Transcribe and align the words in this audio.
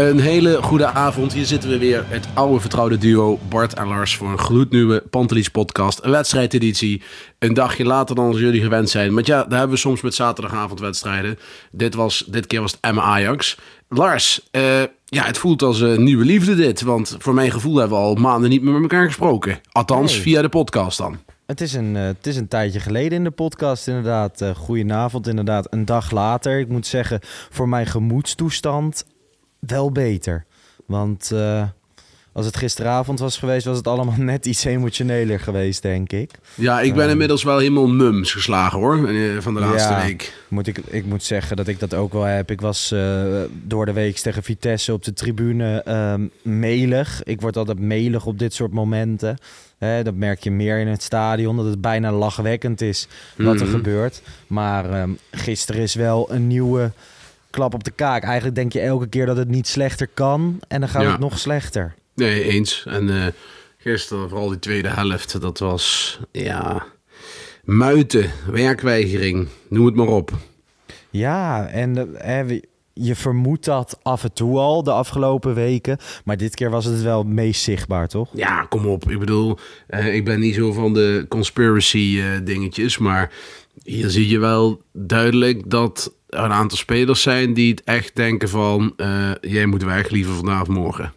Een 0.00 0.20
hele 0.20 0.62
goede 0.62 0.86
avond. 0.86 1.32
Hier 1.32 1.44
zitten 1.44 1.70
we 1.70 1.78
weer. 1.78 2.04
Het 2.08 2.26
oude 2.34 2.60
vertrouwde 2.60 2.98
duo 2.98 3.38
Bart 3.48 3.74
en 3.74 3.86
Lars 3.86 4.16
voor 4.16 4.28
een 4.28 4.38
gloednieuwe 4.38 5.02
Pantelis 5.10 5.48
podcast. 5.48 5.98
Een 6.02 6.10
wedstrijdeditie. 6.10 7.02
Een 7.38 7.54
dagje 7.54 7.84
later 7.84 8.14
dan 8.14 8.26
als 8.26 8.38
jullie 8.38 8.62
gewend 8.62 8.90
zijn. 8.90 9.14
Want 9.14 9.26
ja, 9.26 9.44
daar 9.44 9.58
hebben 9.58 9.76
we 9.76 9.82
soms 9.82 10.00
met 10.00 10.14
zaterdagavond 10.14 10.80
wedstrijden. 10.80 11.38
Dit, 11.70 11.94
was, 11.94 12.24
dit 12.26 12.46
keer 12.46 12.60
was 12.60 12.70
het 12.70 12.80
Emma 12.80 13.02
Ajax. 13.02 13.58
Lars, 13.88 14.48
eh, 14.50 14.82
ja, 15.04 15.24
het 15.24 15.38
voelt 15.38 15.62
als 15.62 15.80
een 15.80 16.02
nieuwe 16.04 16.24
liefde 16.24 16.54
dit. 16.54 16.80
Want 16.80 17.16
voor 17.18 17.34
mijn 17.34 17.50
gevoel 17.50 17.76
hebben 17.76 17.98
we 17.98 18.04
al 18.04 18.14
maanden 18.14 18.50
niet 18.50 18.62
meer 18.62 18.72
met 18.72 18.82
elkaar 18.82 19.06
gesproken. 19.06 19.60
Althans, 19.72 20.12
Nee. 20.12 20.20
via 20.22 20.42
de 20.42 20.48
podcast 20.48 20.98
dan. 20.98 21.18
Het 21.46 21.60
is, 21.60 21.72
een, 21.72 21.96
eh, 21.96 22.02
het 22.02 22.26
is 22.26 22.36
een 22.36 22.48
tijdje 22.48 22.80
geleden 22.80 23.18
in 23.18 23.24
de 23.24 23.30
podcast, 23.30 23.88
inderdaad. 23.88 24.40
Eh 24.40 24.50
goedenavond, 24.54 25.26
inderdaad. 25.26 25.66
Een 25.70 25.84
dag 25.84 26.10
later. 26.10 26.58
Ik 26.58 26.68
moet 26.68 26.86
zeggen, 26.86 27.20
voor 27.50 27.68
mijn 27.68 27.86
gemoedstoestand 27.86 29.04
wel 29.60 29.90
beter. 29.92 30.44
Want 30.86 31.30
eh, 31.32 31.62
als 32.32 32.46
het 32.46 32.56
gisteravond 32.56 33.18
was 33.18 33.38
geweest, 33.38 33.64
was 33.66 33.76
het 33.76 33.86
allemaal 33.88 34.14
net 34.32 34.46
iets 34.46 34.64
emotioneler 34.64 35.40
geweest, 35.40 35.82
denk 35.82 36.12
ik. 36.12 36.30
Ja, 36.54 36.80
ik 36.80 36.94
ben 36.94 37.08
inmiddels 37.10 37.42
wel 37.42 37.58
helemaal 37.58 37.88
mums 37.88 38.32
geslagen 38.32 38.78
hoor. 38.78 39.08
eh, 39.08 39.38
Van 39.40 39.54
de 39.54 39.60
laatste 39.60 39.92
Ja. 39.92 40.04
week. 40.04 40.34
Moet 40.48 40.66
ik, 40.66 40.78
ik 40.78 41.04
moet 41.04 41.22
zeggen 41.22 41.56
dat 41.56 41.68
ik 41.68 41.78
dat 41.80 41.94
ook 41.94 42.12
wel 42.12 42.22
heb. 42.22 42.50
Ik 42.50 42.60
was 42.60 42.92
eh, 42.92 43.22
door 43.62 43.86
de 43.86 43.92
week 43.92 44.16
tegen 44.16 44.42
Vitesse 44.42 44.92
op 44.92 45.04
de 45.04 45.12
tribune 45.12 45.82
ehm, 45.82 46.26
melig. 46.42 47.22
Ik 47.22 47.40
word 47.40 47.56
altijd 47.56 47.78
melig 47.78 48.26
op 48.26 48.38
dit 48.38 48.54
soort 48.54 48.72
momenten. 48.72 49.36
Hè, 49.78 50.02
dat 50.02 50.14
merk 50.14 50.42
je 50.44 50.50
meer 50.50 50.78
in 50.78 50.88
het 50.88 51.02
stadion, 51.02 51.56
dat 51.56 51.64
het 51.64 51.80
bijna 51.80 52.12
lachwekkend 52.12 52.80
is 52.80 53.08
wat 53.36 53.60
er 53.60 53.66
Mhm. 53.66 53.74
gebeurt. 53.74 54.22
Maar 54.46 54.90
ehm, 54.92 55.10
gisteren 55.30 55.80
is 55.82 55.94
wel 55.94 56.32
een 56.32 56.46
nieuwe 56.46 56.92
klap 57.50 57.74
op 57.74 57.84
de 57.84 57.90
kaak. 57.90 58.22
Eigenlijk 58.22 58.54
denk 58.54 58.72
je 58.72 58.80
elke 58.80 59.06
keer 59.08 59.26
dat 59.26 59.36
het 59.36 59.48
niet 59.48 59.66
slechter 59.68 60.08
kan 60.14 60.60
en 60.68 60.80
dan 60.80 60.88
gaat 60.88 61.02
Ja. 61.02 61.10
het 61.10 61.20
nog 61.20 61.38
slechter. 61.38 61.94
Nee, 62.14 62.42
eens. 62.44 62.84
En 62.88 63.10
eh, 63.10 63.26
gisteren, 63.78 64.28
vooral 64.28 64.48
die 64.48 64.58
tweede 64.58 64.88
helft, 64.88 65.40
dat 65.40 65.58
was, 65.58 66.18
ja, 66.32 66.86
muiten, 67.64 68.30
werkweigering, 68.50 69.48
noem 69.68 69.86
het 69.86 69.94
maar 69.94 70.06
op. 70.06 70.30
Ja, 71.10 71.66
en 71.66 72.16
eh, 72.20 72.60
je 72.92 73.14
vermoedt 73.14 73.64
dat 73.64 73.98
af 74.02 74.24
en 74.24 74.32
toe 74.32 74.58
al 74.58 74.82
de 74.82 74.92
afgelopen 74.92 75.54
weken. 75.54 75.98
Maar 76.24 76.36
dit 76.36 76.54
keer 76.54 76.70
was 76.70 76.84
het 76.84 77.02
wel 77.02 77.18
het 77.18 77.28
meest 77.28 77.62
zichtbaar, 77.62 78.08
toch? 78.08 78.28
Ja, 78.34 78.62
kom 78.68 78.86
op. 78.86 79.10
Ik 79.10 79.18
bedoel, 79.18 79.58
eh, 79.86 80.14
ik 80.14 80.24
ben 80.24 80.40
niet 80.40 80.54
zo 80.54 80.72
van 80.72 80.94
de 80.94 81.26
conspiracy 81.28 82.20
dingetjes, 82.44 82.98
maar 82.98 83.32
hier 83.82 84.10
zie 84.10 84.28
je 84.28 84.38
wel 84.38 84.82
duidelijk 84.92 85.70
dat 85.70 86.12
een 86.30 86.52
aantal 86.52 86.78
spelers 86.78 87.22
zijn 87.22 87.54
die 87.54 87.70
het 87.70 87.82
echt 87.84 88.16
denken 88.16 88.48
van, 88.48 88.92
eh, 88.96 89.30
jij 89.40 89.66
moet 89.66 89.82
weg, 89.82 90.08
liever 90.10 90.34
vandaag 90.34 90.60
of 90.62 90.68
morgen. 90.68 91.12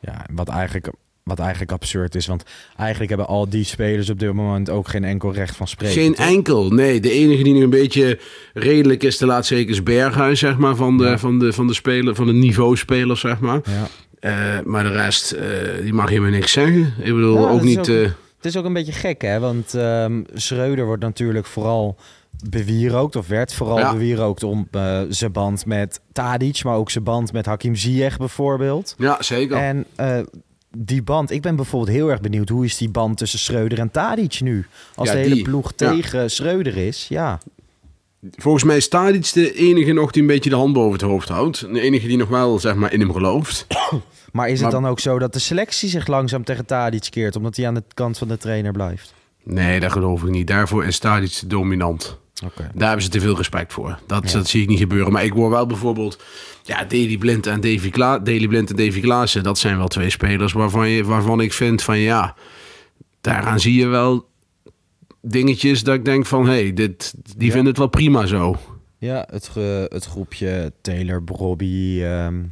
Ja, 0.00 0.26
wat 0.32 0.48
eigenlijk, 0.48 0.88
wat 1.22 1.38
eigenlijk 1.38 1.72
absurd 1.72 2.14
is. 2.14 2.26
Want 2.26 2.42
eigenlijk 2.76 3.08
hebben 3.08 3.28
al 3.28 3.48
die 3.48 3.64
spelers 3.64 4.10
op 4.10 4.18
dit 4.18 4.32
moment 4.32 4.70
ook 4.70 4.88
geen 4.88 5.04
enkel 5.04 5.32
recht 5.32 5.56
van 5.56 5.68
spreken. 5.68 6.02
Geen 6.02 6.14
toch? 6.14 6.26
enkel. 6.26 6.70
Nee, 6.70 7.00
de 7.00 7.10
enige 7.10 7.42
die 7.42 7.52
nog 7.52 7.62
een 7.62 7.70
beetje 7.70 8.18
redelijk 8.54 9.02
is 9.02 9.18
de 9.18 9.26
laatste 9.26 9.54
week 9.54 9.68
is 9.68 9.82
Berghuis, 9.82 10.38
zeg 10.38 10.56
maar, 10.58 10.76
van 10.76 10.98
de, 10.98 11.04
Ja. 11.04 11.18
van 11.18 11.38
de, 11.38 11.52
van 11.52 11.66
de, 11.66 11.74
speler, 11.74 12.14
van 12.14 12.26
de 12.26 12.32
niveauspelers, 12.32 13.20
zeg 13.20 13.38
maar. 13.40 13.60
Ja. 13.64 13.88
Eh, 14.20 14.64
maar 14.64 14.82
de 14.84 14.90
rest, 14.92 15.32
eh, 15.32 15.46
die 15.82 15.92
mag 15.92 16.08
helemaal 16.08 16.30
niks 16.30 16.52
zeggen. 16.52 16.94
Ik 16.98 17.14
bedoel, 17.14 17.40
Ja, 17.46 17.48
ook 17.50 17.62
niet... 17.62 17.78
ook- 17.78 17.86
Het 18.36 18.48
is 18.48 18.56
ook 18.56 18.64
een 18.64 18.72
beetje 18.72 18.92
gek, 18.92 19.22
hè? 19.22 19.38
Want 19.38 19.74
ehm 19.74 20.22
Schreuder 20.34 20.84
wordt 20.84 21.02
natuurlijk 21.02 21.46
vooral 21.46 21.96
bewierookt, 22.48 23.16
of 23.16 23.26
werd 23.28 23.54
vooral 23.54 23.78
Ja. 23.78 23.92
bewierookt 23.92 24.42
om 24.42 24.68
eh, 24.70 25.00
zijn 25.08 25.32
band 25.32 25.66
met 25.66 26.00
Tadic, 26.12 26.64
maar 26.64 26.76
ook 26.76 26.90
zijn 26.90 27.04
band 27.04 27.32
met 27.32 27.46
Hakim 27.46 27.74
Ziyech 27.76 28.16
bijvoorbeeld. 28.18 28.94
ja, 28.98 29.22
zeker. 29.22 29.56
En 29.56 29.86
eh, 29.96 30.18
die 30.76 31.02
band, 31.02 31.30
ik 31.30 31.42
ben 31.42 31.56
bijvoorbeeld 31.56 31.96
heel 31.96 32.08
erg 32.10 32.20
benieuwd, 32.20 32.48
hoe 32.48 32.64
is 32.64 32.76
die 32.76 32.90
band 32.90 33.16
tussen 33.18 33.38
Schreuder 33.38 33.78
en 33.78 33.90
Tadic 33.90 34.40
nu? 34.40 34.66
Als 34.94 35.08
Ja, 35.08 35.14
de 35.14 35.20
hele 35.20 35.34
die. 35.34 35.44
ploeg 35.44 35.72
Ja. 35.76 35.90
tegen 35.92 36.30
Schreuder 36.30 36.76
is, 36.76 37.06
ja. 37.08 37.38
Volgens 38.36 38.64
mij 38.64 38.76
is 38.76 38.88
Tadic 38.88 39.32
de 39.32 39.54
enige 39.54 39.92
nog 39.92 40.10
die 40.10 40.22
een 40.22 40.28
beetje 40.28 40.50
de 40.50 40.56
hand 40.56 40.72
boven 40.72 40.92
het 40.92 41.00
hoofd 41.00 41.28
houdt. 41.28 41.60
De 41.72 41.80
enige 41.80 42.06
die 42.06 42.16
nog 42.16 42.28
wel, 42.28 42.58
zeg 42.58 42.74
maar, 42.74 42.92
in 42.92 43.00
hem 43.00 43.12
gelooft. 43.12 43.66
Maar 44.32 44.46
is 44.48 44.52
het 44.60 44.62
Maar- 44.72 44.80
dan 44.80 44.90
ook 44.90 45.00
zo 45.00 45.18
dat 45.18 45.32
de 45.32 45.38
selectie 45.38 45.88
zich 45.88 46.06
langzaam 46.06 46.44
tegen 46.44 46.66
Tadic 46.66 47.06
keert, 47.10 47.36
omdat 47.36 47.56
hij 47.56 47.66
aan 47.66 47.74
de 47.74 47.82
kant 47.94 48.18
van 48.18 48.28
de 48.28 48.36
trainer 48.36 48.72
blijft? 48.72 49.14
Nee, 49.44 49.80
dat 49.80 49.92
geloof 49.92 50.22
ik 50.22 50.28
niet. 50.30 50.46
Daarvoor 50.46 50.84
is 50.84 50.98
Tadic 50.98 51.40
dominant. 51.46 52.18
Daar 52.74 52.86
hebben 52.86 53.02
ze 53.02 53.08
te 53.10 53.20
veel 53.20 53.36
respect 53.36 53.72
voor. 53.72 53.98
Dat, 54.06 54.30
Ja. 54.30 54.38
dat 54.38 54.48
zie 54.48 54.62
ik 54.62 54.68
niet 54.68 54.78
gebeuren. 54.78 55.12
Maar 55.12 55.24
ik 55.24 55.32
hoor 55.32 55.50
wel 55.50 55.66
bijvoorbeeld... 55.66 56.22
Ja, 56.62 56.84
Daley 56.84 57.16
Blind 57.18 57.46
en 57.46 57.60
Davy, 57.60 57.90
Kla 57.90 58.18
Daley 58.18 58.48
Blind 58.48 58.70
en 58.70 58.76
Davy 58.76 59.00
Klaassen... 59.00 59.42
dat 59.42 59.58
zijn 59.58 59.76
wel 59.76 59.88
twee 59.88 60.10
spelers 60.10 60.52
waarvan, 60.52 60.88
je, 60.88 61.04
waarvan 61.04 61.40
ik 61.40 61.52
vind 61.52 61.82
van... 61.82 61.98
ja, 61.98 62.34
daaraan 63.20 63.60
zie 63.60 63.74
je 63.74 63.86
wel 63.86 64.28
dingetjes 65.22 65.82
dat 65.82 65.94
ik 65.94 66.04
denk 66.04 66.26
van... 66.26 66.46
hé, 66.46 66.52
hey, 66.62 66.72
dit 66.72 67.14
die 67.36 67.46
Ja. 67.46 67.52
vinden 67.52 67.68
het 67.68 67.78
wel 67.78 67.88
prima 67.88 68.26
zo. 68.26 68.56
Ja, 68.98 69.26
het, 69.30 69.50
het 69.88 70.04
groepje 70.04 70.72
Taylor, 70.80 71.22
Brobby. 71.22 72.00
ehm, 72.02 72.42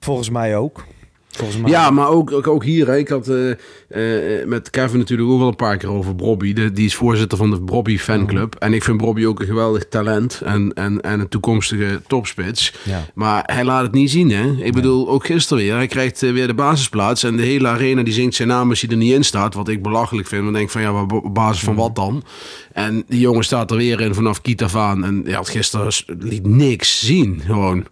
volgens 0.00 0.30
mij 0.30 0.56
ook. 0.56 0.84
Volgens 1.30 1.60
mij. 1.60 1.70
Ja, 1.70 1.90
maar 1.90 2.08
ook, 2.08 2.32
ook, 2.32 2.46
ook 2.46 2.64
hier. 2.64 2.86
Hè. 2.86 2.96
Ik 2.96 3.08
had 3.08 3.28
eh, 3.28 3.50
eh, 4.40 4.46
met 4.46 4.70
Kevin 4.70 4.98
natuurlijk 4.98 5.28
ook 5.30 5.38
wel 5.38 5.48
een 5.48 5.56
paar 5.56 5.76
keer 5.76 5.90
over 5.90 6.14
Brobby. 6.14 6.52
De, 6.52 6.72
die 6.72 6.84
is 6.86 6.94
voorzitter 6.94 7.38
van 7.38 7.50
de 7.50 7.62
Brobby 7.62 7.98
fanclub. 7.98 8.54
En 8.54 8.72
ik 8.72 8.84
vind 8.84 8.96
Brobby 8.96 9.24
ook 9.24 9.40
een 9.40 9.46
geweldig 9.46 9.88
talent. 9.88 10.40
En, 10.44 10.72
en, 10.74 11.00
en 11.00 11.20
een 11.20 11.28
toekomstige 11.28 12.00
topspits. 12.06 12.72
Ja. 12.84 13.04
Maar 13.14 13.42
hij 13.46 13.64
laat 13.64 13.82
het 13.82 13.92
niet 13.92 14.10
zien, 14.10 14.30
hè? 14.30 14.50
Ik 14.62 14.72
bedoel, 14.72 15.08
ook 15.08 15.26
gisteren 15.26 15.62
weer. 15.62 15.74
Hij 15.74 15.86
krijgt 15.86 16.22
eh, 16.22 16.32
weer 16.32 16.46
de 16.46 16.54
basisplaats. 16.54 17.22
En 17.22 17.36
de 17.36 17.42
hele 17.42 17.68
arena 17.68 18.02
die 18.02 18.12
zingt 18.14 18.34
zijn 18.34 18.48
naam 18.48 18.68
als 18.70 18.80
hij 18.80 18.90
er 18.90 18.96
niet 18.96 19.12
in 19.12 19.24
staat. 19.24 19.54
Wat 19.54 19.68
ik 19.68 19.82
belachelijk 19.82 20.28
vind. 20.28 20.42
Want 20.42 20.52
ik 20.52 20.58
denk 20.60 20.70
van, 20.70 20.82
ja, 20.82 21.02
op 21.02 21.34
basis 21.34 21.62
van 21.62 21.74
wat 21.74 21.94
dan? 21.96 22.22
En 22.72 23.04
die 23.08 23.20
jongen 23.20 23.44
staat 23.44 23.70
er 23.70 23.76
weer 23.76 24.00
in 24.00 24.14
vanaf 24.14 24.40
Kita 24.42 24.68
aan. 24.74 25.04
En 25.04 25.22
ja, 25.26 25.42
gisteren 25.42 25.92
s- 25.92 26.04
liet 26.18 26.46
niks 26.46 27.06
zien, 27.06 27.42
gewoon. 27.46 27.84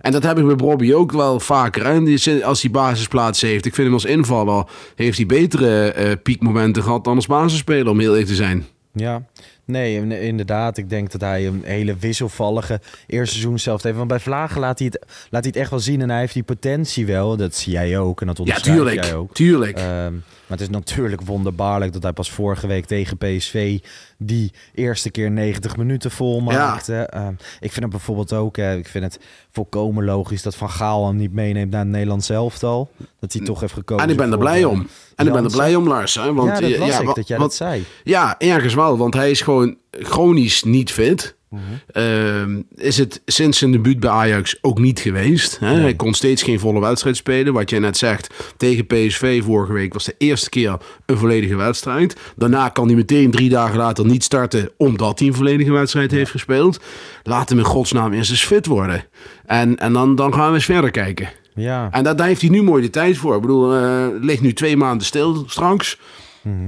En 0.00 0.12
dat 0.12 0.22
heb 0.22 0.38
ik 0.38 0.46
bij 0.46 0.56
Bobby 0.56 0.92
ook 0.92 1.12
wel 1.12 1.40
vaker. 1.40 2.18
Zin- 2.18 2.44
Als 2.44 2.62
hij 2.62 2.70
basisplaats 2.70 3.40
heeft. 3.40 3.66
Ik 3.66 3.74
vind 3.74 3.86
hem 3.86 3.94
als 3.94 4.04
invaller. 4.04 4.64
Heeft 4.94 5.16
hij 5.16 5.26
betere 5.26 5.92
eh, 5.92 6.12
piekmomenten 6.22 6.82
gehad 6.82 7.04
dan 7.04 7.16
als 7.16 7.26
basisspeler, 7.26 7.88
om 7.88 7.98
heel 8.00 8.10
eerlijk 8.10 8.28
te 8.28 8.34
zijn. 8.34 8.66
Ja, 8.92 9.22
nee, 9.64 9.94
in- 9.96 10.12
inderdaad. 10.12 10.76
Ik 10.76 10.90
denk 10.90 11.10
dat 11.10 11.20
hij 11.20 11.46
een 11.46 11.62
hele 11.64 11.96
wisselvallige 11.96 12.80
eerste 13.06 13.34
seizoen 13.34 13.58
zelf 13.58 13.82
heeft. 13.82 13.96
Want 13.96 14.08
bij 14.08 14.20
Vlagen 14.20 14.60
laat 14.60 14.78
hij, 14.78 14.88
het, 14.92 15.04
laat 15.30 15.42
hij 15.42 15.50
het 15.54 15.56
echt 15.56 15.70
wel 15.70 15.80
zien. 15.80 16.00
En 16.02 16.10
hij 16.10 16.18
heeft 16.20 16.34
die 16.34 16.42
potentie 16.42 17.06
wel. 17.06 17.36
Dat 17.36 17.54
zie 17.54 17.72
jij 17.72 17.98
ook. 17.98 18.20
En 18.20 18.26
dat 18.26 18.36
Ja, 18.36 18.42
onderschrijf 18.42 18.76
tuurlijk. 18.78 19.04
jij 19.04 19.14
ook. 19.14 19.34
Tuurlijk. 19.34 19.78
Ehm, 19.78 20.14
maar 20.50 20.58
het 20.58 20.68
is 20.68 20.74
natuurlijk 20.74 21.22
wonderbaarlijk 21.22 21.92
dat 21.92 22.02
hij 22.02 22.12
pas 22.12 22.30
vorige 22.30 22.66
week 22.66 22.84
tegen 22.86 23.16
PSV 23.18 23.78
die 24.18 24.52
eerste 24.74 25.10
keer 25.10 25.30
90 25.30 25.76
minuten 25.76 26.10
vol 26.10 26.40
maakte. 26.40 26.94
Ehm, 26.94 27.32
ik 27.60 27.72
vind 27.72 27.82
het 27.82 27.90
bijvoorbeeld 27.90 28.32
ook, 28.32 28.56
eh, 28.56 28.76
ik 28.76 28.88
vind 28.88 29.04
het 29.04 29.18
volkomen 29.50 30.04
logisch 30.04 30.42
dat 30.42 30.54
Van 30.56 30.70
Gaal 30.70 31.06
hem 31.06 31.16
niet 31.16 31.32
meeneemt 31.32 31.70
naar 31.70 31.80
het 31.80 31.88
Nederlands 31.88 32.28
elftal. 32.28 32.90
Dat 33.20 33.32
hij 33.32 33.42
toch 33.44 33.60
heeft 33.60 33.72
gekozen. 33.72 34.04
en 34.04 34.10
ik 34.10 34.16
ben 34.16 34.32
er 34.32 34.38
blij 34.38 34.60
eh, 34.62 34.68
om. 34.68 34.86
En 35.16 35.26
ik 35.26 35.32
ben 35.32 35.44
er 35.44 35.50
blij 35.50 35.74
om, 35.74 35.88
Lars. 35.88 36.14
Hè? 36.14 36.32
Want, 36.32 36.48
ja, 36.48 36.60
dat 36.60 36.70
ik, 36.70 36.78
dat 37.14 37.28
jij 37.28 37.36
wat- 37.38 37.46
dat 37.46 37.54
zei. 37.54 37.84
Ja, 38.04 38.38
ergens 38.38 38.74
wel, 38.74 38.96
want 38.98 39.14
hij 39.14 39.30
is 39.30 39.40
gewoon 39.40 39.76
chronisch 39.90 40.62
niet 40.62 40.92
fit. 40.92 41.34
Mhm. 41.50 41.62
Ehm, 41.92 42.62
is 42.74 42.98
het 42.98 43.22
sinds 43.26 43.58
zijn 43.58 43.72
debuut 43.72 44.00
bij 44.00 44.10
Ajax 44.10 44.58
ook 44.60 44.78
niet 44.78 45.00
geweest. 45.00 45.58
Hè? 45.58 45.74
Hij 45.74 45.94
kon 45.94 46.14
steeds 46.14 46.42
geen 46.42 46.58
volle 46.60 46.80
wedstrijd 46.80 47.16
spelen. 47.16 47.52
Wat 47.52 47.70
je 47.70 47.78
net 47.78 47.96
zegt, 47.96 48.34
tegen 48.56 48.86
PSV 48.86 49.42
vorige 49.44 49.72
week 49.72 49.92
was 49.92 50.04
de 50.04 50.14
eerste 50.18 50.48
keer 50.48 50.76
een 51.06 51.16
volledige 51.16 51.56
wedstrijd. 51.56 52.16
Daarna 52.36 52.68
kan 52.68 52.86
hij 52.86 52.96
meteen 52.96 53.30
drie 53.30 53.48
dagen 53.48 53.76
later 53.76 54.06
niet 54.06 54.24
starten, 54.24 54.70
omdat 54.76 55.18
hij 55.18 55.28
een 55.28 55.34
volledige 55.34 55.72
wedstrijd 55.72 56.10
heeft 56.10 56.30
gespeeld. 56.30 56.80
Laat 57.22 57.48
hem 57.48 57.58
in 57.58 57.64
godsnaam 57.64 58.12
eerst 58.12 58.30
eens 58.30 58.44
fit 58.44 58.66
worden. 58.66 59.04
En, 59.46 59.76
en 59.76 59.92
dan, 59.92 60.14
dan 60.14 60.34
gaan 60.34 60.48
we 60.48 60.54
eens 60.54 60.64
verder 60.64 60.90
kijken. 60.90 61.28
Ja. 61.54 61.88
En 61.90 62.04
daar, 62.04 62.16
daar 62.16 62.26
heeft 62.26 62.40
hij 62.40 62.50
nu 62.50 62.62
mooi 62.62 62.82
de 62.82 62.90
tijd 62.90 63.16
voor. 63.16 63.34
Ik 63.34 63.40
bedoel, 63.40 63.74
eh 63.74 64.06
ligt 64.20 64.42
nu 64.42 64.52
twee 64.52 64.76
maanden 64.76 65.06
stil 65.06 65.44
straks. 65.46 65.98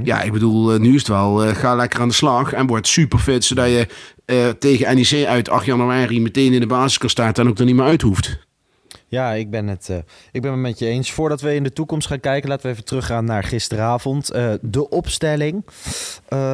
Ja, 0.02 0.22
ik 0.22 0.32
bedoel, 0.32 0.72
eh, 0.72 0.80
nu 0.80 0.94
is 0.94 0.98
het 0.98 1.08
wel, 1.08 1.44
eh, 1.44 1.54
ga 1.54 1.74
lekker 1.74 2.00
aan 2.00 2.08
de 2.08 2.14
slag 2.14 2.52
en 2.52 2.66
word 2.66 2.86
super 2.86 3.18
fit, 3.18 3.44
zodat 3.44 3.66
je 3.66 3.86
eh, 4.24 4.48
tegen 4.48 4.96
NEC 4.96 5.26
uit 5.26 5.48
8 5.48 5.66
januari 5.66 6.20
meteen 6.20 6.52
in 6.52 6.60
de 6.60 6.66
basis 6.66 6.98
kan 6.98 7.10
starten 7.10 7.44
en 7.44 7.50
ook 7.50 7.58
er 7.58 7.64
niet 7.64 7.74
meer 7.74 7.84
uit 7.84 8.02
hoeft. 8.02 8.38
Ja, 9.06 9.32
ik 9.32 9.50
ben, 9.50 9.66
het, 9.66 9.88
eh, 9.88 9.96
ik 10.32 10.42
ben 10.42 10.50
het 10.50 10.60
met 10.60 10.78
je 10.78 10.86
eens. 10.86 11.12
Voordat 11.12 11.40
we 11.40 11.54
in 11.54 11.62
de 11.62 11.72
toekomst 11.72 12.06
gaan 12.06 12.20
kijken, 12.20 12.48
laten 12.48 12.66
we 12.66 12.72
even 12.72 12.84
teruggaan 12.84 13.24
naar 13.24 13.44
gisteravond. 13.44 14.30
Eh, 14.30 14.52
de 14.60 14.88
opstelling. 14.88 15.64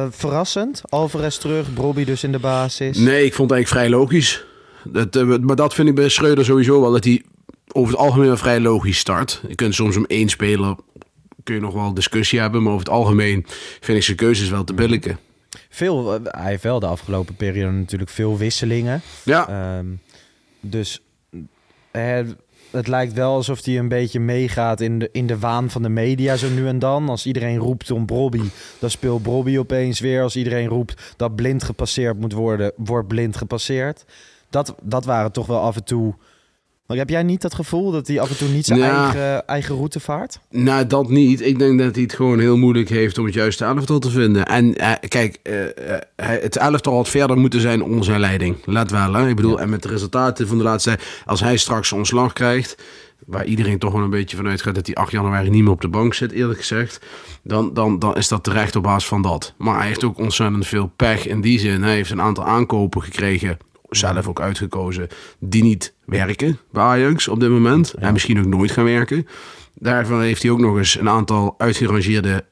Verrassend. 0.09 0.81
Alvarez 0.89 1.37
terug, 1.37 1.73
Bobby 1.73 2.05
dus 2.05 2.23
in 2.23 2.31
de 2.31 2.39
basis. 2.39 2.97
Nee, 2.97 3.25
ik 3.25 3.33
vond 3.33 3.49
het 3.49 3.59
eigenlijk 3.59 3.67
vrij 3.67 3.99
logisch. 3.99 4.45
Dat, 4.83 5.39
maar 5.41 5.55
dat 5.55 5.73
vind 5.73 5.87
ik 5.87 5.95
bij 5.95 6.09
Schreuder 6.09 6.45
sowieso 6.45 6.81
wel, 6.81 6.91
dat 6.91 7.03
hij 7.03 7.23
over 7.71 7.91
het 7.93 8.01
algemeen 8.01 8.27
wel 8.27 8.37
vrij 8.37 8.59
logisch 8.59 8.99
start. 8.99 9.41
Je 9.47 9.55
kunt 9.55 9.75
soms 9.75 9.97
om 9.97 10.05
één 10.05 10.29
speler, 10.29 10.75
kun 11.43 11.55
je 11.55 11.61
nog 11.61 11.73
wel 11.73 11.93
discussie 11.93 12.39
hebben, 12.39 12.63
maar 12.63 12.73
over 12.73 12.85
het 12.85 12.95
algemeen 12.95 13.45
vind 13.79 13.97
ik 13.97 14.03
zijn 14.03 14.17
keuzes 14.17 14.49
wel 14.49 14.63
te 14.63 14.73
billijken. 14.73 15.19
Veel, 15.69 16.13
eh, 16.13 16.19
hij 16.23 16.49
heeft 16.49 16.63
wel 16.63 16.79
de 16.79 16.85
afgelopen 16.87 17.35
periode 17.35 17.77
natuurlijk 17.77 18.09
veel 18.11 18.37
wisselingen. 18.37 19.01
Ja, 19.23 19.47
Ehm, 19.47 19.87
dus 20.59 21.01
eh, 21.91 22.19
het 22.71 22.87
lijkt 22.87 23.13
wel 23.13 23.33
alsof 23.33 23.65
hij 23.65 23.77
een 23.77 23.87
beetje 23.87 24.19
meegaat 24.19 24.81
in 24.81 24.99
de, 24.99 25.09
in 25.11 25.27
de 25.27 25.39
waan 25.39 25.69
van 25.69 25.81
de 25.81 25.89
media 25.89 26.35
zo 26.35 26.49
nu 26.49 26.67
en 26.67 26.79
dan. 26.79 27.09
Als 27.09 27.25
iedereen 27.25 27.57
roept 27.57 27.91
om 27.91 28.05
Brobby, 28.05 28.49
dan 28.79 28.89
speelt 28.89 29.21
Brobby 29.21 29.57
opeens 29.57 29.99
weer. 29.99 30.21
Als 30.21 30.35
iedereen 30.35 30.67
roept 30.67 31.13
dat 31.17 31.35
blind 31.35 31.63
gepasseerd 31.63 32.19
moet 32.19 32.33
worden, 32.33 32.71
wordt 32.75 33.07
blind 33.07 33.37
gepasseerd. 33.37 34.05
Dat, 34.49 34.75
dat 34.81 35.05
waren 35.05 35.31
toch 35.31 35.45
wel 35.45 35.59
af 35.59 35.75
en 35.75 35.83
toe... 35.83 36.15
Maar 36.89 36.97
heb 36.97 37.09
jij 37.09 37.23
niet 37.23 37.41
dat 37.41 37.53
gevoel 37.53 37.91
dat 37.91 38.07
hij 38.07 38.19
af 38.19 38.29
en 38.29 38.37
toe 38.37 38.47
niet 38.47 38.65
zijn 38.65 38.79
Ja. 38.79 39.03
eigen, 39.03 39.47
eigen 39.47 39.75
route 39.75 39.99
vaart? 39.99 40.39
Nou, 40.49 40.87
dat 40.87 41.09
niet. 41.09 41.41
Ik 41.41 41.59
denk 41.59 41.79
dat 41.79 41.93
hij 41.93 42.03
het 42.03 42.13
gewoon 42.13 42.39
heel 42.39 42.57
moeilijk 42.57 42.89
heeft 42.89 43.17
om 43.17 43.25
het 43.25 43.33
juiste 43.33 43.65
elftal 43.65 43.99
te 43.99 44.09
vinden. 44.09 44.45
En 44.45 44.75
eh, 44.75 44.91
kijk, 45.07 45.39
eh, 45.43 45.65
eh, 45.65 45.99
het 46.15 46.57
elftal 46.57 46.95
had 46.95 47.09
verder 47.09 47.37
moeten 47.37 47.61
zijn 47.61 47.83
onder 47.83 48.03
zijn 48.03 48.19
leiding. 48.19 48.55
Let 48.65 48.91
wel, 48.91 49.13
hè. 49.13 49.27
Ik 49.27 49.35
bedoel, 49.35 49.59
en 49.59 49.69
met 49.69 49.83
de 49.83 49.87
resultaten 49.87 50.47
van 50.47 50.57
de 50.57 50.63
laatste... 50.63 50.97
Als 51.25 51.39
hij 51.39 51.57
straks 51.57 51.91
ontslag 51.91 52.33
krijgt... 52.33 52.77
waar 53.25 53.45
iedereen 53.45 53.79
toch 53.79 53.93
wel 53.93 54.03
een 54.03 54.09
beetje 54.09 54.37
vanuit 54.37 54.61
gaat... 54.61 54.75
dat 54.75 54.85
hij 54.85 54.95
8 54.95 55.11
januari 55.11 55.49
niet 55.49 55.63
meer 55.63 55.71
op 55.71 55.81
de 55.81 55.87
bank 55.87 56.13
zit, 56.13 56.31
eerlijk 56.31 56.59
gezegd... 56.59 57.05
dan, 57.43 57.73
dan, 57.73 57.99
dan 57.99 58.15
is 58.15 58.27
dat 58.27 58.43
terecht 58.43 58.75
op 58.75 58.83
basis 58.83 59.09
van 59.09 59.21
dat. 59.21 59.53
Maar 59.57 59.77
hij 59.77 59.87
heeft 59.87 60.03
ook 60.03 60.17
ontzettend 60.17 60.67
veel 60.67 60.91
pech 60.95 61.27
in 61.27 61.41
die 61.41 61.59
zin. 61.59 61.83
Hij 61.83 61.93
heeft 61.93 62.11
een 62.11 62.21
aantal 62.21 62.45
aankopen 62.45 63.01
gekregen... 63.03 63.57
zelf 63.89 64.27
ook 64.27 64.41
uitgekozen... 64.41 65.07
die 65.39 65.63
niet 65.63 65.93
werken 66.05 66.59
bij 66.71 66.83
Ajax 66.83 67.27
op 67.27 67.39
dit 67.39 67.49
moment. 67.49 67.93
En 67.93 68.13
misschien 68.13 68.39
ook 68.39 68.45
nooit 68.45 68.71
gaan 68.71 68.83
werken. 68.83 69.27
Daarvan 69.73 70.21
heeft 70.21 70.41
hij 70.41 70.51
ook 70.51 70.59
nog 70.59 70.77
eens 70.77 70.99
een 70.99 71.09
aantal 71.09 71.55
uitgerangeerde 71.57 72.45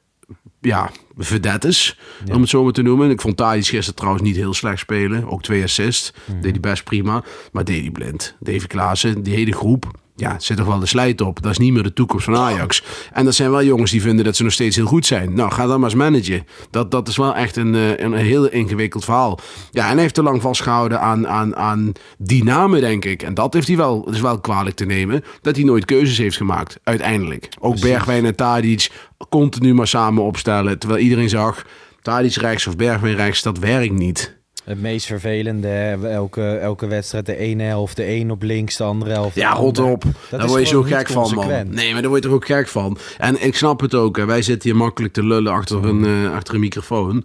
ja, 0.60 0.90
vedettes, 1.16 1.98
om 2.32 2.40
het 2.40 2.50
zo 2.50 2.62
maar 2.62 2.72
te 2.72 2.82
noemen. 2.82 3.10
Ik 3.10 3.20
vond 3.20 3.36
Tadic 3.36 3.66
gisteren 3.66 3.94
trouwens 3.94 4.22
niet 4.22 4.36
heel 4.36 4.54
slecht 4.54 4.78
spelen. 4.78 5.30
Ook 5.30 5.42
twee 5.42 5.62
assists. 5.62 6.12
Deed 6.40 6.50
hij 6.50 6.60
best 6.60 6.84
prima. 6.84 7.24
Maar 7.52 7.64
deed 7.64 7.80
hij 7.80 7.90
blind. 7.90 8.36
Davy 8.40 8.66
Klaassen, 8.66 9.22
die 9.22 9.34
hele 9.34 9.52
groep. 9.52 9.90
Ja, 10.20 10.38
zit 10.38 10.56
toch 10.56 10.66
wel 10.66 10.78
de 10.78 10.86
slijt 10.86 11.20
op. 11.20 11.42
Dat 11.42 11.50
is 11.50 11.58
niet 11.58 11.72
meer 11.72 11.82
de 11.82 11.92
toekomst 11.92 12.24
van 12.24 12.36
Ajax. 12.36 12.82
En 13.12 13.24
dat 13.24 13.34
zijn 13.34 13.50
wel 13.50 13.64
jongens 13.64 13.90
die 13.90 14.02
vinden 14.02 14.24
dat 14.24 14.36
ze 14.36 14.42
nog 14.42 14.52
steeds 14.52 14.76
heel 14.76 14.86
goed 14.86 15.06
zijn. 15.06 15.34
Nou, 15.34 15.52
ga 15.52 15.66
dan 15.66 15.80
maar 15.80 15.88
eens 15.90 15.98
managen. 15.98 16.46
Dat, 16.70 16.90
dat 16.90 17.08
is 17.08 17.16
wel 17.16 17.34
echt 17.34 17.56
een, 17.56 17.74
eh, 17.74 17.98
een 17.98 18.12
heel 18.12 18.48
ingewikkeld 18.48 19.04
verhaal. 19.04 19.38
Ja, 19.70 19.84
en 19.84 19.92
hij 19.92 20.00
heeft 20.00 20.14
te 20.14 20.22
lang 20.22 20.42
vastgehouden 20.42 21.00
aan, 21.00 21.28
aan, 21.28 21.56
aan 21.56 21.92
die 22.18 22.44
namen, 22.44 22.80
denk 22.80 23.04
ik. 23.04 23.22
En 23.22 23.34
dat 23.34 23.54
heeft 23.54 23.66
hij 23.66 23.76
wel, 23.76 24.10
is 24.10 24.20
wel 24.20 24.40
kwalijk 24.40 24.76
te 24.76 24.84
nemen. 24.84 25.24
Dat 25.40 25.56
hij 25.56 25.64
nooit 25.64 25.84
keuzes 25.84 26.18
heeft 26.18 26.36
gemaakt, 26.36 26.80
uiteindelijk. 26.82 27.48
Ook 27.60 27.80
Bergwijn 27.80 28.24
en 28.24 28.36
Tadic 28.36 28.90
continu 29.28 29.74
maar 29.74 29.88
samen 29.88 30.22
opstellen. 30.22 30.78
Terwijl 30.78 31.02
iedereen 31.02 31.28
zag, 31.28 31.64
Tadic 32.02 32.34
rechts 32.34 32.66
of 32.66 32.76
Bergwijn 32.76 33.16
rechts, 33.16 33.42
dat 33.42 33.58
werkt 33.58 33.92
niet. 33.92 34.37
Het 34.68 34.80
meest 34.80 35.06
vervelende, 35.06 35.98
elke, 36.02 36.42
elke 36.56 36.86
wedstrijd 36.86 37.26
de 37.26 37.36
ene 37.36 37.62
helft, 37.62 37.96
de 37.96 38.08
een 38.10 38.30
op 38.30 38.42
links, 38.42 38.76
de 38.76 38.84
andere 38.84 39.10
helft. 39.10 39.34
Ja, 39.36 39.52
rot 39.52 39.78
op. 39.78 40.02
Dat 40.02 40.12
Daar 40.30 40.40
is 40.44 40.46
word 40.46 40.60
je 40.60 40.66
zo 40.66 40.82
gek 40.82 41.08
van, 41.08 41.34
man. 41.34 41.46
Nee, 41.70 41.92
maar 41.92 42.00
daar 42.00 42.10
word 42.10 42.22
je 42.22 42.28
toch 42.28 42.36
ook 42.38 42.46
gek 42.46 42.68
van. 42.68 42.98
En 43.18 43.44
ik 43.44 43.56
snap 43.56 43.80
het 43.80 43.94
ook. 43.94 44.16
Hè. 44.16 44.24
Wij 44.26 44.42
zitten 44.42 44.70
hier 44.70 44.78
makkelijk 44.78 45.12
te 45.14 45.24
lullen 45.24 45.52
achter 45.52 45.84
een, 45.84 46.04
eh, 46.04 46.32
achter 46.32 46.54
een 46.54 46.60
microfoon. 46.60 47.24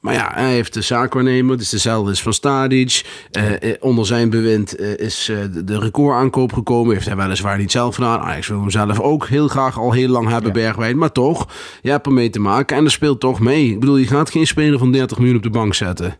Maar 0.00 0.14
ja, 0.14 0.30
hij 0.34 0.52
heeft 0.52 0.74
de 0.74 0.80
zaakwaarnemer. 0.80 1.56
Dus 1.58 1.68
dezelfde 1.68 2.10
is 2.12 2.22
van 2.22 2.32
Stadic. 2.32 3.04
Eh, 3.30 3.52
eh, 3.70 3.76
onder 3.80 4.06
zijn 4.06 4.30
bewind 4.30 4.78
is 4.80 5.28
eh, 5.28 5.36
de- 5.64 5.78
recordaankoop 5.78 6.52
gekomen. 6.52 6.94
Heeft 6.94 7.06
hij 7.06 7.16
weliswaar 7.16 7.58
niet 7.58 7.70
zelf 7.70 7.94
gedaan. 7.94 8.20
Ajax 8.20 8.48
wil 8.48 8.60
hem 8.60 8.70
zelf 8.70 9.00
ook 9.00 9.26
heel 9.26 9.48
graag 9.48 9.78
al 9.78 9.92
heel 9.92 10.08
lang 10.08 10.28
hebben, 10.28 10.52
Bergwijn. 10.52 10.98
Maar 10.98 11.12
toch, 11.12 11.48
je 11.82 11.90
hebt 11.90 12.06
ermee 12.06 12.30
te 12.30 12.40
maken. 12.40 12.76
En 12.76 12.84
er 12.84 12.90
speelt 12.90 13.20
toch 13.20 13.40
mee. 13.40 13.70
Ik 13.70 13.80
bedoel, 13.80 13.96
je 13.96 14.06
gaat 14.06 14.30
geen 14.30 14.46
speler 14.46 14.78
van 14.78 14.92
30 14.92 15.18
miljoen 15.18 15.36
op 15.36 15.42
de 15.42 15.50
bank 15.50 15.74
zetten. 15.74 16.18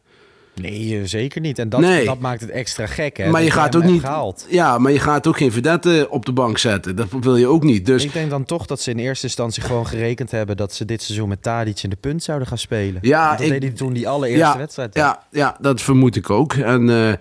Nee, 0.54 0.98
eh, 0.98 1.04
zeker 1.04 1.40
niet. 1.40 1.58
En 1.58 1.68
dat, 1.68 1.80
Nee. 1.80 2.04
dat 2.04 2.18
maakt 2.18 2.40
het 2.40 2.50
extra 2.50 2.86
gek, 2.86 3.16
hè? 3.16 3.30
maar 3.30 3.42
je 3.42 3.50
gaat 3.50 3.76
ook 3.76 3.84
niet. 3.84 4.00
Gehaald. 4.00 4.46
Ja, 4.48 4.78
maar 4.78 4.92
je 4.92 4.98
gaat 4.98 5.26
ook 5.26 5.36
geen 5.36 5.52
verdette 5.52 6.06
op 6.10 6.26
de 6.26 6.32
bank 6.32 6.58
zetten. 6.58 6.96
Dat 6.96 7.06
wil 7.20 7.36
je 7.36 7.46
ook 7.46 7.62
niet. 7.62 7.86
Dus 7.86 8.04
Ik 8.04 8.12
denk 8.12 8.30
dan 8.30 8.44
toch 8.44 8.66
dat 8.66 8.80
ze 8.80 8.90
in 8.90 8.98
eerste 8.98 9.26
instantie 9.26 9.62
gewoon 9.62 9.86
gerekend 9.86 10.30
hebben 10.30 10.56
dat 10.56 10.72
ze 10.74 10.84
dit 10.84 11.02
seizoen 11.02 11.28
met 11.28 11.42
Tadic 11.42 11.82
in 11.82 11.90
de 11.90 11.96
punt 11.96 12.22
zouden 12.22 12.48
gaan 12.48 12.58
spelen. 12.58 12.98
Ja, 13.02 13.26
Want 13.26 13.38
dat 13.38 13.46
ik- 13.46 13.52
deed 13.52 13.62
hij 13.62 13.72
toen 13.72 13.92
die 13.92 14.08
allereerste 14.08 14.58
wedstrijd. 14.58 14.94
Ja, 14.94 15.22
ja, 15.30 15.56
dat 15.60 15.80
vermoed 15.82 16.16
ik 16.16 16.30
ook. 16.30 16.52
En, 16.52 16.90
eh, 16.90 17.12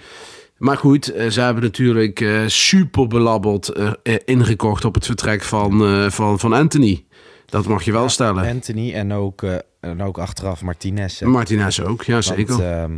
maar 0.57 0.77
goed, 0.77 1.13
eh, 1.13 1.29
ze 1.29 1.41
hebben 1.41 1.63
natuurlijk 1.63 2.25
super 2.47 3.07
belabberd 3.07 3.69
eh, 3.69 3.91
ingekocht 4.25 4.85
op 4.85 4.93
het 4.95 5.05
vertrek 5.05 5.43
van, 5.43 5.81
van, 6.11 6.39
van 6.39 6.53
Anthony. 6.53 7.05
Dat 7.45 7.67
mag 7.67 7.83
je 7.83 7.91
wel 7.91 8.09
stellen. 8.09 8.47
Anthony 8.49 8.93
en 8.93 9.13
ook, 9.13 9.43
en 9.79 10.03
ook 10.03 10.17
achteraf 10.17 10.61
Martinez. 10.61 11.21
Martinez 11.21 11.79
ook, 11.79 12.03
ja 12.03 12.13
Want, 12.13 12.25
zeker. 12.25 12.71
ehm, 12.71 12.91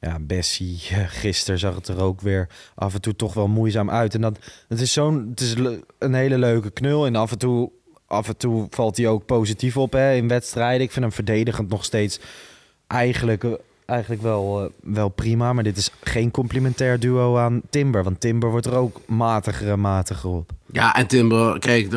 ja, 0.00 0.18
Bessie, 0.20 0.78
gisteren 1.22 1.58
zag 1.58 1.74
het 1.74 1.88
er 1.88 2.02
ook 2.02 2.20
weer 2.20 2.48
af 2.74 2.94
en 2.94 3.00
toe 3.00 3.16
toch 3.16 3.34
wel 3.34 3.48
moeizaam 3.48 3.90
uit. 3.90 4.14
En 4.14 4.20
dat, 4.20 4.38
het 4.68 4.80
is 4.80 4.92
zo'n, 4.92 5.26
het 5.30 5.40
is 5.40 5.54
een 5.98 6.14
hele 6.14 6.38
leuke 6.38 6.70
knul. 6.70 7.06
En 7.06 7.16
af 7.16 7.32
en 7.32 7.38
toe, 7.38 7.70
af 8.06 8.28
en 8.28 8.36
toe 8.36 8.66
valt 8.70 8.96
hij 8.96 9.08
ook 9.08 9.26
positief 9.26 9.76
op 9.76 9.92
hè, 9.92 10.14
in 10.14 10.28
wedstrijden. 10.28 10.82
Ik 10.82 10.92
vind 10.92 11.04
hem 11.04 11.14
verdedigend 11.14 11.68
nog 11.68 11.84
steeds 11.84 12.20
eigenlijk, 12.86 13.44
eh, 13.44 13.52
eigenlijk 13.86 14.22
wel, 14.22 14.62
eh, 14.62 14.70
wel 14.94 15.08
prima. 15.08 15.52
Maar 15.52 15.64
dit 15.64 15.76
is 15.76 15.90
geen 16.00 16.30
complementair 16.30 17.00
duo 17.00 17.36
aan 17.36 17.60
Timber. 17.70 18.04
Want 18.04 18.20
Timber 18.20 18.50
wordt 18.50 18.66
er 18.66 18.76
ook 18.76 19.00
matiger 19.06 19.70
en 19.70 19.80
matiger 19.80 20.30
op. 20.30 20.50
Ja, 20.72 20.96
en 20.96 21.06
Timber, 21.06 21.58
kijk, 21.58 21.88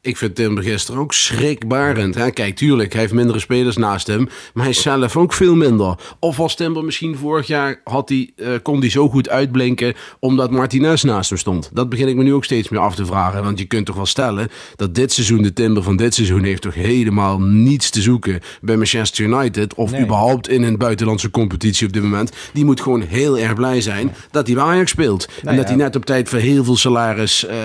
ik 0.00 0.16
vind 0.16 0.34
Timber 0.34 0.62
gisteren 0.64 1.00
ook 1.00 1.12
schrikbarend. 1.12 2.14
Hè? 2.14 2.30
Kijk, 2.30 2.56
tuurlijk, 2.56 2.92
hij 2.92 3.00
heeft 3.00 3.12
mindere 3.12 3.38
spelers 3.38 3.76
naast 3.76 4.06
hem, 4.06 4.28
maar 4.54 4.64
hij 4.64 4.72
is 4.72 4.82
zelf 4.82 5.16
ook 5.16 5.32
veel 5.32 5.54
minder. 5.54 5.94
Of 6.18 6.36
was 6.36 6.56
Timber 6.56 6.84
misschien 6.84 7.16
vorig 7.16 7.46
jaar, 7.46 7.80
had 7.84 8.08
hij, 8.08 8.30
eh, 8.36 8.48
kon 8.62 8.80
hij 8.80 8.90
zo 8.90 9.08
goed 9.08 9.28
uitblinken 9.28 9.94
omdat 10.18 10.50
Martinez 10.50 11.02
naast 11.02 11.30
hem 11.30 11.38
stond? 11.38 11.70
Dat 11.72 11.88
begin 11.88 12.08
ik 12.08 12.16
me 12.16 12.22
nu 12.22 12.34
ook 12.34 12.44
steeds 12.44 12.68
meer 12.68 12.80
af 12.80 12.94
te 12.94 13.06
vragen. 13.06 13.42
Want 13.42 13.58
je 13.58 13.64
kunt 13.64 13.86
toch 13.86 13.96
wel 13.96 14.06
stellen 14.06 14.48
dat 14.76 14.94
dit 14.94 15.12
seizoen, 15.12 15.42
de 15.42 15.52
Timber 15.52 15.82
van 15.82 15.96
dit 15.96 16.14
seizoen, 16.14 16.42
heeft 16.44 16.62
toch 16.62 16.74
helemaal 16.74 17.40
niets 17.40 17.90
te 17.90 18.02
zoeken 18.02 18.40
bij 18.60 18.76
Manchester 18.76 19.24
United. 19.24 19.74
Of 19.74 19.90
Nee. 19.90 20.02
überhaupt 20.02 20.48
in 20.48 20.62
een 20.62 20.76
buitenlandse 20.78 21.30
competitie 21.30 21.86
op 21.86 21.92
dit 21.92 22.02
moment. 22.02 22.32
Die 22.52 22.64
moet 22.64 22.80
gewoon 22.80 23.00
heel 23.00 23.38
erg 23.38 23.54
blij 23.54 23.80
zijn 23.80 24.14
dat 24.30 24.46
hij 24.46 24.56
bij 24.56 24.64
Ajax 24.64 24.90
speelt. 24.90 25.24
en 25.26 25.32
Nou 25.42 25.56
dat 25.56 25.64
ja. 25.68 25.74
hij 25.74 25.82
net 25.84 25.96
op 25.96 26.04
tijd 26.04 26.28
voor 26.28 26.38
heel 26.38 26.64
veel 26.64 26.76
salaris 26.76 27.46
eh, 27.46 27.56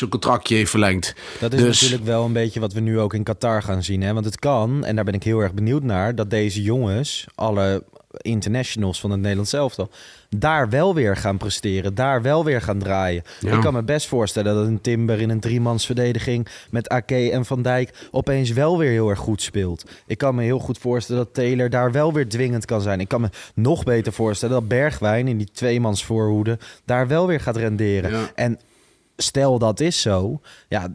zijn 0.00 0.10
contractje 0.10 0.56
heeft 0.56 0.70
verlengd. 0.70 1.14
Dat 1.40 1.52
is 1.52 1.60
Dus- 1.60 1.80
natuurlijk 1.80 2.08
wel 2.10 2.24
een 2.24 2.32
beetje 2.32 2.60
wat 2.60 2.72
we 2.72 2.80
nu 2.80 2.98
ook 3.00 3.14
in 3.14 3.22
Qatar 3.22 3.62
gaan 3.62 3.82
zien. 3.82 4.02
Hè? 4.02 4.12
Want 4.12 4.24
het 4.24 4.38
kan, 4.38 4.84
en 4.84 4.94
daar 4.96 5.04
ben 5.04 5.14
ik 5.14 5.22
heel 5.22 5.40
erg 5.40 5.54
benieuwd 5.54 5.82
naar, 5.82 6.14
dat 6.14 6.30
deze 6.30 6.62
jongens, 6.62 7.26
alle 7.34 7.84
internationals 8.16 9.00
van 9.00 9.10
het 9.10 9.20
Nederlands 9.20 9.52
elftal, 9.52 9.90
daar 10.36 10.68
wel 10.68 10.94
weer 10.94 11.16
gaan 11.16 11.36
presteren, 11.36 11.94
daar 11.94 12.22
wel 12.22 12.44
weer 12.44 12.62
gaan 12.62 12.78
draaien. 12.78 13.22
Ja. 13.40 13.54
Ik 13.54 13.60
kan 13.60 13.72
me 13.72 13.82
best 13.82 14.06
voorstellen 14.06 14.54
dat 14.54 14.66
een 14.66 14.80
Timber 14.80 15.20
in 15.20 15.30
een 15.30 15.40
driemansverdediging 15.40 16.46
met 16.70 16.88
Ake 16.88 17.30
en 17.30 17.44
Van 17.44 17.62
Dijk 17.62 18.08
opeens 18.10 18.50
wel 18.50 18.78
weer 18.78 18.90
heel 18.90 19.08
erg 19.08 19.18
goed 19.18 19.42
speelt. 19.42 19.84
Ik 20.06 20.18
kan 20.18 20.34
me 20.34 20.42
heel 20.42 20.58
goed 20.58 20.78
voorstellen 20.78 21.24
dat 21.24 21.34
Taylor 21.34 21.70
daar 21.70 21.92
wel 21.92 22.12
weer 22.12 22.28
dwingend 22.28 22.64
kan 22.64 22.80
zijn. 22.80 23.00
Ik 23.00 23.08
kan 23.08 23.20
me 23.20 23.28
nog 23.54 23.84
beter 23.84 24.12
voorstellen 24.12 24.54
dat 24.54 24.68
Bergwijn 24.68 25.28
in 25.28 25.38
die 25.38 25.50
tweemans 25.52 26.04
voorhoede 26.04 26.58
daar 26.84 27.08
wel 27.08 27.26
weer 27.26 27.40
gaat 27.40 27.56
renderen. 27.56 28.10
Ja. 28.10 28.30
En 28.34 28.58
stel 29.22 29.58
dat 29.58 29.80
is 29.80 30.00
zo, 30.00 30.40
ja, 30.68 30.88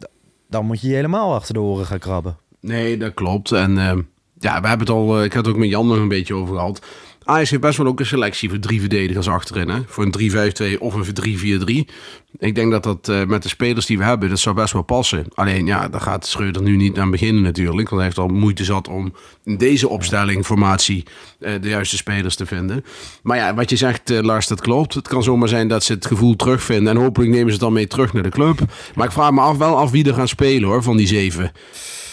dan 0.48 0.66
moet 0.66 0.80
je 0.80 0.88
je 0.88 0.94
helemaal 0.94 1.34
achter 1.34 1.54
de 1.54 1.60
oren 1.60 1.86
gaan 1.86 1.98
krabben. 1.98 2.36
Nee, 2.60 2.96
dat 2.96 3.14
klopt. 3.14 3.52
En 3.52 3.78
eh, 3.78 3.98
ja, 4.38 4.60
we 4.60 4.68
hebben 4.68 4.86
het 4.86 4.96
al, 4.96 5.18
eh, 5.18 5.24
ik 5.24 5.32
had 5.32 5.44
het 5.44 5.54
ook 5.54 5.60
met 5.60 5.68
Jan 5.68 5.86
nog 5.86 5.96
een 5.96 6.08
beetje 6.08 6.34
over 6.34 6.54
gehad. 6.54 6.86
Ajax 7.24 7.50
heeft 7.50 7.62
best 7.62 7.78
wel 7.78 7.86
ook 7.86 8.00
een 8.00 8.06
selectie 8.06 8.48
voor 8.48 8.58
drie 8.58 8.80
verdedigers 8.80 9.28
achterin. 9.28 9.68
Hè? 9.68 9.80
Voor 9.86 10.04
een 10.04 10.10
3-5-2 10.10 10.78
of 10.78 10.94
een 10.94 11.84
3-4-3. 11.86 11.90
Ik 12.38 12.54
denk 12.54 12.70
dat 12.70 12.82
dat 12.82 13.08
uh, 13.08 13.24
met 13.24 13.42
de 13.42 13.48
spelers 13.48 13.86
die 13.86 13.98
we 13.98 14.04
hebben, 14.04 14.28
dat 14.28 14.38
zou 14.38 14.54
best 14.54 14.72
wel 14.72 14.82
passen. 14.82 15.26
Alleen 15.34 15.66
ja, 15.66 15.88
daar 15.88 16.00
gaat 16.00 16.26
Schreuder 16.26 16.62
nu 16.62 16.76
niet 16.76 16.98
aan 16.98 17.10
beginnen 17.10 17.42
natuurlijk. 17.42 17.88
Want 17.88 17.90
hij 17.90 18.04
heeft 18.04 18.18
al 18.18 18.28
moeite 18.28 18.64
zat 18.64 18.88
om 18.88 19.12
in 19.44 19.56
deze 19.56 19.88
opstelling, 19.88 20.44
formatie, 20.44 21.04
uh, 21.40 21.50
de 21.60 21.68
juiste 21.68 21.96
spelers 21.96 22.36
te 22.36 22.46
vinden. 22.46 22.84
Maar 23.22 23.36
ja, 23.36 23.54
wat 23.54 23.70
je 23.70 23.76
zegt 23.76 24.10
uh, 24.10 24.20
Lars, 24.20 24.46
dat 24.46 24.60
klopt. 24.60 24.94
Het 24.94 25.08
kan 25.08 25.22
zomaar 25.22 25.48
zijn 25.48 25.68
dat 25.68 25.84
ze 25.84 25.92
het 25.92 26.06
gevoel 26.06 26.36
terugvinden. 26.36 26.96
En 26.96 27.02
hopelijk 27.02 27.30
nemen 27.30 27.46
ze 27.46 27.52
het 27.52 27.60
dan 27.60 27.72
mee 27.72 27.86
terug 27.86 28.12
naar 28.12 28.22
de 28.22 28.28
club. 28.28 28.58
Maar 28.94 29.06
ik 29.06 29.12
vraag 29.12 29.30
me 29.30 29.40
af, 29.40 29.56
wel 29.56 29.76
af 29.76 29.90
wie 29.90 30.08
er 30.08 30.14
gaan 30.14 30.28
spelen 30.28 30.68
hoor, 30.68 30.82
van 30.82 30.96
die 30.96 31.06
zeven. 31.06 31.44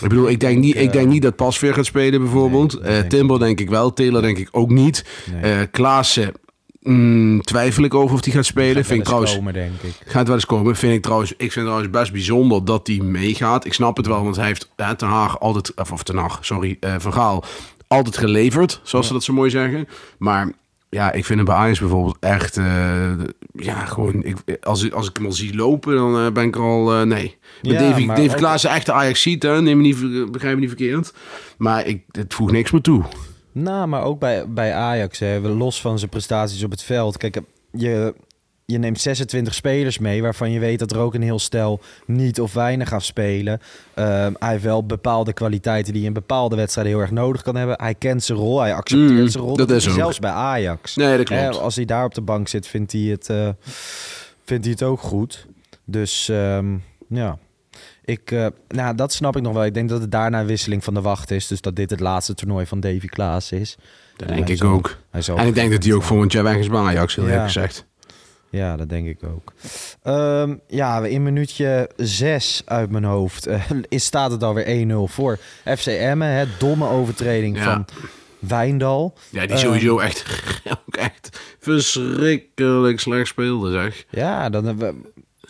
Ik 0.01 0.09
bedoel, 0.09 0.29
ik 0.29 0.39
denk 0.39 0.59
niet, 0.59 0.75
ik 0.75 0.91
denk 0.91 1.07
niet 1.07 1.21
dat 1.21 1.35
Pasveer 1.35 1.73
gaat 1.73 1.85
spelen 1.85 2.21
bijvoorbeeld. 2.21 2.81
Nee, 2.81 3.07
Timber 3.07 3.39
denk 3.39 3.59
ik 3.59 3.69
wel. 3.69 3.93
Taylor 3.93 4.21
denk 4.21 4.37
ik 4.37 4.47
ook 4.51 4.69
niet. 4.69 5.05
Nee. 5.41 5.67
Klaassen 5.67 6.33
mm, 6.83 7.41
twijfel 7.41 7.83
ik 7.83 7.93
over 7.93 8.15
of 8.15 8.21
die 8.21 8.33
gaat 8.33 8.45
spelen. 8.45 8.75
Gaat 8.75 8.85
vind 8.85 8.99
ik 8.99 9.05
trouwens, 9.05 9.35
komen, 9.35 9.53
denk 9.53 9.81
ik. 9.81 9.95
Gaat 10.05 10.25
wel 10.25 10.35
eens 10.35 10.45
komen. 10.45 10.75
Vind 10.75 10.93
ik 10.93 11.01
trouwens, 11.01 11.31
ik 11.31 11.51
vind 11.51 11.65
trouwens 11.65 11.89
best 11.89 12.11
bijzonder 12.11 12.65
dat 12.65 12.87
hij 12.87 12.97
meegaat. 12.97 13.65
Ik 13.65 13.73
snap 13.73 13.97
het 13.97 14.07
wel, 14.07 14.23
want 14.23 14.35
hij 14.35 14.45
heeft 14.45 14.69
uh, 14.77 14.89
Ten 14.89 15.07
Haag 15.07 15.39
altijd, 15.39 15.73
of, 15.73 15.91
of 15.91 16.03
Ten 16.03 16.17
Haag, 16.17 16.37
sorry, 16.41 16.77
uh, 16.79 16.95
Van 16.97 17.13
Gaal, 17.13 17.43
altijd 17.87 18.17
geleverd, 18.17 18.81
zoals 18.83 19.05
ja. 19.05 19.11
ze 19.11 19.17
dat 19.17 19.23
zo 19.23 19.33
mooi 19.33 19.49
zeggen. 19.49 19.87
Maar 20.17 20.51
ja, 20.89 21.11
ik 21.11 21.25
vind 21.25 21.37
hem 21.37 21.47
bij 21.47 21.55
Ajax 21.55 21.79
bijvoorbeeld 21.79 22.17
echt, 22.19 22.57
uh, 22.57 23.11
ja, 23.53 23.85
gewoon, 23.85 24.23
ik, 24.23 24.37
als, 24.61 24.91
als 24.91 25.09
ik 25.09 25.15
hem 25.17 25.25
al 25.25 25.31
zie 25.31 25.55
lopen, 25.55 25.95
dan 25.95 26.25
uh, 26.25 26.31
ben 26.31 26.43
ik 26.43 26.55
al, 26.55 27.05
nee. 27.05 27.37
Ja, 27.61 27.79
Davy 27.79 28.09
ook... 28.09 28.35
Klaassen 28.35 28.69
echt 28.69 28.85
de 28.85 28.93
Ajax 28.93 29.21
ziet, 29.21 29.43
hè, 29.43 29.61
neem 29.61 29.77
me 29.77 29.83
niet, 29.83 30.31
begrijp 30.31 30.53
me 30.53 30.59
niet 30.59 30.69
verkeerd. 30.69 31.13
Maar 31.57 31.85
ik, 31.85 32.03
het 32.11 32.33
voegt 32.33 32.51
niks 32.51 32.71
meer 32.71 32.81
toe. 32.81 33.03
Nou, 33.53 33.87
maar 33.87 34.03
ook 34.03 34.19
bij, 34.19 34.49
bij 34.49 34.73
Ajax, 34.73 35.19
hè, 35.19 35.39
los 35.39 35.81
van 35.81 35.97
zijn 35.99 36.09
prestaties 36.09 36.63
op 36.63 36.71
het 36.71 36.83
veld. 36.83 37.17
Kijk, 37.17 37.41
je, 37.71 38.13
je 38.65 38.77
neemt 38.77 39.01
26 39.01 39.53
spelers 39.53 39.99
mee, 39.99 40.21
waarvan 40.21 40.51
je 40.51 40.59
weet 40.59 40.79
dat 40.79 40.91
er 40.91 40.97
ook 40.97 41.13
een 41.13 41.21
heel 41.21 41.39
stel 41.39 41.79
niet 42.05 42.41
of 42.41 42.53
weinig 42.53 42.87
gaat 42.87 43.03
spelen. 43.03 43.59
Uh, 43.95 44.05
hij 44.39 44.51
heeft 44.51 44.63
wel 44.63 44.85
bepaalde 44.85 45.33
kwaliteiten 45.33 45.93
die 45.93 46.01
je 46.01 46.07
in 46.07 46.13
bepaalde 46.13 46.55
wedstrijden 46.55 46.93
heel 46.93 47.01
erg 47.01 47.11
nodig 47.11 47.41
kan 47.41 47.55
hebben. 47.55 47.81
Hij 47.81 47.95
kent 47.95 48.23
zijn 48.23 48.37
rol, 48.37 48.59
hij 48.59 48.73
accepteert 48.73 49.19
mm, 49.19 49.27
zijn 49.27 49.43
rol. 49.43 49.55
Dat, 49.55 49.67
dat 49.67 49.77
is 49.77 49.87
ook. 49.87 49.93
Zelfs 49.93 50.19
bij 50.19 50.31
Ajax. 50.31 50.95
Nee, 50.95 51.17
dat 51.17 51.25
klopt. 51.25 51.41
Hè, 51.41 51.49
als 51.49 51.75
hij 51.75 51.85
daar 51.85 52.05
op 52.05 52.13
de 52.13 52.21
bank 52.21 52.47
zit, 52.47 52.67
vindt 52.67 52.91
hij 52.91 53.01
het, 53.01 53.29
uh, 53.29 53.49
vindt 54.45 54.63
hij 54.63 54.73
het 54.73 54.83
ook 54.83 54.99
goed. 54.99 55.47
Dus 55.85 56.27
um, 56.27 56.83
ja. 57.07 57.37
Ik, 58.05 58.31
uh, 58.31 58.47
nou, 58.67 58.95
dat 58.95 59.13
snap 59.13 59.35
ik 59.35 59.41
nog 59.41 59.53
wel. 59.53 59.65
Ik 59.65 59.73
denk 59.73 59.89
dat 59.89 60.01
het 60.01 60.11
daarna 60.11 60.39
een 60.39 60.45
wisseling 60.45 60.83
van 60.83 60.93
de 60.93 61.01
wacht 61.01 61.31
is. 61.31 61.47
Dus 61.47 61.61
dat 61.61 61.75
dit 61.75 61.89
het 61.89 61.99
laatste 61.99 62.33
toernooi 62.33 62.65
van 62.65 62.79
Davy 62.79 63.07
Klaas 63.07 63.51
is. 63.51 63.77
Dat 64.15 64.27
denk 64.27 64.47
ik 64.47 64.63
ook. 64.63 64.97
en 65.11 65.47
ik 65.47 65.55
denk 65.55 65.71
dat 65.71 65.83
hij 65.83 65.93
ook 65.93 66.03
volgend 66.03 66.31
jaar 66.31 66.59
is 66.59 66.67
bij 66.67 66.79
Ajax, 66.79 67.15
heel 67.15 67.27
ja. 67.27 67.43
gezegd. 67.43 67.85
Ja, 68.49 68.77
dat 68.77 68.89
denk 68.89 69.07
ik 69.07 69.19
ook. 69.23 69.53
Um, 70.03 70.61
ja, 70.67 71.05
in 71.05 71.23
minuutje 71.23 71.89
6 71.97 72.61
uit 72.65 72.89
mijn 72.89 73.03
hoofd 73.03 73.47
uh, 73.47 73.69
is, 73.89 74.05
staat 74.05 74.31
het 74.31 74.43
alweer 74.43 74.87
1-0 74.87 74.93
voor 75.11 75.39
FC 75.77 75.85
Emmen. 75.85 76.27
Hè, 76.27 76.45
domme 76.59 76.87
overtreding 76.87 77.57
ja. 77.57 77.63
van 77.63 77.85
Wijndal. 78.39 79.13
Ja, 79.29 79.45
die 79.45 79.57
sowieso 79.57 79.99
um, 79.99 80.05
echt, 80.05 80.41
ook 80.87 80.95
echt 80.95 81.39
verschrikkelijk 81.59 82.99
slecht 82.99 83.27
speelde, 83.27 83.71
zeg. 83.71 84.05
Ja, 84.09 84.49
dan, 84.49 84.77
we, 84.77 84.95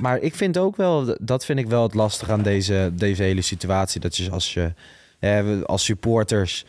maar 0.04 0.20
ik 0.20 0.36
vind 0.36 0.58
ook 0.58 0.76
wel, 0.76 1.16
dat 1.22 1.46
vind 1.46 1.60
ik 1.60 1.68
wel 1.68 1.84
het 1.84 1.94
lastige 1.94 2.32
aan 2.32 2.42
deze, 2.42 2.92
deze 2.94 3.24
hele 3.24 3.42
situatie. 3.42 4.02
Dat 4.02 4.16
je 4.16 4.32
als 4.32 4.54
je, 4.54 4.74
hè, 5.20 5.66
als 5.66 5.84
supporters 5.84 6.66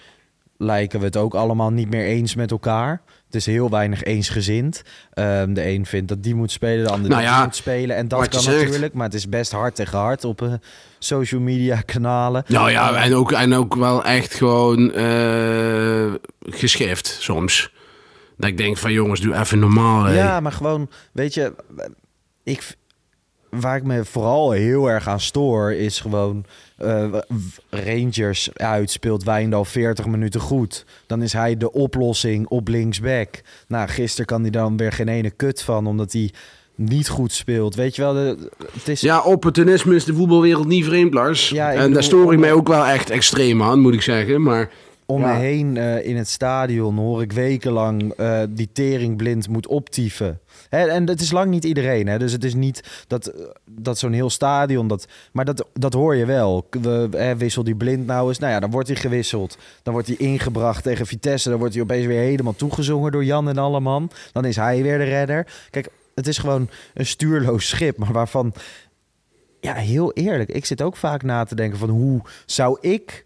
lijken 0.56 0.98
we 0.98 1.04
het 1.04 1.16
ook 1.16 1.34
allemaal 1.34 1.70
niet 1.70 1.90
meer 1.90 2.04
eens 2.04 2.34
met 2.34 2.50
elkaar. 2.50 3.02
Het 3.26 3.34
is 3.34 3.46
heel 3.46 3.70
weinig 3.70 4.02
eensgezind. 4.02 4.82
Um, 5.14 5.54
de 5.54 5.66
een 5.66 5.86
vindt 5.86 6.08
dat 6.08 6.22
die 6.22 6.34
moet 6.34 6.50
spelen, 6.50 6.84
de 6.84 6.90
ander 6.90 7.10
nou 7.10 7.22
ja, 7.22 7.34
die 7.34 7.44
moet 7.44 7.56
spelen. 7.56 7.96
En 7.96 8.08
dat 8.08 8.28
kan 8.28 8.44
natuurlijk, 8.44 8.94
maar 8.94 9.06
het 9.06 9.14
is 9.14 9.28
best 9.28 9.52
hard 9.52 9.74
tegen 9.74 9.98
hard 9.98 10.24
op 10.24 10.42
uh, 10.42 10.52
social 10.98 11.40
media 11.40 11.80
kanalen. 11.80 12.44
Nou 12.46 12.70
ja, 12.70 13.04
en 13.04 13.14
ook, 13.14 13.32
en 13.32 13.54
ook 13.54 13.74
wel 13.74 14.04
echt 14.04 14.34
gewoon 14.34 14.98
uh, 14.98 16.14
geschift 16.40 17.16
soms. 17.20 17.72
Dat 18.36 18.48
ik 18.48 18.56
denk 18.56 18.76
van 18.76 18.92
jongens, 18.92 19.20
doe 19.20 19.34
even 19.34 19.58
normaal. 19.58 20.02
Hè. 20.02 20.14
Ja, 20.14 20.40
maar 20.40 20.52
gewoon, 20.52 20.90
weet 21.12 21.34
je, 21.34 21.54
ik, 22.42 22.76
waar 23.60 23.76
ik 23.76 23.84
me 23.84 24.04
vooral 24.04 24.50
heel 24.50 24.90
erg 24.90 25.08
aan 25.08 25.20
stoor, 25.20 25.72
is 25.72 26.00
gewoon 26.00 26.44
uh, 26.82 27.14
Rangers 27.70 28.50
uit, 28.54 28.90
speelt 28.90 29.24
Wijndal 29.24 29.64
40 29.64 30.06
minuten 30.06 30.40
goed. 30.40 30.84
Dan 31.06 31.22
is 31.22 31.32
hij 31.32 31.56
de 31.56 31.72
oplossing 31.72 32.48
op 32.48 32.68
linksback. 32.68 33.40
Nou, 33.68 33.88
gisteren 33.88 34.26
kan 34.26 34.42
hij 34.42 34.50
dan 34.50 34.76
weer 34.76 34.92
geen 34.92 35.08
ene 35.08 35.30
kut 35.30 35.62
van, 35.62 35.86
omdat 35.86 36.12
hij 36.12 36.30
niet 36.74 37.08
goed 37.08 37.32
speelt. 37.32 37.74
Weet 37.74 37.96
je 37.96 38.02
wel, 38.02 38.12
de, 38.12 38.50
het 38.72 38.88
is... 38.88 39.00
Ja, 39.00 39.22
opportunisme 39.22 39.94
is 39.94 40.04
de 40.04 40.14
voetbalwereld 40.14 40.66
niet 40.66 40.84
vreemd, 40.84 41.14
Lars. 41.14 41.48
Ja, 41.48 41.70
en 41.70 41.76
bedoel, 41.76 41.92
daar 41.92 42.02
stoor 42.02 42.32
ik 42.32 42.38
mij 42.38 42.52
ook 42.52 42.68
wel 42.68 42.86
echt 42.86 43.10
extreem 43.10 43.62
aan, 43.62 43.80
moet 43.80 43.94
ik 43.94 44.02
zeggen. 44.02 44.42
Maar 44.42 44.70
om 45.06 45.20
ja. 45.20 45.32
me 45.32 45.38
heen 45.38 45.76
uh, 45.76 46.06
in 46.06 46.16
het 46.16 46.28
stadion 46.28 46.96
hoor 46.96 47.22
ik 47.22 47.32
wekenlang 47.32 48.20
uh, 48.20 48.42
die 48.48 48.68
tering 48.72 49.16
blind 49.16 49.48
moet 49.48 49.66
optieven. 49.66 50.40
Hè, 50.68 50.86
en 50.86 51.08
het 51.08 51.20
is 51.20 51.30
lang 51.30 51.50
niet 51.50 51.64
iedereen. 51.64 52.06
Hè? 52.06 52.18
Dus 52.18 52.32
het 52.32 52.44
is 52.44 52.54
niet 52.54 53.04
dat, 53.06 53.32
dat 53.70 53.98
zo'n 53.98 54.12
heel 54.12 54.30
stadion... 54.30 54.88
Dat, 54.88 55.06
maar 55.32 55.44
dat, 55.44 55.66
dat 55.72 55.92
hoor 55.92 56.14
je 56.14 56.26
wel. 56.26 56.66
We, 56.70 57.08
hè, 57.10 57.36
wissel 57.36 57.64
die 57.64 57.74
blind 57.74 58.06
nou 58.06 58.28
eens. 58.28 58.38
Nou 58.38 58.52
ja, 58.52 58.60
dan 58.60 58.70
wordt 58.70 58.88
hij 58.88 58.96
gewisseld. 58.96 59.58
Dan 59.82 59.92
wordt 59.92 60.08
hij 60.08 60.16
ingebracht 60.16 60.82
tegen 60.82 61.06
Vitesse. 61.06 61.48
Dan 61.48 61.58
wordt 61.58 61.74
hij 61.74 61.82
opeens 61.82 62.06
weer 62.06 62.20
helemaal 62.20 62.56
toegezongen 62.56 63.12
door 63.12 63.24
Jan 63.24 63.48
en 63.48 63.58
Alleman. 63.58 64.10
Dan 64.32 64.44
is 64.44 64.56
hij 64.56 64.82
weer 64.82 64.98
de 64.98 65.04
redder. 65.04 65.46
Kijk, 65.70 65.88
het 66.14 66.26
is 66.26 66.38
gewoon 66.38 66.68
een 66.94 67.06
stuurloos 67.06 67.68
schip. 67.68 67.98
Maar 67.98 68.12
waarvan... 68.12 68.54
Ja, 69.60 69.74
heel 69.74 70.12
eerlijk. 70.12 70.50
Ik 70.50 70.64
zit 70.64 70.82
ook 70.82 70.96
vaak 70.96 71.22
na 71.22 71.44
te 71.44 71.54
denken 71.54 71.78
van... 71.78 71.88
Hoe 71.88 72.20
zou 72.46 72.78
ik 72.80 73.24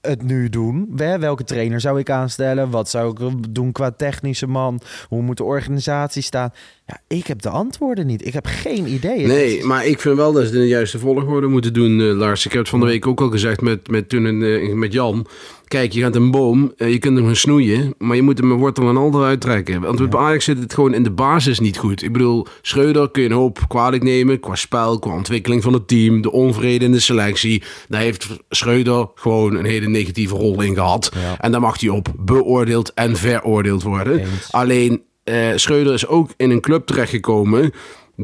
het 0.00 0.22
nu 0.22 0.48
doen? 0.48 0.96
Welke 0.96 1.44
trainer 1.44 1.80
zou 1.80 1.98
ik 1.98 2.10
aanstellen? 2.10 2.70
Wat 2.70 2.88
zou 2.88 3.10
ik 3.10 3.54
doen 3.54 3.72
qua 3.72 3.90
technische 3.90 4.46
man? 4.46 4.80
Hoe 5.08 5.22
moet 5.22 5.36
de 5.36 5.44
organisatie 5.44 6.22
staan? 6.22 6.52
Ja, 6.90 7.16
ik 7.16 7.26
heb 7.26 7.42
de 7.42 7.48
antwoorden 7.48 8.06
niet. 8.06 8.26
Ik 8.26 8.32
heb 8.32 8.46
geen 8.46 8.86
idee. 8.86 9.26
Nee, 9.26 9.64
maar 9.64 9.86
ik 9.86 10.00
vind 10.00 10.16
wel 10.16 10.32
dat 10.32 10.46
ze 10.46 10.52
de 10.52 10.66
juiste 10.66 10.98
volgorde 10.98 11.46
moeten 11.46 11.72
doen, 11.72 11.98
uh, 11.98 12.16
Lars. 12.16 12.46
Ik 12.46 12.52
heb 12.52 12.60
het 12.60 12.70
van 12.70 12.80
de 12.80 12.86
week 12.86 13.06
ook 13.06 13.20
al 13.20 13.30
gezegd 13.30 13.60
met, 13.60 13.88
met, 13.88 14.08
toen 14.08 14.24
uh, 14.24 14.74
met 14.74 14.92
Jan. 14.92 15.26
Kijk, 15.64 15.92
je 15.92 16.00
gaat 16.00 16.16
een 16.16 16.30
boom, 16.30 16.72
uh, 16.76 16.90
je 16.90 16.98
kunt 16.98 17.16
hem 17.16 17.26
gaan 17.26 17.36
snoeien, 17.36 17.94
maar 17.98 18.16
je 18.16 18.22
moet 18.22 18.38
hem 18.38 18.48
met 18.48 18.58
wortel 18.58 18.88
en 18.88 18.96
al 18.96 19.14
eruit 19.14 19.40
trekken. 19.40 19.80
Want 19.80 19.98
ja. 19.98 20.08
bij 20.08 20.20
Ajax 20.20 20.44
zit 20.44 20.58
het 20.58 20.74
gewoon 20.74 20.94
in 20.94 21.02
de 21.02 21.10
basis 21.10 21.60
niet 21.60 21.78
goed. 21.78 22.02
Ik 22.02 22.12
bedoel, 22.12 22.46
Schreuder 22.62 23.10
kun 23.10 23.22
je 23.22 23.28
een 23.28 23.34
hoop 23.34 23.58
kwalijk 23.68 24.02
nemen 24.02 24.40
qua 24.40 24.54
spel, 24.54 24.98
qua 24.98 25.14
ontwikkeling 25.14 25.62
van 25.62 25.72
het 25.72 25.88
team, 25.88 26.22
de 26.22 26.32
onvrede 26.32 26.84
in 26.84 26.92
de 26.92 27.00
selectie. 27.00 27.62
Daar 27.88 28.00
heeft 28.00 28.28
Schreuder 28.48 29.08
gewoon 29.14 29.54
een 29.54 29.64
hele 29.64 29.88
negatieve 29.88 30.34
rol 30.34 30.62
in 30.62 30.74
gehad. 30.74 31.10
Ja. 31.14 31.40
En 31.40 31.52
daar 31.52 31.60
mag 31.60 31.80
hij 31.80 31.88
op 31.88 32.08
beoordeeld 32.18 32.94
en 32.94 33.16
veroordeeld 33.16 33.82
worden. 33.82 34.18
Eens. 34.18 34.52
Alleen 34.52 35.02
uh, 35.30 35.56
Schreuder 35.56 35.94
is 35.94 36.06
ook 36.06 36.30
in 36.36 36.50
een 36.50 36.60
club 36.60 36.86
terechtgekomen 36.86 37.72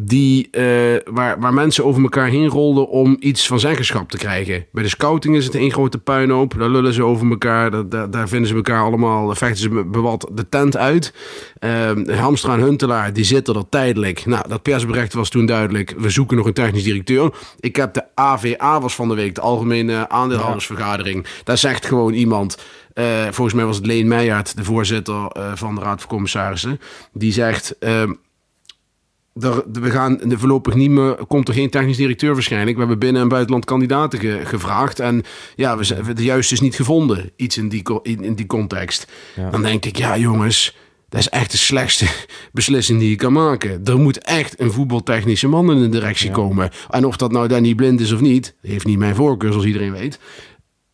die, 0.02 0.48
uh, 0.52 0.62
waar, 1.04 1.40
waar 1.40 1.54
mensen 1.54 1.84
over 1.84 2.02
elkaar 2.02 2.28
heen 2.28 2.48
rolden 2.48 2.88
om 2.88 3.16
iets 3.20 3.46
van 3.46 3.60
zeggenschap 3.60 4.10
te 4.10 4.16
krijgen. 4.16 4.66
Bij 4.72 4.82
de 4.82 4.88
scouting 4.88 5.36
is 5.36 5.44
het 5.44 5.54
een 5.54 5.70
grote 5.70 5.98
puinhoop. 5.98 6.54
Daar 6.58 6.68
lullen 6.68 6.92
ze 6.92 7.02
over 7.02 7.30
elkaar. 7.30 7.70
Daar, 7.70 7.88
daar, 7.88 8.10
daar 8.10 8.28
vinden 8.28 8.48
ze 8.48 8.54
elkaar 8.54 8.82
allemaal, 8.82 9.34
vechten 9.34 9.56
ze 9.56 9.84
bewat 9.84 10.30
de 10.32 10.48
tent 10.48 10.76
uit. 10.76 11.14
Uh, 11.60 12.18
Hamstra 12.18 12.54
en 12.54 12.60
Huntelaar, 12.60 13.12
die 13.12 13.24
zitten 13.24 13.54
er 13.54 13.68
tijdelijk. 13.68 14.26
Nou, 14.26 14.48
dat 14.48 14.62
persbericht 14.62 15.14
was 15.14 15.28
toen 15.28 15.46
duidelijk. 15.46 15.94
We 15.98 16.10
zoeken 16.10 16.36
nog 16.36 16.46
een 16.46 16.52
technisch 16.52 16.84
directeur. 16.84 17.32
Ik 17.60 17.76
heb 17.76 17.94
de 17.94 18.04
AVA 18.14 18.80
was 18.80 18.94
van 18.94 19.08
de 19.08 19.14
week, 19.14 19.34
de 19.34 19.40
Algemene 19.40 20.08
Aandeelhoudersvergadering. 20.08 21.26
Daar 21.44 21.58
zegt 21.58 21.86
gewoon 21.86 22.12
iemand... 22.12 22.56
Uh, 22.98 23.22
volgens 23.22 23.56
mij 23.56 23.64
was 23.64 23.76
het 23.76 23.86
Leen 23.86 24.08
Meijert, 24.08 24.56
de 24.56 24.64
voorzitter 24.64 25.14
uh, 25.14 25.52
van 25.54 25.74
de 25.74 25.80
Raad 25.80 26.00
van 26.00 26.08
Commissarissen. 26.08 26.80
Die 27.12 27.32
zegt... 27.32 27.76
Er, 27.78 29.64
we 29.72 29.90
gaan 29.90 30.20
de 30.24 30.38
voorlopig 30.38 30.74
niet 30.74 30.90
meer, 30.90 31.14
komt 31.26 31.48
er 31.48 31.54
geen 31.54 31.70
technisch 31.70 31.96
directeur 31.96 32.32
waarschijnlijk. 32.32 32.72
We 32.72 32.78
hebben 32.78 32.98
binnen- 32.98 33.22
en 33.22 33.28
buitenland 33.28 33.64
kandidaten 33.64 34.18
ge, 34.18 34.40
gevraagd. 34.44 35.00
En 35.00 35.22
ja, 35.56 35.76
we 35.78 35.86
hebben 35.86 36.16
de 36.16 36.24
juiste 36.24 36.54
is 36.54 36.60
niet 36.60 36.74
gevonden. 36.74 37.30
Iets 37.36 37.56
in 37.56 37.68
die, 37.68 37.82
in, 38.02 38.24
in 38.24 38.34
die 38.34 38.46
context. 38.46 39.12
Ja. 39.36 39.50
Dan 39.50 39.62
denk 39.62 39.84
ik, 39.84 39.96
ja 39.96 40.18
jongens, 40.18 40.76
dat 41.08 41.20
is 41.20 41.28
echt 41.28 41.50
de 41.50 41.56
slechtste 41.56 42.06
beslissing 42.52 42.98
die 42.98 43.10
je 43.10 43.16
kan 43.16 43.32
maken. 43.32 43.80
Er 43.84 43.98
moet 43.98 44.18
echt 44.18 44.60
een 44.60 44.72
voetbaltechnische 44.72 45.48
man 45.48 45.70
in 45.70 45.80
de 45.80 45.88
directie 45.88 46.28
ja. 46.28 46.34
komen. 46.34 46.70
En 46.90 47.04
of 47.04 47.16
dat 47.16 47.32
nou 47.32 47.48
Danny 47.48 47.74
Blind 47.74 48.00
is 48.00 48.12
of 48.12 48.20
niet, 48.20 48.54
heeft 48.62 48.86
niet 48.86 48.98
mijn 48.98 49.14
voorkeur 49.14 49.50
zoals 49.50 49.66
iedereen 49.66 49.92
weet 49.92 50.18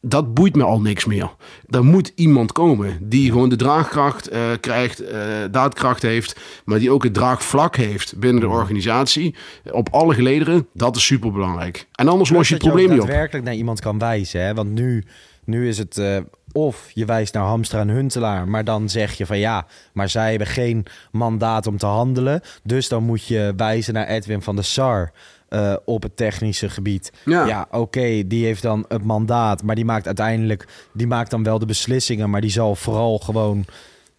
dat 0.04 0.34
boeit 0.34 0.56
me 0.56 0.62
al 0.62 0.80
niks 0.80 1.04
meer. 1.04 1.34
Er 1.68 1.84
moet 1.84 2.12
iemand 2.14 2.52
komen 2.52 2.98
die 3.08 3.30
gewoon 3.30 3.48
de 3.48 3.56
draagkracht 3.56 4.32
uh, 4.32 4.40
krijgt, 4.60 5.02
uh, 5.02 5.08
daadkracht 5.50 6.02
heeft, 6.02 6.40
maar 6.64 6.78
die 6.78 6.90
ook 6.90 7.04
het 7.04 7.14
draagvlak 7.14 7.76
heeft 7.76 8.18
binnen 8.18 8.40
de 8.40 8.48
organisatie. 8.48 9.34
Op 9.70 9.88
alle 9.90 10.14
gelederen, 10.14 10.66
dat 10.74 10.96
is 10.96 11.04
superbelangrijk. 11.04 11.86
En 11.92 12.08
anders 12.08 12.30
los 12.30 12.48
je 12.48 12.54
het 12.54 12.62
probleem 12.62 12.88
niet 12.88 13.00
op. 13.00 13.06
daadwerkelijk 13.06 13.44
naar 13.44 13.54
iemand 13.54 13.80
kan 13.80 13.98
wijzen. 13.98 14.42
Hè? 14.42 14.54
Want 14.54 14.70
nu, 14.70 15.04
nu 15.44 15.68
is 15.68 15.78
het 15.78 15.96
uh, 15.96 16.16
Of 16.52 16.90
je 16.94 17.04
wijst 17.04 17.34
naar 17.34 17.44
Hamstra 17.44 17.80
en 17.80 17.88
Huntelaar, 17.88 18.48
maar 18.48 18.64
dan 18.64 18.88
zeg 18.88 19.12
je 19.12 19.26
van 19.26 19.38
ja, 19.38 19.66
maar 19.92 20.08
zij 20.08 20.30
hebben 20.30 20.48
geen 20.48 20.86
mandaat 21.12 21.66
om 21.66 21.76
te 21.76 21.86
handelen. 21.86 22.40
Dus 22.62 22.88
dan 22.88 23.02
moet 23.02 23.26
je 23.26 23.52
wijzen 23.56 23.94
naar 23.94 24.06
Edwin 24.06 24.42
van 24.42 24.54
der 24.54 24.64
Sar 24.64 25.12
uh, 25.52 25.74
op 25.84 26.02
het 26.02 26.16
technische 26.16 26.68
gebied. 26.68 27.12
Ja. 27.24 27.46
Ja, 27.46 27.68
oké, 27.70 28.26
die 28.26 28.44
heeft 28.44 28.62
dan 28.62 28.84
het 28.88 29.04
mandaat, 29.04 29.62
maar 29.62 29.74
die 29.74 29.84
maakt 29.84 30.06
uiteindelijk, 30.06 30.66
die 30.92 31.06
maakt 31.06 31.30
dan 31.30 31.42
wel 31.42 31.58
de 31.58 31.66
beslissingen, 31.66 32.30
maar 32.30 32.40
die 32.40 32.50
zal 32.50 32.74
vooral 32.74 33.18
gewoon 33.18 33.64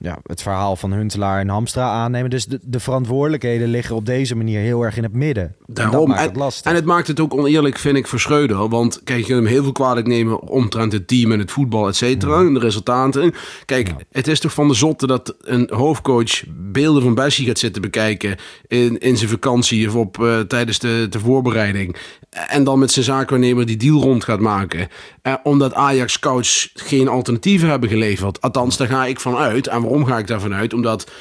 ja, 0.03 0.17
het 0.23 0.41
verhaal 0.41 0.75
van 0.75 0.93
Huntelaar 0.93 1.39
en 1.39 1.49
Hamstra 1.49 1.89
aannemen. 1.89 2.29
Dus 2.29 2.45
de, 2.45 2.59
de 2.61 2.79
verantwoordelijkheden 2.79 3.67
liggen 3.67 3.95
op 3.95 4.05
deze 4.05 4.35
manier 4.35 4.59
heel 4.59 4.81
erg 4.81 4.97
in 4.97 5.03
het 5.03 5.13
midden. 5.13 5.43
En 5.43 5.55
dat 5.65 5.75
Daarom. 5.75 6.07
maakt 6.07 6.21
En, 6.21 6.27
het 6.27 6.35
lastig. 6.35 6.71
en 6.71 6.75
het 6.75 6.85
maakt 6.85 7.07
het 7.07 7.19
ook 7.19 7.33
oneerlijk, 7.33 7.77
vind 7.77 7.97
ik, 7.97 8.07
voor 8.07 8.19
Schreuder. 8.19 8.69
Want 8.69 9.01
kijk, 9.03 9.19
je 9.19 9.25
kunt 9.25 9.37
hem 9.37 9.47
heel 9.47 9.63
veel 9.63 9.71
kwalijk 9.71 10.07
nemen 10.07 10.41
omtrent 10.41 10.91
het 10.91 11.07
team 11.07 11.31
en 11.31 11.39
het 11.39 11.51
voetbal, 11.51 11.87
et 11.87 11.95
cetera. 11.95 12.39
En 12.39 12.53
de 12.53 12.59
resultaten. 12.59 13.33
Kijk, 13.65 13.93
het 14.11 14.27
is 14.27 14.39
toch 14.39 14.53
van 14.53 14.67
de 14.67 14.73
zotte 14.73 15.07
dat 15.07 15.35
een 15.41 15.69
hoofdcoach 15.73 16.43
beelden 16.49 17.01
van 17.03 17.15
Bessie 17.15 17.45
gaat 17.47 17.59
zitten 17.59 17.81
bekijken 17.81 18.35
in, 18.67 18.99
in 18.99 19.17
zijn 19.17 19.29
vakantie 19.29 19.87
of 19.87 19.95
op, 19.95 20.23
eh, 20.23 20.39
tijdens 20.39 20.79
de, 20.79 21.07
de 21.09 21.19
voorbereiding. 21.19 21.95
En 22.29 22.63
dan 22.63 22.79
met 22.79 22.91
zijn 22.91 23.05
zaakwaarnemer 23.05 23.65
die 23.65 23.77
deal 23.77 24.01
rond 24.01 24.23
gaat 24.23 24.39
maken. 24.39 24.87
Eh, 25.21 25.33
omdat 25.43 25.73
Ajax 25.73 26.13
scouts 26.13 26.71
geen 26.73 27.07
alternatieven 27.07 27.69
hebben 27.69 27.89
geleverd. 27.89 28.41
Althans, 28.41 28.77
daar 28.77 28.87
ga 28.87 29.05
ik 29.05 29.19
van 29.19 29.35
uit. 29.35 29.67
En 29.67 29.81
waarom 29.81 29.92
ga 30.01 30.17
ik 30.17 30.27
daarvan 30.27 30.53
uit? 30.53 30.73
Omdat 30.73 31.11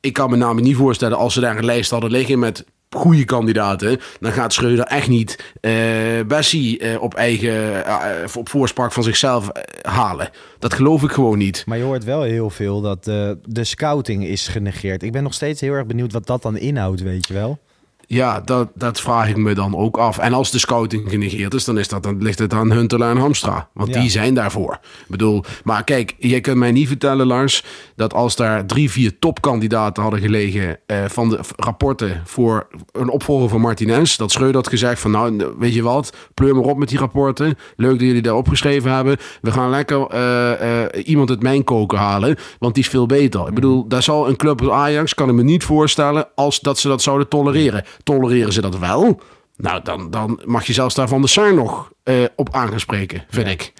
ik 0.00 0.12
kan 0.12 0.30
me 0.30 0.36
namelijk 0.36 0.66
niet 0.66 0.76
voorstellen 0.76 1.18
als 1.18 1.34
ze 1.34 1.40
daar 1.40 1.56
een 1.56 1.64
lijst 1.64 1.90
hadden 1.90 2.10
liggen 2.10 2.38
met 2.38 2.64
goede 2.90 3.24
kandidaten, 3.24 4.00
dan 4.20 4.32
gaat 4.32 4.52
Schreuder 4.52 4.84
echt 4.84 5.08
niet 5.08 5.54
eh 5.60 5.72
Bessie 6.26 6.78
eh, 6.78 7.02
op 7.02 7.14
eigen 7.14 7.84
eh, 7.86 8.36
op 8.36 8.48
voorspraak 8.48 8.92
van 8.92 9.02
zichzelf 9.02 9.50
halen. 9.82 10.30
Dat 10.58 10.74
geloof 10.74 11.02
ik 11.02 11.10
gewoon 11.10 11.38
niet. 11.38 11.62
Maar 11.66 11.78
je 11.78 11.84
hoort 11.84 12.04
wel 12.04 12.22
heel 12.22 12.50
veel 12.50 12.80
dat 12.80 13.04
de 13.44 13.64
scouting 13.64 14.24
is 14.24 14.48
genegeerd. 14.48 15.02
Ik 15.02 15.12
ben 15.12 15.22
nog 15.22 15.34
steeds 15.34 15.60
heel 15.60 15.72
erg 15.72 15.86
benieuwd 15.86 16.12
wat 16.12 16.26
dat 16.26 16.42
dan 16.42 16.56
inhoudt, 16.56 17.02
weet 17.02 17.26
je 17.26 17.34
wel. 17.34 17.58
Ja, 18.12 18.40
dat, 18.40 18.68
dat 18.74 19.00
vraag 19.00 19.28
ik 19.28 19.36
me 19.36 19.54
dan 19.54 19.76
ook 19.76 19.98
af. 19.98 20.18
En 20.18 20.32
als 20.32 20.50
de 20.50 20.58
scouting 20.58 21.10
genegeerd 21.10 21.54
is, 21.54 21.64
dan, 21.64 21.78
is 21.78 21.88
dat, 21.88 22.02
dan 22.02 22.22
ligt 22.22 22.38
het 22.38 22.52
aan 22.52 22.72
Huntelaar 22.72 23.10
en 23.10 23.16
Hamstra. 23.16 23.68
Want 23.74 23.94
Ja. 23.94 24.00
die 24.00 24.10
zijn 24.10 24.34
daarvoor. 24.34 24.72
Ik 24.82 25.04
bedoel, 25.08 25.44
maar 25.64 25.84
kijk, 25.84 26.14
je 26.18 26.40
kunt 26.40 26.56
mij 26.56 26.72
niet 26.72 26.86
vertellen, 26.88 27.26
Lars, 27.26 27.64
dat 27.96 28.14
als 28.14 28.36
daar 28.36 28.66
drie, 28.66 28.90
vier 28.90 29.18
topkandidaten 29.18 30.02
hadden 30.02 30.20
gelegen 30.20 30.78
eh, 30.86 31.04
van 31.06 31.28
de 31.28 31.38
rapporten 31.56 32.22
voor 32.24 32.66
een 32.92 33.08
opvolger 33.10 33.48
van 33.48 33.60
Martinez, 33.60 34.16
dat 34.16 34.30
Schreuder 34.32 34.56
had 34.56 34.68
gezegd 34.68 35.00
van, 35.00 35.10
nou, 35.10 35.44
weet 35.58 35.74
je 35.74 35.82
wat, 35.82 36.12
pleur 36.34 36.54
maar 36.54 36.64
op 36.64 36.78
met 36.78 36.88
die 36.88 36.98
rapporten. 36.98 37.54
Leuk 37.76 37.90
dat 37.98 38.00
jullie 38.00 38.22
daar 38.22 38.36
opgeschreven 38.36 38.92
hebben. 38.92 39.16
We 39.40 39.52
gaan 39.52 39.70
lekker 39.70 40.06
eh, 40.06 40.82
eh, 40.84 41.06
iemand 41.06 41.30
uit 41.30 41.42
mijn 41.42 41.64
koken 41.64 41.98
halen, 41.98 42.36
want 42.58 42.74
die 42.74 42.82
is 42.84 42.90
veel 42.90 43.06
beter. 43.06 43.48
Ik 43.48 43.54
bedoel, 43.54 43.88
daar 43.88 44.02
zal 44.02 44.28
een 44.28 44.36
club 44.36 44.60
als 44.60 44.70
Ajax, 44.70 45.14
kan 45.14 45.28
ik 45.28 45.34
me 45.34 45.42
niet 45.42 45.64
voorstellen, 45.64 46.28
als 46.34 46.60
dat 46.60 46.78
ze 46.78 46.88
dat 46.88 47.02
zouden 47.02 47.28
tolereren. 47.28 47.84
Tolereren 48.02 48.52
ze 48.52 48.60
dat 48.60 48.78
wel? 48.78 49.20
Nou, 49.60 49.82
dan, 49.82 50.10
dan 50.10 50.40
mag 50.44 50.66
je 50.66 50.72
zelfs 50.72 50.94
daar 50.94 51.08
van 51.08 51.22
de 51.22 51.28
Sar 51.28 51.54
nog 51.54 51.92
eh, 52.02 52.24
op 52.36 52.54
aan 52.54 52.68
gaan 52.68 52.80
spreken, 52.80 53.24
vind 53.28 53.46
ik. 53.48 53.72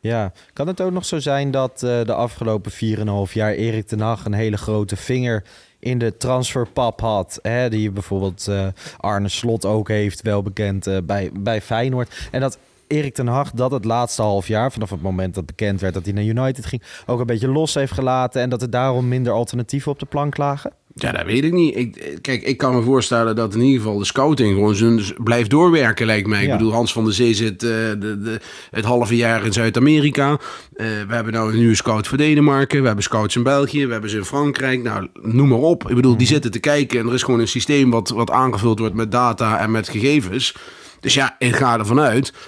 Ja, 0.00 0.32
kan 0.52 0.66
het 0.66 0.80
ook 0.80 0.92
nog 0.92 1.04
zo 1.04 1.18
zijn 1.18 1.50
dat 1.50 1.82
eh, 1.82 2.04
de 2.04 2.14
afgelopen 2.14 2.72
4,5 2.72 3.32
jaar 3.32 3.52
Erik 3.52 3.86
ten 3.86 4.00
Hag 4.00 4.24
een 4.24 4.32
hele 4.32 4.56
grote 4.56 4.96
vinger 4.96 5.44
in 5.78 5.98
de 5.98 6.16
transferpap 6.16 7.00
had. 7.00 7.38
Hè, 7.42 7.70
die 7.70 7.90
bijvoorbeeld 7.90 8.48
eh, 8.48 8.66
Arne 8.96 9.28
Slot 9.28 9.64
ook 9.64 9.88
heeft, 9.88 10.22
wel 10.22 10.42
bekend 10.42 11.06
bij, 11.06 11.30
bij 11.32 11.60
Feyenoord. 11.60 12.28
En 12.30 12.40
dat 12.40 12.58
Erik 12.86 13.14
ten 13.14 13.26
Hag 13.26 13.50
dat 13.50 13.70
het 13.70 13.84
laatste 13.84 14.22
half 14.22 14.48
jaar, 14.48 14.72
vanaf 14.72 14.90
het 14.90 15.02
moment 15.02 15.34
dat 15.34 15.46
bekend 15.46 15.80
werd 15.80 15.94
dat 15.94 16.04
hij 16.04 16.12
naar 16.12 16.24
United 16.24 16.66
ging, 16.66 16.82
ook 17.06 17.20
een 17.20 17.26
beetje 17.26 17.48
los 17.48 17.74
heeft 17.74 17.92
gelaten. 17.92 18.42
En 18.42 18.50
dat 18.50 18.62
er 18.62 18.70
daarom 18.70 19.08
minder 19.08 19.32
alternatieven 19.32 19.92
op 19.92 19.98
de 19.98 20.06
plank 20.06 20.36
lagen. 20.36 20.72
Ja, 20.94 21.12
dat 21.12 21.24
weet 21.24 21.44
ik 21.44 21.52
niet. 21.52 21.76
Ik, 21.76 22.18
kijk, 22.20 22.42
ik 22.42 22.56
kan 22.56 22.74
me 22.74 22.82
voorstellen 22.82 23.36
dat 23.36 23.54
in 23.54 23.60
ieder 23.60 23.80
geval 23.80 23.98
de 23.98 24.04
scouting 24.04 24.54
gewoon 24.54 24.74
zijn, 24.74 25.02
blijft 25.16 25.50
doorwerken, 25.50 26.06
lijkt 26.06 26.28
mij. 26.28 26.42
Ik 26.44 26.50
bedoel, 26.50 26.72
Hans 26.72 26.92
van 26.92 27.04
der 27.04 27.12
Zee 27.12 27.34
zit 27.34 27.62
eh, 27.62 27.68
de, 27.68 28.18
de, 28.22 28.40
het 28.70 28.84
halve 28.84 29.16
jaar 29.16 29.44
in 29.44 29.52
Zuid-Amerika. 29.52 30.30
Eh, 30.30 30.86
we 31.08 31.14
hebben 31.14 31.32
nou 31.32 31.50
een 31.50 31.58
nieuwe 31.58 31.74
scout 31.74 32.06
voor 32.06 32.18
Denemarken. 32.18 32.80
We 32.80 32.86
hebben 32.86 33.04
scouts 33.04 33.36
in 33.36 33.42
België. 33.42 33.86
We 33.86 33.92
hebben 33.92 34.10
ze 34.10 34.16
in 34.16 34.24
Frankrijk. 34.24 34.82
Nou, 34.82 35.08
noem 35.22 35.48
maar 35.48 35.58
op. 35.58 35.88
Ik 35.88 35.94
bedoel, 35.94 36.16
die 36.16 36.26
zitten 36.26 36.50
te 36.50 36.60
kijken 36.60 37.00
en 37.00 37.06
er 37.06 37.14
is 37.14 37.22
gewoon 37.22 37.40
een 37.40 37.48
systeem 37.48 37.90
wat, 37.90 38.08
wat 38.08 38.30
aangevuld 38.30 38.78
wordt 38.78 38.94
met 38.94 39.12
data 39.12 39.58
en 39.58 39.70
met 39.70 39.88
gegevens. 39.88 40.54
Dus 41.00 41.14
ja, 41.14 41.36
ik 41.38 41.56
ga 41.56 41.78
ervan 41.78 42.00
uit 42.00 42.28
eh, 42.28 42.38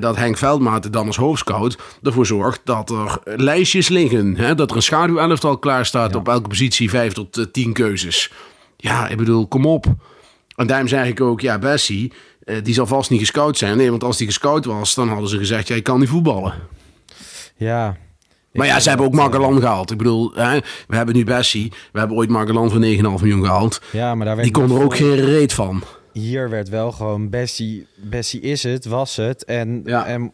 dat 0.00 0.16
Henk 0.16 0.38
Veldmaat 0.38 0.92
dan 0.92 1.06
als 1.06 1.16
hoofdscout 1.16 1.78
ervoor 2.02 2.26
zorgt 2.26 2.60
dat 2.64 2.90
er 2.90 3.20
lijstjes 3.24 3.88
liggen. 3.88 4.36
Hè? 4.36 4.54
Dat 4.54 4.70
er 4.70 4.76
een 4.76 4.82
schaduwelftal 4.82 5.58
klaar 5.58 5.86
staat 5.86 6.14
op 6.14 6.28
elke 6.28 6.48
positie, 6.48 6.90
vijf 6.90 7.12
tot 7.12 7.36
eh, 7.36 7.44
tien 7.44 7.72
keuzes. 7.72 8.32
Ja, 8.76 9.08
ik 9.08 9.16
bedoel, 9.16 9.46
kom 9.46 9.66
op. 9.66 9.86
En 10.56 10.66
daarom 10.66 10.88
zeg 10.88 11.06
ik 11.06 11.20
ook, 11.20 11.40
ja, 11.40 11.58
Bessie, 11.58 12.12
eh, 12.44 12.56
die 12.62 12.74
zal 12.74 12.86
vast 12.86 13.10
niet 13.10 13.20
gescout 13.20 13.58
zijn. 13.58 13.76
Nee, 13.76 13.90
want 13.90 14.04
als 14.04 14.16
die 14.16 14.26
gescout 14.26 14.64
was, 14.64 14.94
dan 14.94 15.08
hadden 15.08 15.28
ze 15.28 15.38
gezegd, 15.38 15.68
jij 15.68 15.82
kan 15.82 16.00
niet 16.00 16.08
voetballen. 16.08 16.54
Ja. 17.56 17.96
Maar 18.52 18.66
ja, 18.66 18.80
ze 18.80 18.88
hebben 18.88 19.06
ook 19.06 19.12
Magellan 19.12 19.60
gehaald. 19.60 19.90
Ik 19.90 19.98
bedoel, 19.98 20.32
hè, 20.34 20.58
we 20.88 20.96
hebben 20.96 21.14
nu 21.14 21.24
Bessie. 21.24 21.72
We 21.92 21.98
hebben 21.98 22.16
ooit 22.16 22.28
Magellan 22.28 22.70
voor 22.70 22.80
9,5 22.80 23.00
miljoen 23.00 23.44
gehaald. 23.44 23.80
Ja, 23.90 24.14
maar 24.14 24.26
daar 24.26 24.36
werd 24.36 24.52
Die 24.52 24.62
kon 24.62 24.76
er 24.76 24.82
ook 24.82 24.96
geen 24.96 25.16
reet 25.16 25.52
van. 25.52 25.82
Hier 26.14 26.50
werd 26.50 26.68
wel 26.68 26.92
gewoon 26.92 27.28
Bessie, 27.30 27.86
Bessie 27.96 28.40
is 28.40 28.62
het, 28.62 28.84
was 28.84 29.16
het. 29.16 29.44
En, 29.44 29.82
Ja. 29.84 30.06
en 30.06 30.32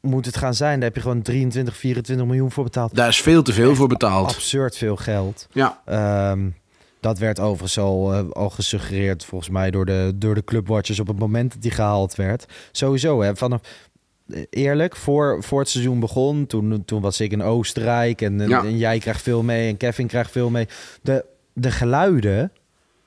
moet 0.00 0.26
het 0.26 0.36
gaan 0.36 0.54
zijn. 0.54 0.74
Daar 0.74 0.88
heb 0.88 0.94
je 0.96 1.00
gewoon 1.02 1.22
23, 1.22 1.76
24 1.76 2.26
miljoen 2.26 2.50
voor 2.50 2.64
betaald. 2.64 2.94
Daar 2.94 3.08
is 3.08 3.20
veel 3.20 3.42
te 3.42 3.52
veel 3.52 3.74
voor 3.74 3.88
betaald. 3.88 4.28
Absurd 4.28 4.76
veel 4.76 4.96
geld. 4.96 5.46
Ja, 5.52 5.80
Ehm, 5.84 6.48
dat 7.00 7.18
werd 7.18 7.40
overigens 7.40 7.78
al, 7.78 8.12
eh, 8.12 8.30
al 8.30 8.50
gesuggereerd, 8.50 9.24
volgens 9.24 9.50
mij, 9.50 9.70
door 9.70 9.86
de, 9.86 10.12
door 10.16 10.34
de 10.34 10.44
clubwatchers 10.44 11.00
op 11.00 11.06
het 11.06 11.18
moment 11.18 11.52
dat 11.52 11.62
die 11.62 11.70
gehaald 11.70 12.14
werd. 12.14 12.46
Sowieso, 12.72 13.22
hè, 13.22 13.36
vanaf. 13.36 13.60
eh, 14.28 14.42
Eerlijk, 14.50 14.96
voor, 14.96 15.42
voor 15.42 15.60
het 15.60 15.68
seizoen 15.68 16.00
begon, 16.00 16.46
toen, 16.46 16.82
toen 16.84 17.00
was 17.00 17.20
ik 17.20 17.32
in 17.32 17.42
Oostenrijk 17.42 18.20
en, 18.22 18.40
en- 18.40 18.48
Ja. 18.48 18.64
en 18.64 18.76
jij 18.78 18.98
krijgt 18.98 19.22
veel 19.22 19.42
mee 19.42 19.68
en 19.68 19.76
Kevin 19.76 20.06
krijgt 20.06 20.30
veel 20.30 20.50
mee. 20.50 20.68
De, 21.02 21.24
de 21.52 21.70
geluiden 21.70 22.52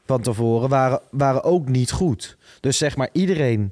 van 0.05 0.21
tevoren 0.21 0.69
waren, 0.69 1.01
waren 1.11 1.43
ook 1.43 1.67
niet 1.67 1.91
goed. 1.91 2.37
Dus 2.65 2.77
zeg 2.77 2.95
maar 2.95 3.09
iedereen, 3.11 3.71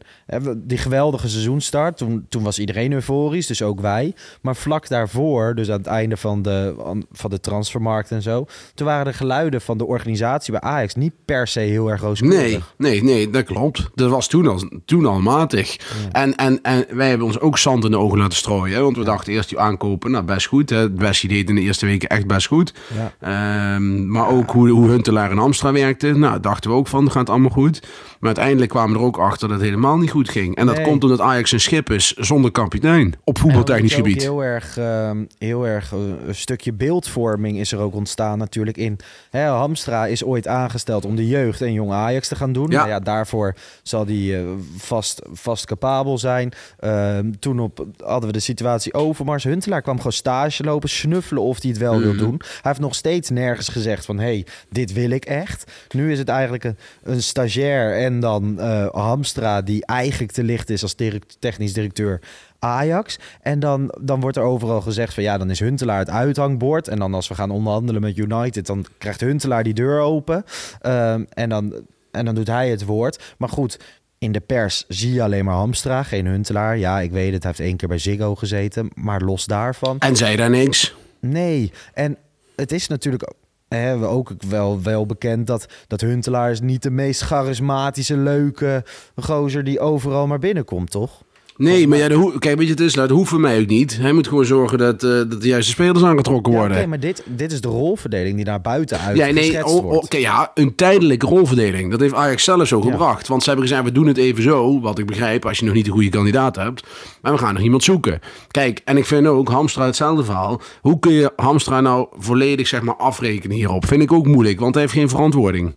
die 0.57 0.77
geweldige 0.77 1.29
seizoenstart, 1.29 1.97
toen, 1.97 2.25
toen 2.29 2.43
was 2.43 2.59
iedereen 2.59 2.93
euforisch, 2.93 3.47
dus 3.47 3.61
ook 3.61 3.81
wij. 3.81 4.13
Maar 4.41 4.55
vlak 4.55 4.87
daarvoor, 4.87 5.55
dus 5.55 5.69
aan 5.71 5.77
het 5.77 5.87
einde 5.87 6.17
van 6.17 6.41
de, 6.41 6.75
van 7.11 7.29
de 7.29 7.39
transfermarkt 7.39 8.11
en 8.11 8.21
zo, 8.21 8.45
toen 8.73 8.87
waren 8.87 9.05
de 9.05 9.13
geluiden 9.13 9.61
van 9.61 9.77
de 9.77 9.85
organisatie 9.85 10.51
bij 10.51 10.61
Ajax 10.61 10.95
niet 10.95 11.13
per 11.25 11.47
se 11.47 11.59
heel 11.59 11.87
erg 11.87 12.01
rooskleurig. 12.01 12.73
nee, 12.77 13.01
nee, 13.01 13.03
nee, 13.03 13.29
dat 13.29 13.43
klopt. 13.43 13.89
Dat 13.95 14.09
was 14.09 14.27
toen 14.27 14.47
al, 14.47 14.63
toen 14.85 15.05
al 15.05 15.19
matig. 15.19 15.77
En, 16.11 16.35
en, 16.35 16.61
en 16.61 16.85
wij 16.89 17.09
hebben 17.09 17.27
ons 17.27 17.39
ook 17.39 17.57
zand 17.57 17.85
in 17.85 17.91
de 17.91 17.97
ogen 17.97 18.17
laten 18.17 18.37
strooien. 18.37 18.75
Hè? 18.75 18.81
Want 18.81 18.97
we 18.97 19.03
dachten 19.03 19.33
eerst 19.33 19.49
die 19.49 19.59
aankopen, 19.59 20.11
nou 20.11 20.23
best 20.23 20.47
goed. 20.47 20.69
Hè? 20.69 20.89
Bessie 20.89 21.29
deed 21.29 21.49
in 21.49 21.55
de 21.55 21.61
eerste 21.61 21.85
weken 21.85 22.09
echt 22.09 22.27
best 22.27 22.47
goed. 22.47 22.73
Ja. 22.95 23.13
Ehm, 23.19 24.07
maar 24.11 24.27
ook 24.29 24.51
hoe, 24.51 24.69
hoe 24.69 24.89
Huntelaar 24.89 25.31
en 25.31 25.39
Amstra 25.39 25.71
werkten. 25.71 26.19
Nou, 26.19 26.39
dachten 26.39 26.69
we 26.69 26.75
ook 26.75 26.87
van, 26.87 27.11
gaat 27.11 27.29
allemaal 27.29 27.49
goed. 27.49 27.81
Maar 28.19 28.35
uiteindelijk 28.35 28.71
kwamen 28.71 28.82
we 28.89 28.95
er 28.95 29.01
ook 29.01 29.17
achter 29.17 29.47
dat 29.47 29.57
het 29.57 29.65
helemaal 29.67 29.97
niet 29.97 30.09
goed 30.11 30.29
ging. 30.29 30.55
En 30.55 30.65
dat 30.65 30.75
Nee. 30.75 30.85
komt 30.85 31.03
omdat 31.03 31.19
Ajax 31.19 31.51
een 31.51 31.59
schip 31.59 31.89
is 31.91 32.11
zonder 32.13 32.51
kapitein. 32.51 33.13
Op 33.23 33.37
voetbaltechnisch 33.39 33.93
gebied. 33.93 34.21
Heel 34.21 34.43
erg, 34.43 34.77
ehm, 34.77 35.23
heel 35.37 35.67
erg 35.67 35.93
eh, 35.93 35.99
een 36.27 36.35
stukje 36.35 36.73
beeldvorming 36.73 37.57
is 37.59 37.71
er 37.71 37.79
ook 37.79 37.93
ontstaan 37.95 38.37
natuurlijk 38.37 38.77
in. 38.77 38.97
Hè, 39.29 39.43
Hamstra 39.45 40.05
is 40.05 40.23
ooit 40.23 40.47
aangesteld 40.47 41.05
om 41.05 41.15
de 41.15 41.27
jeugd 41.27 41.61
en 41.61 41.73
jong 41.73 41.91
Ajax 41.91 42.27
te 42.27 42.35
gaan 42.35 42.53
doen. 42.53 42.69
Ja. 42.69 42.77
Nou 42.77 42.89
ja, 42.89 42.99
daarvoor 42.99 43.55
zal 43.83 44.05
hij 44.05 44.39
eh, 44.39 44.45
vast, 44.77 45.21
vast 45.33 45.65
capabel 45.65 46.17
zijn. 46.17 46.51
Ehm, 46.79 47.31
toen 47.39 47.59
op, 47.59 47.85
hadden 48.03 48.27
we 48.27 48.33
de 48.33 48.39
situatie 48.39 48.93
Overmars. 48.93 49.43
Huntelaar 49.43 49.81
kwam 49.81 49.97
gewoon 49.97 50.11
stage 50.11 50.63
lopen, 50.63 50.89
snuffelen 50.89 51.43
of 51.43 51.61
hij 51.61 51.69
het 51.71 51.79
wel 51.79 51.93
Mhm. 51.93 52.01
wil 52.03 52.15
doen. 52.17 52.35
Hij 52.39 52.59
heeft 52.61 52.79
nog 52.79 52.95
steeds 52.95 53.29
nergens 53.29 53.67
gezegd 53.67 54.05
van... 54.05 54.19
hey, 54.19 54.45
dit 54.69 54.93
wil 54.93 55.09
ik 55.09 55.25
echt. 55.25 55.71
Nu 55.91 56.11
is 56.11 56.17
het 56.19 56.29
eigenlijk 56.29 56.63
een, 56.63 56.77
een 57.03 57.23
stagiair 57.23 57.97
en 58.05 58.19
dan 58.19 58.59
eh, 58.73 58.87
Hamstra... 58.91 59.61
die 59.61 59.85
eigenlijk 59.85 60.31
te 60.31 60.43
licht 60.43 60.69
is 60.69 60.81
als 60.81 60.95
direct, 60.95 61.37
technisch 61.39 61.73
directeur 61.73 62.21
Ajax. 62.59 63.19
En 63.41 63.59
dan, 63.59 63.95
dan 64.01 64.19
wordt 64.19 64.37
er 64.37 64.43
overal 64.43 64.81
gezegd 64.81 65.13
van... 65.13 65.23
ja, 65.23 65.37
dan 65.37 65.49
is 65.49 65.59
Huntelaar 65.59 65.99
het 65.99 66.09
uithangbord. 66.09 66.87
En 66.87 66.99
dan 66.99 67.13
als 67.13 67.27
we 67.27 67.35
gaan 67.35 67.51
onderhandelen 67.51 68.01
met 68.01 68.17
United... 68.17 68.65
dan 68.65 68.85
krijgt 68.97 69.19
Huntelaar 69.19 69.63
die 69.63 69.73
deur 69.73 69.99
open. 69.99 70.45
Ehm, 70.81 71.23
en, 71.29 71.49
dan, 71.49 71.73
en 72.11 72.25
dan 72.25 72.35
doet 72.35 72.47
hij 72.47 72.69
het 72.69 72.85
woord. 72.85 73.33
Maar 73.37 73.49
goed... 73.49 73.79
In 74.17 74.31
de 74.31 74.39
pers 74.39 74.85
zie 74.87 75.13
je 75.13 75.23
alleen 75.23 75.45
maar 75.45 75.55
Hamstra, 75.55 76.03
geen 76.03 76.25
Huntelaar. 76.25 76.77
Ja, 76.77 76.99
ik 76.99 77.11
weet 77.11 77.33
het, 77.33 77.43
hij 77.43 77.51
heeft 77.51 77.69
één 77.69 77.77
keer 77.77 77.87
bij 77.87 77.97
Ziggo 77.97 78.35
gezeten. 78.35 78.89
Maar 78.93 79.21
los 79.21 79.45
daarvan... 79.45 79.99
En 79.99 80.15
zei 80.15 80.35
daar 80.35 80.49
niks. 80.49 80.95
Nee, 81.19 81.71
en 81.93 82.17
het 82.55 82.71
is 82.71 82.87
natuurlijk 82.87 83.33
we 83.73 84.05
ook 84.05 84.31
wel, 84.47 84.81
wel 84.81 85.05
bekend 85.05 85.47
dat, 85.47 85.65
dat 85.87 86.01
Huntelaar 86.01 86.51
is 86.51 86.61
niet 86.61 86.83
de 86.83 86.91
meest 86.91 87.21
charismatische, 87.21 88.17
leuke 88.17 88.83
gozer 89.15 89.63
die 89.63 89.79
overal 89.79 90.27
maar 90.27 90.39
binnenkomt, 90.39 90.91
toch? 90.91 91.21
Nee, 91.63 91.87
maar 91.87 91.97
ja, 91.97 92.07
de 92.07 92.13
hoe- 92.13 92.39
kijk, 92.39 92.57
weet 92.57 92.65
je, 92.65 92.71
het 92.71 92.81
is, 92.81 92.93
dat 92.93 93.09
hoeft 93.09 93.29
voor 93.29 93.39
mij 93.39 93.59
ook 93.61 93.67
niet. 93.67 93.97
Hij 93.97 94.11
moet 94.13 94.27
gewoon 94.27 94.45
zorgen 94.45 94.77
dat, 94.77 95.03
eh, 95.03 95.09
dat 95.09 95.41
de 95.41 95.47
juiste 95.47 95.71
spelers 95.71 96.03
aangetrokken 96.03 96.51
Ja, 96.51 96.57
worden. 96.59 96.77
Oké, 96.77 96.87
maar 96.87 96.99
dit, 96.99 97.23
dit 97.25 97.51
is 97.51 97.61
de 97.61 97.67
rolverdeling 97.67 98.35
die 98.35 98.45
naar 98.45 98.61
buiten 98.61 98.99
uit 98.99 99.17
Ja, 99.17 99.31
nee, 99.31 99.65
oh, 99.65 99.75
oh, 99.85 99.93
oké, 99.93 100.17
ja, 100.17 100.51
een 100.53 100.75
tijdelijke 100.75 101.25
rolverdeling. 101.25 101.91
Dat 101.91 101.99
heeft 101.99 102.13
Ajax 102.13 102.43
zelf 102.43 102.67
zo 102.67 102.81
Ja. 102.83 102.91
gebracht. 102.91 103.27
Want 103.27 103.43
ze 103.43 103.49
hebben 103.49 103.67
gezegd, 103.67 103.83
we 103.85 103.91
doen 103.91 104.07
het 104.07 104.17
even 104.17 104.43
zo. 104.43 104.79
Wat 104.81 104.99
ik 104.99 105.05
begrijp, 105.05 105.45
als 105.45 105.59
je 105.59 105.65
nog 105.65 105.73
niet 105.73 105.85
de 105.85 105.91
goede 105.91 106.09
kandidaat 106.09 106.55
hebt. 106.55 106.87
Maar 107.21 107.31
we 107.31 107.37
gaan 107.37 107.53
nog 107.53 107.63
iemand 107.63 107.83
zoeken. 107.83 108.19
Kijk, 108.51 108.81
en 108.85 108.97
ik 108.97 109.05
vind 109.05 109.27
ook, 109.27 109.49
Hamstra 109.49 109.85
hetzelfde 109.85 110.23
verhaal. 110.23 110.61
Hoe 110.81 110.99
kun 110.99 111.11
je 111.13 111.31
Hamstra 111.35 111.81
nou 111.81 112.07
volledig, 112.17 112.67
zeg 112.67 112.81
maar, 112.81 112.95
afrekenen 112.95 113.55
hierop? 113.55 113.85
Vind 113.87 114.01
ik 114.01 114.11
ook 114.13 114.27
moeilijk, 114.27 114.59
want 114.59 114.73
hij 114.73 114.83
heeft 114.83 114.95
geen 114.95 115.09
verantwoording. 115.09 115.75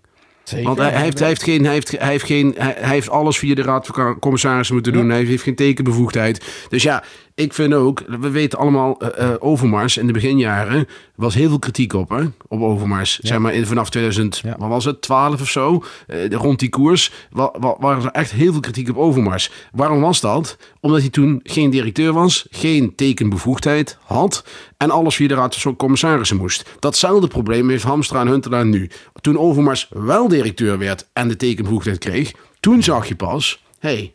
Zeker. 0.48 0.66
Want 0.66 0.78
hij, 0.78 0.90
hij 0.90 1.02
heeft, 1.02 1.18
hij, 1.18 1.28
heeft 1.28 1.42
geen, 1.42 1.64
hij, 1.64 1.72
heeft, 1.72 1.98
hij, 1.98 2.08
heeft 2.08 2.24
geen, 2.24 2.54
hij, 2.58 2.74
heeft 2.78 3.08
alles 3.08 3.38
via 3.38 3.54
de 3.54 3.62
Raad 3.62 3.86
van 3.86 4.18
Commissarissen 4.18 4.74
moeten 4.74 4.92
doen. 4.92 5.08
Hij 5.08 5.22
heeft 5.22 5.42
geen 5.42 5.54
tekenbevoegdheid. 5.54 6.66
Dus 6.68 6.82
ja, 6.82 7.02
ik 7.36 7.52
vind 7.54 7.74
ook, 7.74 8.02
we 8.20 8.30
weten 8.30 8.58
allemaal, 8.58 9.00
eh, 9.00 9.30
Overmars 9.38 9.96
in 9.96 10.06
de 10.06 10.12
beginjaren 10.12 10.86
was 11.14 11.34
heel 11.34 11.48
veel 11.48 11.58
kritiek 11.58 11.92
op, 11.92 12.08
hè, 12.08 12.22
op 12.48 12.60
Overmars. 12.60 13.18
Zeg 13.18 13.38
maar 13.38 13.54
in, 13.54 13.66
vanaf 13.66 13.90
2000, 13.90 14.38
Ja. 14.44 14.54
wat 14.58 14.68
was 14.68 14.84
het, 14.84 15.00
12 15.02 15.40
of 15.40 15.48
zo, 15.50 15.84
eh, 16.06 16.30
rond 16.30 16.58
die 16.58 16.68
koers, 16.68 17.12
wa, 17.30 17.50
wa, 17.60 17.76
waren 17.78 18.02
er 18.04 18.10
echt 18.10 18.30
heel 18.32 18.52
veel 18.52 18.60
kritiek 18.60 18.88
op 18.88 18.96
Overmars. 18.96 19.50
Waarom 19.72 20.00
was 20.00 20.20
dat? 20.20 20.56
Omdat 20.80 21.00
hij 21.00 21.08
toen 21.10 21.40
geen 21.42 21.70
directeur 21.70 22.12
was, 22.12 22.46
geen 22.50 22.94
tekenbevoegdheid 22.94 23.98
had 24.04 24.44
en 24.76 24.90
alles 24.90 25.14
via 25.16 25.28
de 25.28 25.34
Raad 25.34 25.56
van 25.56 25.76
Commissarissen 25.76 26.36
moest. 26.36 26.70
Datzelfde 26.78 27.26
probleem 27.28 27.68
heeft 27.70 27.84
Hamstra 27.84 28.20
en 28.20 28.28
Huntelaar 28.28 28.66
nu. 28.66 28.90
Toen 29.20 29.38
Overmars 29.38 29.88
wel 29.90 30.28
directeur 30.28 30.78
werd 30.78 31.08
en 31.12 31.28
de 31.28 31.36
tekenbevoegdheid 31.36 31.98
kreeg, 31.98 32.32
toen 32.60 32.82
zag 32.82 33.08
je 33.08 33.16
pas, 33.16 33.62
hé, 33.78 33.88
hey, 33.88 34.12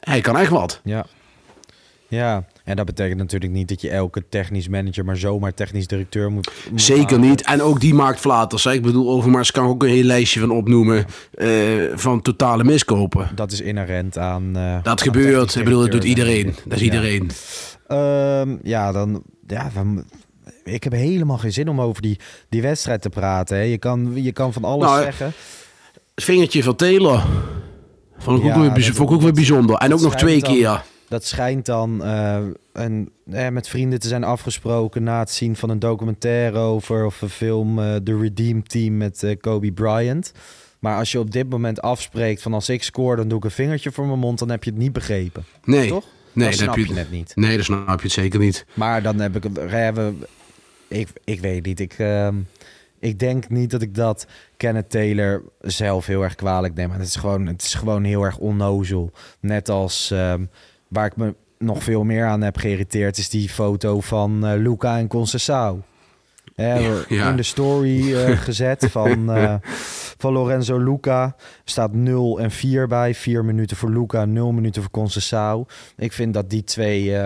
hij 0.00 0.20
kan 0.20 0.36
echt 0.36 0.50
wat. 0.50 0.80
Ja. 0.84 1.06
Ja, 2.16 2.44
en 2.64 2.76
dat 2.76 2.86
betekent 2.86 3.18
natuurlijk 3.18 3.52
niet 3.52 3.68
dat 3.68 3.80
je 3.80 3.90
elke 3.90 4.24
technisch 4.28 4.68
manager 4.68 5.04
maar 5.04 5.16
zomaar 5.16 5.54
technisch 5.54 5.86
directeur 5.86 6.30
moet. 6.32 6.52
moet 6.70 6.82
Zeker 6.82 7.18
niet. 7.18 7.42
En 7.42 7.62
ook 7.62 7.80
die 7.80 7.94
maakt 7.94 8.20
flaters. 8.20 8.64
hè. 8.64 8.72
Ik 8.72 8.82
bedoel, 8.82 9.10
Overmars 9.10 9.50
kan 9.50 9.66
ook 9.66 9.82
een 9.82 9.88
heel 9.88 10.02
lijstje 10.04 10.40
van 10.40 10.50
opnoemen 10.50 11.04
eh, 11.34 11.48
van 11.94 12.22
totale 12.22 12.64
miskopen. 12.64 13.28
Dat 13.34 13.52
is 13.52 13.60
inherent 13.60 14.18
aan. 14.18 14.56
eh, 14.56 14.74
aan 14.74 14.80
Dat 14.82 15.02
gebeurt. 15.02 15.54
Ik 15.54 15.64
bedoel, 15.64 15.80
dat 15.80 15.90
doet 15.90 16.04
iedereen. 16.04 16.44
Dat 16.64 16.72
is 16.72 16.78
Ja. 16.78 16.84
iedereen. 16.84 17.30
Ehm, 17.86 18.56
ja, 18.62 18.92
dan. 18.92 19.22
Ja, 19.46 19.70
dan- 19.74 20.04
ik 20.64 20.84
heb 20.84 20.92
helemaal 20.92 21.38
geen 21.38 21.52
zin 21.52 21.68
om 21.68 21.80
over 21.80 22.02
die, 22.02 22.18
die 22.48 22.62
wedstrijd 22.62 23.02
te 23.02 23.08
praten. 23.08 23.56
Hè. 23.56 23.62
Je, 23.62 23.78
kan, 23.78 24.10
je 24.14 24.32
kan 24.32 24.52
van 24.52 24.64
alles 24.64 24.86
Nou, 24.88 25.02
zeggen. 25.02 25.32
Het 26.14 26.24
vingertje 26.24 26.62
van 26.62 26.76
Taylor. 26.76 27.22
Vond 28.18 28.38
ik, 28.38 28.44
Ja, 28.44 28.54
ook, 28.54 28.60
weer, 28.60 28.72
bijz- 28.72 28.86
dat- 28.86 28.96
vond 28.96 29.08
ik 29.08 29.14
ook 29.14 29.22
weer 29.22 29.32
bijzonder. 29.32 29.76
En 29.76 29.92
ook 29.92 30.00
nog 30.00 30.14
twee 30.14 30.42
keer. 30.42 30.82
Dat 31.12 31.24
schijnt 31.24 31.66
dan 31.66 32.04
eh, 32.04 32.38
een, 32.72 33.10
eh, 33.30 33.48
met 33.48 33.68
vrienden 33.68 34.00
te 34.00 34.08
zijn 34.08 34.24
afgesproken 34.24 35.02
na 35.02 35.18
het 35.18 35.30
zien 35.30 35.56
van 35.56 35.70
een 35.70 35.78
documentaire 35.78 36.58
over 36.58 37.04
of 37.04 37.22
een 37.22 37.28
film 37.28 37.78
eh 37.78 37.94
The 37.94 38.18
Redeem 38.18 38.66
Team 38.66 38.96
met 38.96 39.22
eh, 39.22 39.36
Kobe 39.40 39.72
Bryant. 39.72 40.32
Maar 40.78 40.96
als 40.96 41.12
je 41.12 41.18
op 41.18 41.30
dit 41.30 41.50
moment 41.50 41.80
afspreekt 41.80 42.42
van 42.42 42.54
als 42.54 42.68
ik 42.68 42.82
scoor, 42.82 43.16
dan 43.16 43.28
doe 43.28 43.38
ik 43.38 43.44
een 43.44 43.50
vingertje 43.50 43.92
voor 43.92 44.06
mijn 44.06 44.18
mond, 44.18 44.38
dan 44.38 44.50
heb 44.50 44.64
je 44.64 44.70
het 44.70 44.78
niet 44.78 44.92
begrepen. 44.92 45.44
Nee. 45.64 45.88
Toch? 45.88 46.04
Nee, 46.32 46.46
dat 46.48 46.58
snap 46.58 46.76
heb 46.76 46.86
je 46.86 46.92
net 46.92 47.10
niet. 47.10 47.32
Nee, 47.34 47.56
dat 47.56 47.64
snap 47.64 47.98
je 47.98 48.02
het 48.02 48.12
zeker 48.12 48.38
niet. 48.38 48.66
Maar 48.74 49.02
dan 49.02 49.20
heb 49.20 49.36
ik 49.36 49.42
het. 49.42 49.58
Hebben, 49.70 50.24
ik, 50.88 51.08
ik 51.24 51.40
weet 51.40 51.64
niet. 51.64 51.80
Ik, 51.80 51.92
ehm, 51.98 52.36
ik 52.98 53.18
denk 53.18 53.48
niet 53.48 53.70
dat 53.70 53.82
ik 53.82 53.94
dat 53.94 54.26
Kenneth 54.56 54.90
Taylor 54.90 55.42
zelf 55.60 56.06
heel 56.06 56.22
erg 56.22 56.34
kwalijk 56.34 56.74
neem. 56.74 56.88
Maar 56.88 56.98
het 56.98 57.08
is 57.08 57.16
gewoon, 57.16 57.46
het 57.46 57.62
is 57.62 57.74
gewoon 57.74 58.04
heel 58.04 58.22
erg 58.22 58.38
onnozel. 58.38 59.12
Net 59.40 59.68
als 59.68 60.10
ehm, 60.10 60.44
waar 60.92 61.06
ik 61.06 61.16
me 61.16 61.34
nog 61.58 61.82
veel 61.82 62.04
meer 62.04 62.26
aan 62.26 62.42
heb 62.42 62.56
geïrriteerd, 62.56 63.18
is 63.18 63.28
die 63.28 63.48
foto 63.48 64.00
van 64.00 64.46
eh, 64.46 64.58
Luca 64.58 64.98
en 64.98 65.08
Concessao. 65.08 65.82
Ja. 66.54 67.28
In 67.28 67.36
de 67.36 67.42
story 67.42 68.14
eh, 68.14 68.38
gezet 68.48 68.86
van, 68.90 69.32
eh, 69.32 69.54
van 70.18 70.32
Lorenzo 70.32 70.78
Luca. 70.78 71.36
staat 71.64 71.92
0 71.92 72.40
en 72.40 72.50
4 72.50 72.86
bij. 72.86 73.14
4 73.14 73.44
minuten 73.44 73.76
voor 73.76 73.90
Luca, 73.90 74.24
0 74.24 74.52
minuten 74.52 74.82
voor 74.82 74.90
Concessao. 74.90 75.66
Ik 75.96 76.12
vind 76.12 76.34
dat 76.34 76.50
die 76.50 76.64
twee 76.64 77.16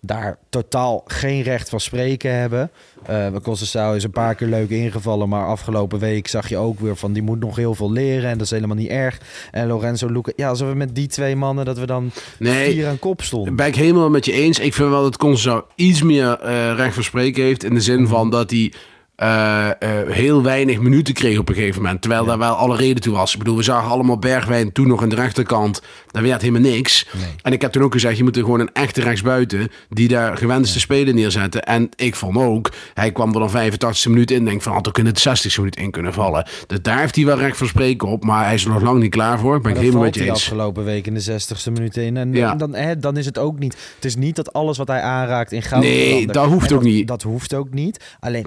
daar 0.00 0.38
totaal 0.48 1.02
geen 1.06 1.42
recht 1.42 1.68
van 1.68 1.80
spreken 1.80 2.34
hebben. 2.34 2.70
Eh 3.06 3.26
Concessao 3.42 3.94
is 3.94 4.04
een 4.04 4.10
paar 4.10 4.34
keer 4.34 4.48
leuk 4.48 4.68
ingevallen, 4.70 5.28
maar 5.28 5.46
afgelopen 5.46 5.98
week 5.98 6.28
zag 6.28 6.48
je 6.48 6.56
ook 6.56 6.80
weer 6.80 6.96
van 6.96 7.12
die 7.12 7.22
moet 7.22 7.40
nog 7.40 7.56
heel 7.56 7.74
veel 7.74 7.92
leren 7.92 8.30
en 8.30 8.38
dat 8.38 8.46
is 8.46 8.50
helemaal 8.52 8.76
niet 8.76 8.88
erg. 8.88 9.18
En 9.50 9.66
Lorenzo 9.66 10.06
Luca, 10.12 10.32
ja, 10.36 10.48
alsof 10.48 10.68
we 10.68 10.74
met 10.74 10.94
die 10.94 11.06
twee 11.06 11.36
mannen 11.36 11.64
dat 11.64 11.78
we 11.78 11.86
dan 11.86 12.10
Nee. 12.38 12.70
vier 12.72 12.86
aan 12.88 12.98
kop 12.98 13.22
stonden. 13.22 13.56
Ben 13.56 13.66
ik 13.66 13.74
helemaal 13.76 14.10
met 14.10 14.24
je 14.24 14.32
eens. 14.32 14.58
Ik 14.58 14.74
vind 14.74 14.88
wel 14.90 15.02
dat 15.02 15.16
Conceição 15.26 15.62
iets 15.74 16.02
meer 16.02 16.38
eh, 16.40 16.72
recht 16.76 16.94
van 16.94 17.02
spreken 17.02 17.42
heeft. 17.42 17.64
In 17.64 17.74
de 17.74 17.80
zin 17.80 18.00
Mhm. 18.02 18.10
van 18.10 18.30
dat 18.30 18.50
hij 18.50 18.72
eh, 19.18 19.68
eh, 19.68 20.08
heel 20.08 20.42
weinig 20.42 20.80
minuten 20.80 21.14
kreeg 21.14 21.38
op 21.38 21.48
een 21.48 21.54
gegeven 21.54 21.82
moment. 21.82 22.00
Terwijl 22.00 22.24
daar 22.24 22.38
wel 22.38 22.54
alle 22.54 22.76
reden 22.76 23.02
toe 23.02 23.14
was. 23.14 23.32
Ik 23.32 23.38
bedoel, 23.38 23.56
we 23.56 23.62
zagen 23.62 23.90
allemaal 23.90 24.18
Bergwijn 24.18 24.72
toen 24.72 24.88
nog 24.88 25.02
aan 25.02 25.08
de 25.08 25.14
rechterkant. 25.14 25.82
Daar 26.10 26.22
werd 26.22 26.40
helemaal 26.40 26.70
niks. 26.70 27.06
Nee. 27.12 27.24
En 27.42 27.52
ik 27.52 27.62
heb 27.62 27.72
toen 27.72 27.82
ook 27.82 27.92
gezegd, 27.92 28.16
je 28.16 28.22
moet 28.22 28.36
er 28.36 28.42
gewoon 28.42 28.60
een 28.60 28.72
echte 28.72 29.00
rechtsbuiten... 29.00 29.68
die 29.88 30.08
daar 30.08 30.36
gewend 30.36 30.66
is 30.66 30.72
te 30.72 30.80
spelen 30.80 31.14
neerzetten. 31.14 31.62
En 31.64 31.88
ik 31.96 32.14
vond 32.14 32.36
ook, 32.36 32.72
hij 32.94 33.12
kwam 33.12 33.34
er 33.34 33.40
dan 33.40 33.72
85e 33.72 34.08
minuut 34.10 34.30
in. 34.30 34.44
Denk 34.44 34.62
van, 34.62 34.72
had 34.72 34.88
ook 34.88 34.98
in 34.98 35.06
het 35.06 35.28
60e 35.28 35.56
minuut 35.56 35.76
in 35.76 35.90
kunnen 35.90 36.12
vallen. 36.12 36.46
Dus 36.66 36.78
daar 36.82 36.98
heeft 36.98 37.16
hij 37.16 37.24
wel 37.24 37.38
recht 37.38 37.56
van 37.56 37.66
spreken 37.66 38.08
op. 38.08 38.24
Maar 38.24 38.44
hij 38.44 38.54
is 38.54 38.64
er 38.64 38.70
nog 38.70 38.82
lang 38.82 39.00
niet 39.00 39.10
klaar 39.10 39.38
voor. 39.38 39.60
Ben 39.60 39.72
ik 39.72 39.78
helemaal 39.78 40.02
met 40.02 40.14
je 40.14 40.20
eens. 40.20 40.30
afgelopen 40.30 40.84
week 40.84 41.06
in 41.06 41.14
de 41.14 41.22
60ste 41.40 41.72
minuut 41.72 41.96
in. 41.96 42.16
En 42.16 42.32
Ja. 42.32 42.54
dan, 42.54 42.74
hè, 42.74 42.98
dan 42.98 43.16
is 43.16 43.26
het 43.26 43.38
ook 43.38 43.58
niet. 43.58 43.76
Het 43.94 44.04
is 44.04 44.16
niet 44.16 44.36
dat 44.36 44.52
alles 44.52 44.78
wat 44.78 44.88
hij 44.88 45.00
aanraakt 45.00 45.52
in 45.52 45.62
goud 45.62 45.82
Nee, 45.82 46.26
dat 46.26 46.46
hoeft 46.46 46.70
En 46.70 46.76
ook 46.76 46.82
niet. 46.82 47.08
Dat 47.08 47.22
hoeft 47.22 47.54
ook 47.54 47.70
niet. 47.70 48.04
Alleen, 48.20 48.46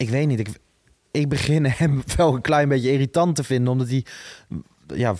ik 0.00 0.10
weet 0.10 0.26
niet. 0.26 0.38
Ik, 0.40 0.48
ik 1.10 1.28
begin 1.28 1.64
hem 1.64 2.02
wel 2.16 2.34
een 2.34 2.40
klein 2.40 2.68
beetje 2.68 2.92
irritant 2.92 3.36
te 3.36 3.44
vinden. 3.44 3.72
Omdat 3.72 3.88
hij. 3.88 4.04
Ja, 4.94 5.14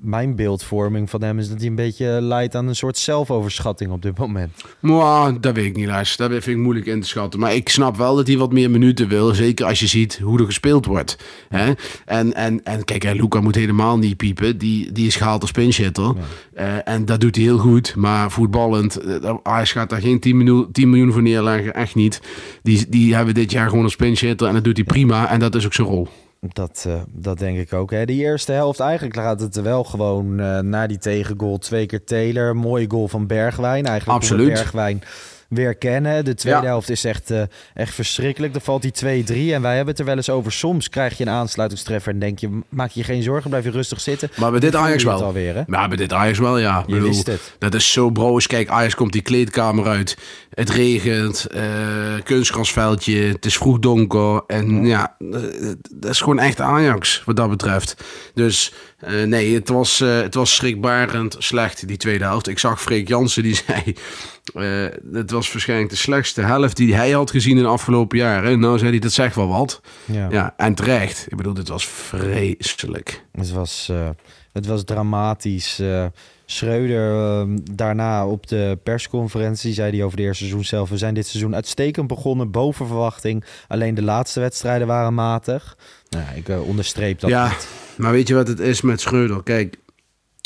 mijn 0.00 0.36
beeldvorming 0.36 1.10
van 1.10 1.22
hem 1.22 1.38
is 1.38 1.48
dat 1.48 1.58
hij 1.58 1.66
een 1.66 1.74
beetje 1.74 2.18
leidt 2.20 2.54
aan 2.54 2.68
een 2.68 2.76
soort 2.76 2.98
zelfoverschatting 2.98 3.90
op 3.90 4.02
dit 4.02 4.18
moment. 4.18 4.52
Maar 4.80 5.40
dat 5.40 5.54
weet 5.54 5.64
ik 5.64 5.76
niet, 5.76 5.86
Lars. 5.86 6.16
Dat 6.16 6.30
vind 6.30 6.46
ik 6.46 6.56
moeilijk 6.56 6.86
in 6.86 7.00
te 7.00 7.06
schatten. 7.06 7.40
Maar 7.40 7.54
ik 7.54 7.68
snap 7.68 7.96
wel 7.96 8.16
dat 8.16 8.26
hij 8.26 8.36
wat 8.36 8.52
meer 8.52 8.70
minuten 8.70 9.08
wil. 9.08 9.34
Zeker 9.34 9.66
als 9.66 9.80
je 9.80 9.86
ziet 9.86 10.18
hoe 10.22 10.38
er 10.38 10.44
gespeeld 10.44 10.86
wordt. 10.86 11.18
Hè? 11.48 11.72
En, 12.04 12.34
en, 12.34 12.64
en 12.64 12.84
kijk, 12.84 13.02
hè, 13.02 13.12
Luca 13.12 13.40
moet 13.40 13.54
helemaal 13.54 13.98
niet 13.98 14.16
piepen. 14.16 14.58
Die, 14.58 14.92
die 14.92 15.06
is 15.06 15.16
gehaald 15.16 15.42
als 15.42 15.50
pinchitter. 15.50 16.14
Eh, 16.54 16.88
en 16.88 17.04
dat 17.04 17.20
doet 17.20 17.36
hij 17.36 17.44
heel 17.44 17.58
goed. 17.58 17.96
Maar 17.96 18.30
voetballend, 18.30 18.96
eh, 18.96 19.34
hij 19.42 19.66
gaat 19.66 19.90
daar 19.90 20.00
geen 20.00 20.20
10 20.20 20.36
miljoen, 20.36 20.72
10 20.72 20.90
miljoen 20.90 21.12
voor 21.12 21.22
neerleggen. 21.22 21.74
Echt 21.74 21.94
niet. 21.94 22.20
Die, 22.62 22.86
die 22.88 23.14
hebben 23.14 23.34
dit 23.34 23.50
jaar 23.50 23.68
gewoon 23.68 23.84
als 23.84 23.96
pinchitter. 23.96 24.48
En 24.48 24.54
dat 24.54 24.64
doet 24.64 24.76
hij 24.76 24.86
prima. 24.86 25.30
En 25.30 25.38
dat 25.38 25.54
is 25.54 25.66
ook 25.66 25.74
zijn 25.74 25.88
rol. 25.88 26.08
Dat, 26.40 26.84
eh, 26.86 27.00
dat 27.08 27.38
denk 27.38 27.58
ik 27.58 27.72
ook. 27.72 27.90
Hè. 27.90 28.04
De 28.04 28.12
eerste 28.12 28.52
helft, 28.52 28.80
eigenlijk 28.80 29.16
gaat 29.16 29.40
het 29.40 29.56
er 29.56 29.62
wel 29.62 29.84
gewoon 29.84 30.40
eh 30.40 30.58
na 30.58 30.86
die 30.86 30.98
tegengoal. 30.98 31.58
Twee 31.58 31.86
keer 31.86 32.04
Taylor, 32.04 32.56
mooie 32.56 32.90
goal 32.90 33.08
van 33.08 33.26
Bergwijn. 33.26 33.86
Eigenlijk 33.86 34.18
Absoluut. 34.18 34.52
Bergwijn 34.52 35.02
weer 35.48 35.74
kennen. 35.74 36.24
De 36.24 36.34
tweede 36.34 36.60
Ja. 36.60 36.66
helft 36.66 36.90
is 36.90 37.04
echt, 37.04 37.30
eh, 37.30 37.42
echt 37.74 37.94
verschrikkelijk. 37.94 38.52
Dan 38.52 38.62
valt 38.62 38.82
die 38.82 38.90
2-3 38.90 39.54
en 39.54 39.62
wij 39.62 39.70
hebben 39.76 39.90
het 39.90 39.98
er 39.98 40.04
wel 40.04 40.16
eens 40.16 40.30
over. 40.30 40.52
Soms 40.52 40.88
krijg 40.88 41.18
je 41.18 41.24
een 41.24 41.30
aansluitingstreffer 41.30 42.12
en 42.12 42.18
denk 42.18 42.38
je, 42.38 42.60
maak 42.68 42.90
je 42.90 43.04
geen 43.04 43.22
zorgen, 43.22 43.50
blijf 43.50 43.64
je 43.64 43.70
rustig 43.70 44.00
zitten. 44.00 44.30
Maar 44.36 44.50
bij 44.50 44.60
dit 44.60 44.74
Ajax 44.74 45.04
wel. 45.04 45.22
alweer, 45.24 45.54
hè? 45.54 45.62
Ja, 45.66 45.88
bij 45.88 45.96
dit 45.96 46.12
Ajax 46.12 46.38
wel, 46.38 46.58
ja. 46.58 46.84
Je 46.86 47.00
wist 47.00 47.26
het. 47.26 47.54
Dat 47.58 47.74
is 47.74 47.92
zo 47.92 48.10
broos. 48.10 48.46
Kijk, 48.46 48.68
Ajax 48.68 48.94
komt 48.94 49.12
die 49.12 49.22
kleedkamer 49.22 49.86
uit. 49.86 50.16
Het 50.50 50.70
regent, 50.70 51.46
eh 51.46 51.62
kunstgrasveldje, 52.24 53.22
het 53.22 53.44
is 53.44 53.56
vroeg 53.56 53.78
donker. 53.78 54.42
En 54.46 54.86
ja, 54.86 55.16
eh, 55.18 55.40
dat 55.94 56.10
is 56.10 56.18
gewoon 56.20 56.38
echt 56.38 56.60
Ajax 56.60 57.22
wat 57.24 57.36
dat 57.36 57.48
betreft. 57.50 58.04
Dus 58.34 58.72
eh, 58.98 59.22
nee, 59.22 59.54
het 59.54 59.68
was, 59.68 60.00
eh, 60.00 60.20
het 60.20 60.34
was 60.34 60.54
schrikbarend 60.54 61.36
slecht, 61.38 61.88
die 61.88 61.96
tweede 61.96 62.24
helft. 62.24 62.48
Ik 62.48 62.58
zag 62.58 62.82
Freek 62.82 63.08
Jansen, 63.08 63.42
die 63.42 63.54
zei... 63.66 63.94
eh 64.54 65.12
het 65.12 65.30
was 65.30 65.52
waarschijnlijk 65.52 65.90
de 65.90 65.96
slechtste 65.96 66.40
helft 66.40 66.76
die 66.76 66.94
hij 66.94 67.10
had 67.10 67.30
gezien 67.30 67.56
in 67.56 67.62
de 67.62 67.68
afgelopen 67.68 68.18
jaren. 68.18 68.60
Nou 68.60 68.78
zei 68.78 68.90
hij, 68.90 68.98
dat 68.98 69.12
zegt 69.12 69.34
wel 69.34 69.48
wat. 69.48 69.80
Ja. 70.04 70.28
Ja, 70.30 70.54
en 70.56 70.74
terecht. 70.74 71.26
Ik 71.28 71.36
bedoel, 71.36 71.54
dit 71.54 71.68
was 71.68 71.86
vreselijk. 71.86 73.24
Het 73.32 73.50
was, 73.50 73.92
het 74.58 74.66
was 74.66 74.84
dramatisch. 74.84 75.78
Eh 75.78 76.06
Schreuder 76.50 77.12
eh, 77.12 77.56
daarna 77.72 78.26
op 78.26 78.46
de 78.46 78.78
persconferentie 78.82 79.72
zei 79.72 79.90
hij 79.90 80.04
over 80.04 80.16
de 80.16 80.22
eerste 80.22 80.44
seizoen 80.44 80.64
zelf... 80.64 80.88
we 80.88 80.96
zijn 80.96 81.14
dit 81.14 81.26
seizoen 81.26 81.54
uitstekend 81.54 82.06
begonnen, 82.06 82.50
boven 82.50 82.86
verwachting. 82.86 83.44
Alleen 83.68 83.94
de 83.94 84.02
laatste 84.02 84.40
wedstrijden 84.40 84.86
waren 84.86 85.14
matig. 85.14 85.76
Nou, 86.08 86.24
ik 86.34 86.48
eh, 86.48 86.68
onderstreep 86.68 87.20
dat 87.20 87.30
ja, 87.30 87.48
niet. 87.48 87.68
maar 87.96 88.12
weet 88.12 88.28
je 88.28 88.34
wat 88.34 88.48
het 88.48 88.60
is 88.60 88.80
met 88.80 89.00
Schreuder? 89.00 89.42
Kijk, 89.42 89.76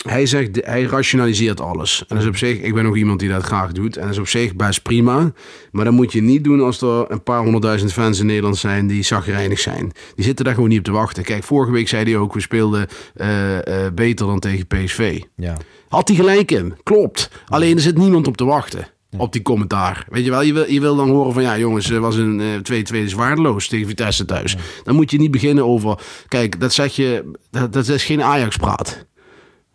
hij 0.03 0.27
zegt, 0.27 0.65
hij 0.65 0.83
rationaliseert 0.83 1.61
alles. 1.61 2.01
En 2.01 2.07
dat 2.09 2.19
is 2.19 2.27
op 2.27 2.37
zich, 2.37 2.59
ik 2.59 2.75
ben 2.75 2.87
ook 2.87 2.97
iemand 2.97 3.21
die 3.21 3.29
dat 3.29 3.43
graag 3.43 3.73
doet. 3.73 3.97
En 3.97 4.03
dat 4.03 4.11
is 4.11 4.19
op 4.19 4.29
zich 4.29 4.55
best 4.57 4.83
prima. 4.83 5.33
Maar 5.71 5.85
dat 5.85 5.95
moet 5.95 6.12
je 6.12 6.23
niet 6.23 6.45
doen 6.45 6.61
als 6.61 6.81
er 6.81 7.11
een 7.11 7.23
paar 7.23 7.43
honderdduizend 7.43 7.93
fans 7.93 8.21
in 8.21 8.27
Nederland 8.27 8.57
zijn 8.57 8.87
die 8.87 9.03
zagrijnig 9.03 9.59
zijn. 9.59 9.93
Die 10.15 10.25
zitten 10.25 10.45
daar 10.45 10.55
gewoon 10.55 10.69
niet 10.69 10.79
op 10.79 10.85
te 10.85 10.93
wachten. 10.93 11.23
Kijk, 11.23 11.45
vorige 11.45 11.73
week 11.73 11.88
zei 11.88 12.05
hij 12.05 12.17
ook, 12.17 12.35
we 12.35 12.41
speelden 12.41 12.87
eh, 13.15 13.85
eh, 13.87 13.93
beter 13.93 14.27
dan 14.27 14.38
tegen 14.38 14.67
PSV. 14.67 15.21
Ja. 15.37 15.57
Had 15.88 16.09
hij 16.09 16.17
gelijk 16.17 16.51
in, 16.51 16.75
klopt. 16.83 17.31
Alleen 17.47 17.77
er 17.77 17.83
zit 17.83 17.99
niemand 17.99 18.27
op 18.27 18.37
te 18.37 18.45
wachten. 18.45 18.87
Op 19.17 19.33
die 19.33 19.43
commentaar. 19.43 20.07
Weet 20.09 20.25
je 20.25 20.31
wel, 20.31 20.43
je 20.43 20.53
wil, 20.53 20.71
je 20.71 20.81
wil 20.81 20.97
dan 20.97 21.11
horen 21.11 21.33
van 21.33 21.43
ja, 21.43 21.59
jongens, 21.59 21.91
was 21.91 22.17
een 22.17 22.41
eh 22.41 22.83
2-2 22.93 22.97
is 22.97 23.12
waardeloos 23.12 23.69
tegen 23.69 23.87
Vitesse 23.87 24.25
thuis. 24.25 24.57
Dan 24.83 24.95
moet 24.95 25.11
je 25.11 25.19
niet 25.19 25.31
beginnen 25.31 25.65
over. 25.67 25.99
Kijk, 26.29 26.61
dat 26.61 26.73
zeg 26.73 26.97
je, 26.97 27.31
dat, 27.51 27.73
dat 27.73 27.88
is 27.88 28.05
geen 28.05 28.23
Ajax-praat. 28.23 29.07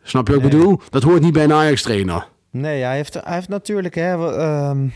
Snap 0.08 0.28
je 0.28 0.34
wat 0.34 0.43
ik 0.43 0.50
bedoel? 0.50 0.80
Dat 0.89 1.04
hoort 1.04 1.22
niet 1.22 1.34
bij 1.34 1.43
een 1.43 1.54
Ajax-trainer. 1.54 2.28
Nee, 2.52 2.84
hij 2.84 2.96
heeft, 2.96 3.13
hij 3.13 3.34
heeft 3.34 3.48
natuurlijk 3.48 3.96
hè, 3.96 4.38
ehm, 4.38 4.88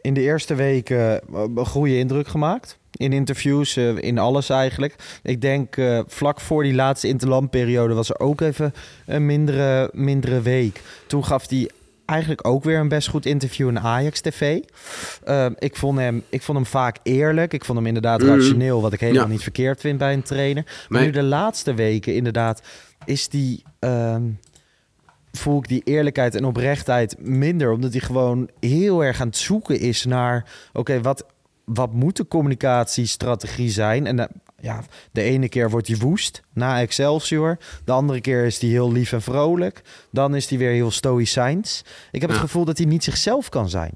in 0.00 0.14
de 0.14 0.20
eerste 0.20 0.54
weken 0.54 1.20
eh, 1.22 1.42
een 1.54 1.66
goede 1.66 1.98
indruk 1.98 2.28
gemaakt. 2.28 2.78
In 2.92 3.12
interviews, 3.12 3.76
eh, 3.76 3.96
in 3.96 4.18
alles 4.18 4.48
eigenlijk. 4.48 4.94
Ik 5.22 5.40
denk 5.40 5.76
eh, 5.76 6.00
vlak 6.06 6.40
voor 6.40 6.62
die 6.62 6.74
laatste 6.74 7.08
interlandperiode 7.08 7.94
was 7.94 8.10
er 8.10 8.20
ook 8.20 8.40
even 8.40 8.74
een 9.06 9.26
mindere, 9.26 9.90
mindere 9.92 10.40
week. 10.40 10.82
Toen 11.06 11.24
gaf 11.24 11.48
hij 11.48 11.70
eigenlijk 12.08 12.46
ook 12.46 12.64
weer 12.64 12.78
een 12.78 12.88
best 12.88 13.08
goed 13.08 13.26
interview 13.26 13.68
in 13.68 13.78
Ajax 13.80 14.20
TV. 14.20 14.60
Eh, 15.24 15.46
ik, 15.58 15.76
vond 15.76 15.98
hem, 15.98 16.22
ik 16.28 16.42
vond 16.42 16.58
hem 16.58 16.66
vaak 16.66 16.96
eerlijk. 17.02 17.52
Ik 17.52 17.64
vond 17.64 17.78
hem 17.78 17.86
inderdaad 17.86 18.20
Mhm. 18.20 18.28
rationeel, 18.30 18.80
wat 18.82 18.92
ik 18.92 19.00
helemaal 19.00 19.22
Ja. 19.22 19.28
niet 19.30 19.42
verkeerd 19.42 19.80
vind 19.80 19.98
bij 19.98 20.12
een 20.12 20.22
trainer. 20.22 20.86
Maar 20.88 21.02
nu 21.02 21.10
de 21.10 21.22
laatste 21.22 21.74
weken 21.74 22.14
inderdaad 22.14 22.62
is 23.04 23.28
die... 23.28 23.62
ehm, 23.78 24.22
voel 25.32 25.58
ik 25.58 25.68
die 25.68 25.82
eerlijkheid 25.84 26.34
en 26.34 26.44
oprechtheid 26.44 27.16
minder. 27.18 27.70
Omdat 27.72 27.92
hij 27.92 28.00
gewoon 28.00 28.48
heel 28.60 29.04
erg 29.04 29.20
aan 29.20 29.26
het 29.26 29.36
zoeken 29.36 29.80
is 29.80 30.04
naar... 30.04 30.44
oké, 30.72 31.00
wat, 31.00 31.24
wat 31.64 31.92
moet 31.92 32.16
de 32.16 32.28
communicatiestrategie 32.28 33.70
zijn? 33.70 34.06
En 34.06 34.18
eh, 34.18 34.26
ja, 34.60 34.84
de 35.12 35.22
ene 35.22 35.48
keer 35.48 35.70
wordt 35.70 35.88
hij 35.88 35.96
woest 35.96 36.42
na 36.52 36.80
Excelsior. 36.80 37.58
De 37.84 37.92
andere 37.92 38.20
keer 38.20 38.44
is 38.44 38.60
hij 38.60 38.70
heel 38.70 38.92
lief 38.92 39.12
en 39.12 39.22
vrolijk. 39.22 39.82
Dan 40.10 40.34
is 40.34 40.48
hij 40.48 40.58
weer 40.58 40.72
heel 40.72 40.90
stoïcijns. 40.90 41.84
Ik 42.12 42.20
heb 42.20 42.30
het 42.30 42.38
gevoel 42.38 42.64
dat 42.64 42.78
hij 42.78 42.86
niet 42.86 43.04
zichzelf 43.04 43.48
kan 43.48 43.68
zijn. 43.68 43.92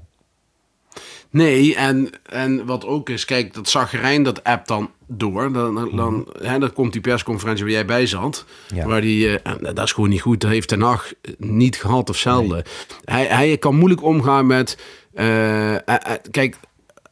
Nee, 1.29 1.75
en, 1.75 2.09
en 2.23 2.65
wat 2.65 2.85
ook 2.85 3.09
is, 3.09 3.25
kijk, 3.25 3.53
dat 3.53 3.69
zagrijn, 3.69 4.23
dat 4.23 4.43
app 4.43 4.67
dan 4.67 4.91
door. 5.07 5.53
Dan, 5.53 5.75
dan, 5.75 5.95
dan, 5.95 6.27
hè, 6.41 6.59
dan 6.59 6.73
komt 6.73 6.91
die 6.91 7.01
persconferentie 7.01 7.63
waar 7.63 7.73
jij 7.73 7.85
bij 7.85 8.05
zat. 8.05 8.45
Ja. 8.73 8.85
Waar 8.87 9.01
die, 9.01 9.39
eh, 9.39 9.51
en 9.53 9.73
dat 9.73 9.85
is 9.85 9.91
gewoon 9.91 10.09
niet 10.09 10.21
goed. 10.21 10.41
Dat 10.41 10.51
heeft 10.51 10.67
Ten 10.67 10.81
Hag 10.81 11.11
niet 11.37 11.75
gehad 11.75 12.09
of 12.09 12.17
zelden. 12.17 12.63
Hij, 13.03 13.25
hij 13.25 13.57
kan 13.57 13.75
moeilijk 13.75 14.03
omgaan 14.03 14.45
met... 14.45 14.77
eh, 15.13 15.73
eh, 15.73 15.79
eh, 15.85 16.13
kijk, 16.31 16.57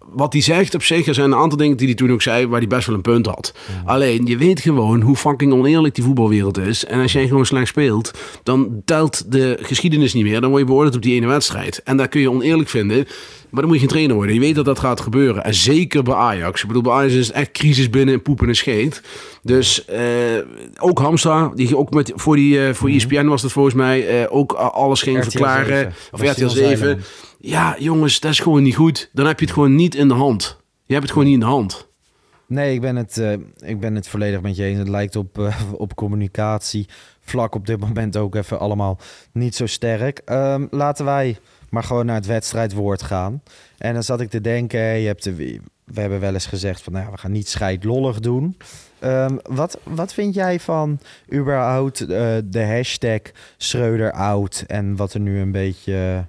wat 0.10 0.34
hij 0.34 0.42
zegt 0.42 0.76
op 0.76 0.84
zich, 0.84 1.08
er 1.08 1.14
zijn 1.14 1.32
een 1.32 1.38
aantal 1.38 1.58
dingen 1.58 1.78
die 1.78 1.88
hij 1.88 1.96
toen 1.96 2.12
ook 2.12 2.22
zei, 2.22 2.48
waar 2.48 2.60
hij 2.60 2.68
best 2.68 2.88
wel 2.88 2.96
een 2.96 3.02
punt 3.02 3.26
had. 3.26 3.54
Alleen, 3.86 4.26
je 4.26 4.38
weet 4.38 4.60
gewoon 4.60 5.02
hoe 5.02 5.16
fucking 5.16 5.54
oneerlijk 5.54 5.96
die 5.96 6.04
voetbalwereld 6.04 6.58
is. 6.58 6.86
En 6.86 7.02
als 7.02 7.12
jij 7.12 7.28
gewoon 7.28 7.46
slecht 7.46 7.68
speelt, 7.68 8.12
dan 8.44 8.82
telt 8.86 9.32
de 9.32 9.58
geschiedenis 9.62 10.14
niet 10.14 10.24
meer. 10.24 10.42
Dan 10.42 10.50
word 10.50 10.62
je 10.62 10.68
beoordeeld 10.68 10.96
op 10.96 11.02
die 11.02 11.16
ene 11.16 11.28
wedstrijd. 11.28 11.84
En 11.84 11.98
daar 11.98 12.08
kun 12.08 12.22
je 12.22 12.32
oneerlijk 12.32 12.70
vinden. 12.70 13.08
Maar 13.50 13.62
dan 13.62 13.72
moet 13.72 13.74
je 13.74 13.80
geen 13.80 13.90
trainer 13.90 14.16
worden. 14.16 14.34
Je 14.34 14.42
weet 14.42 14.56
dat 14.56 14.66
dat 14.66 14.80
gaat 14.80 15.02
gebeuren. 15.02 15.44
En 15.44 15.54
zeker 15.54 16.04
bij 16.04 16.14
Ajax. 16.14 16.62
Ik 16.62 16.68
bedoel, 16.68 16.82
bij 16.84 16.92
Ajax 16.92 17.14
is 17.14 17.28
het 17.28 17.36
echt 17.36 17.52
crisis 17.52 17.90
binnen 17.90 18.14
en 18.14 18.22
poep 18.22 18.42
en 18.42 18.56
scheet. 18.56 19.02
Dus 19.44 19.86
eh, 19.86 20.02
ook 20.80 21.00
Hamstra, 21.00 21.52
die 21.56 21.78
ook 21.78 21.94
met, 21.94 22.12
voor, 22.16 22.36
die, 22.36 22.66
eh, 22.66 22.74
voor 22.74 22.90
ESPN 22.90 23.26
was 23.26 23.42
dat 23.42 23.52
volgens 23.52 23.76
mij, 23.76 24.08
eh, 24.08 24.36
ook 24.36 24.52
alles 24.54 25.02
ging 25.02 25.18
RTL 25.18 25.30
verklaren. 25.30 25.66
7. 25.68 25.94
Of 26.12 26.22
RTL 26.22 26.48
7. 26.48 26.78
Zeiland. 26.78 27.02
Ja, 27.44 27.76
jongens, 27.80 28.20
dat 28.20 28.32
is 28.32 28.40
gewoon 28.40 28.64
niet 28.64 28.76
goed. 28.76 29.10
Dan 29.14 29.26
heb 29.26 29.40
je 29.40 29.46
het 29.46 29.54
gewoon 29.54 29.76
niet 29.76 29.96
in 29.96 30.08
de 30.08 30.14
hand. 30.14 30.58
Je 30.86 30.94
hebt 30.94 31.04
het 31.04 31.12
gewoon 31.12 31.28
niet 31.28 31.34
in 31.34 31.48
de 31.48 31.54
hand. 31.54 31.88
Nee, 32.48 32.74
ik 32.74 32.82
ben 32.82 32.96
het, 32.96 33.18
eh, 33.18 33.34
ik 33.58 33.80
ben 33.80 33.96
het 33.96 34.08
volledig 34.08 34.42
met 34.42 34.56
je 34.56 34.64
eens. 34.64 34.78
Het 34.78 34.88
lijkt 34.88 35.16
op, 35.16 35.40
eh, 35.40 35.62
op 35.78 35.96
communicatie 35.96 36.88
vlak 37.22 37.56
op 37.56 37.66
dit 37.66 37.80
moment 37.80 38.18
ook 38.18 38.36
even 38.36 38.60
allemaal 38.60 39.00
niet 39.32 39.56
zo 39.56 39.66
sterk. 39.66 40.22
Ehm, 40.26 40.68
laten 40.70 41.06
wij 41.06 41.38
maar 41.70 41.84
gewoon 41.84 42.06
naar 42.06 42.16
het 42.16 42.26
wedstrijdwoord 42.26 43.04
gaan. 43.04 43.44
En 43.78 43.94
dan 43.94 44.04
zat 44.04 44.22
ik 44.22 44.30
te 44.30 44.42
denken, 44.42 44.80
je 44.80 45.08
hebt 45.08 45.36
we 45.94 46.02
hebben 46.02 46.20
wel 46.20 46.34
eens 46.34 46.46
gezegd 46.46 46.82
van, 46.82 46.94
nou, 46.94 47.12
we 47.12 47.18
gaan 47.18 47.32
niet 47.32 47.50
scheidlollig 47.50 48.20
doen. 48.20 48.58
Ehm, 49.00 49.38
wat, 49.44 49.80
wat 49.84 50.14
vind 50.14 50.34
jij 50.34 50.60
van 50.60 51.00
überhaupt 51.34 52.02
eh, 52.02 52.08
de 52.46 52.66
hashtag 52.66 53.20
Schreuder 53.58 54.12
out 54.12 54.64
en 54.68 54.96
wat 54.96 55.14
er 55.14 55.20
nu 55.20 55.40
een 55.40 55.52
beetje 55.52 56.26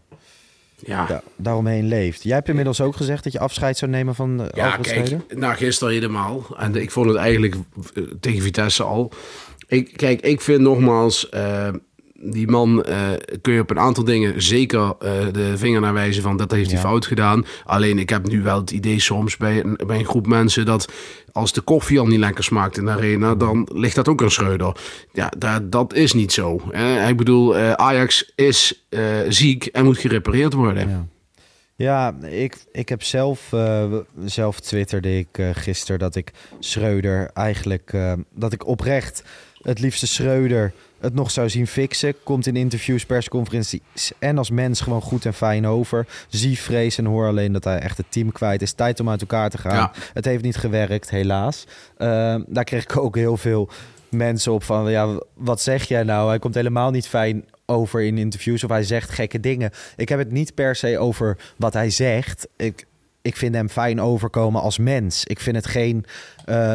Ja, 0.84 1.06
da- 1.06 1.22
daaromheen 1.36 1.88
leeft? 1.88 2.22
Jij 2.22 2.34
hebt 2.34 2.48
inmiddels 2.48 2.80
ook 2.80 2.96
gezegd 2.96 3.24
dat 3.24 3.32
je 3.32 3.38
afscheid 3.38 3.76
zou 3.78 3.90
nemen 3.90 4.14
van 4.14 4.40
uh, 4.40 4.46
ja 4.54 4.76
kijk, 4.76 5.16
nou 5.36 5.54
gisteren 5.54 5.94
helemaal. 5.94 6.46
En 6.56 6.74
ik 6.74 6.90
vond 6.90 7.06
het 7.08 7.16
eigenlijk 7.16 7.54
eh, 7.94 8.02
tegen 8.20 8.42
Vitesse 8.42 8.82
al. 8.82 9.12
Ik, 9.66 9.96
kijk, 9.96 10.20
ik 10.20 10.40
vind 10.40 10.60
nogmaals, 10.60 11.28
eh, 11.28 11.68
die 12.24 12.48
man 12.50 12.84
eh, 12.84 12.98
kun 13.40 13.52
je 13.52 13.60
op 13.60 13.70
een 13.70 13.78
aantal 13.78 14.04
dingen 14.04 14.42
zeker 14.42 14.80
eh, 14.80 15.12
de 15.32 15.58
vinger 15.58 15.80
naar 15.80 15.92
wijzen 15.92 16.22
van 16.22 16.36
dat 16.36 16.50
heeft 16.50 16.70
hij 16.70 16.80
Ja. 16.80 16.84
fout 16.86 17.06
gedaan. 17.06 17.44
Alleen 17.64 17.98
ik 17.98 18.08
heb 18.08 18.26
nu 18.28 18.42
wel 18.42 18.60
het 18.60 18.70
idee 18.70 19.00
soms 19.00 19.36
bij 19.36 19.64
een, 19.64 19.78
bij 19.86 19.98
een 19.98 20.04
groep 20.04 20.26
mensen 20.26 20.64
dat 20.66 20.92
als 21.32 21.52
de 21.52 21.60
koffie 21.60 21.98
al 22.00 22.06
niet 22.06 22.18
lekker 22.18 22.44
smaakt 22.44 22.76
in 22.76 22.84
de 22.84 22.90
arena, 22.90 23.34
dan 23.34 23.68
ligt 23.72 23.94
dat 23.94 24.08
ook 24.08 24.22
aan 24.22 24.30
Schreuder. 24.30 24.76
Ja, 25.12 25.32
dat, 25.38 25.72
dat 25.72 25.94
is 25.94 26.12
niet 26.12 26.32
zo. 26.32 26.60
Hè. 26.70 27.08
Ik 27.08 27.16
bedoel, 27.16 27.56
eh, 27.56 27.72
Ajax 27.72 28.32
is 28.34 28.86
ziek 29.28 29.66
en 29.66 29.84
moet 29.84 29.98
gerepareerd 29.98 30.52
worden. 30.52 30.88
Ja. 30.88 31.06
Ja, 31.76 32.14
ik, 32.28 32.56
ik 32.72 32.88
heb 32.88 33.02
zelf, 33.02 33.52
zelf 34.24 34.60
twitterde 34.60 35.18
ik 35.18 35.28
gisteren 35.52 35.98
dat 35.98 36.14
ik 36.16 36.30
Schreuder 36.58 37.30
eigenlijk, 37.34 37.96
dat 38.34 38.52
ik 38.52 38.66
oprecht 38.66 39.22
het 39.62 39.78
liefste 39.78 40.06
Schreuder 40.06 40.72
het 41.02 41.14
nog 41.14 41.30
zou 41.30 41.48
zien 41.48 41.66
fixen. 41.66 42.14
Komt 42.22 42.46
in 42.46 42.56
interviews, 42.56 43.06
persconferenties 43.06 44.12
en 44.18 44.38
als 44.38 44.50
mens 44.50 44.80
gewoon 44.80 45.02
goed 45.02 45.26
en 45.26 45.34
fijn 45.34 45.66
over. 45.66 46.06
Zie 46.28 46.58
vrees 46.58 46.98
en 46.98 47.04
hoor 47.04 47.26
alleen 47.26 47.52
dat 47.52 47.64
hij 47.64 47.78
echt 47.78 47.96
het 47.96 48.06
team 48.08 48.32
kwijt 48.32 48.62
is. 48.62 48.72
Tijd 48.72 49.00
om 49.00 49.08
uit 49.08 49.20
elkaar 49.20 49.50
te 49.50 49.58
gaan. 49.58 49.74
Ja. 49.74 49.92
Het 50.12 50.24
heeft 50.24 50.42
niet 50.42 50.56
gewerkt, 50.56 51.10
helaas. 51.10 51.66
Eh, 51.96 52.36
daar 52.46 52.64
kreeg 52.64 52.82
ik 52.82 52.96
ook 52.96 53.16
heel 53.16 53.36
veel 53.36 53.68
mensen 54.08 54.52
op 54.52 54.64
van, 54.64 54.90
ja, 54.90 55.20
wat 55.34 55.60
zeg 55.60 55.84
jij 55.84 56.02
nou? 56.02 56.28
Hij 56.28 56.38
komt 56.38 56.54
helemaal 56.54 56.90
niet 56.90 57.06
fijn 57.06 57.44
over 57.66 58.02
in 58.02 58.18
interviews 58.18 58.64
of 58.64 58.70
hij 58.70 58.82
zegt 58.82 59.10
gekke 59.10 59.40
dingen. 59.40 59.70
Ik 59.96 60.08
heb 60.08 60.18
het 60.18 60.32
niet 60.32 60.54
per 60.54 60.76
se 60.76 60.98
over 60.98 61.38
wat 61.56 61.72
hij 61.72 61.90
zegt. 61.90 62.48
Ik, 62.56 62.86
ik 63.22 63.36
vind 63.36 63.54
hem 63.54 63.68
fijn 63.68 64.00
overkomen 64.00 64.60
als 64.60 64.78
mens. 64.78 65.24
Ik 65.24 65.40
vind 65.40 65.56
het 65.56 65.66
geen 65.66 66.04
eh, 66.44 66.74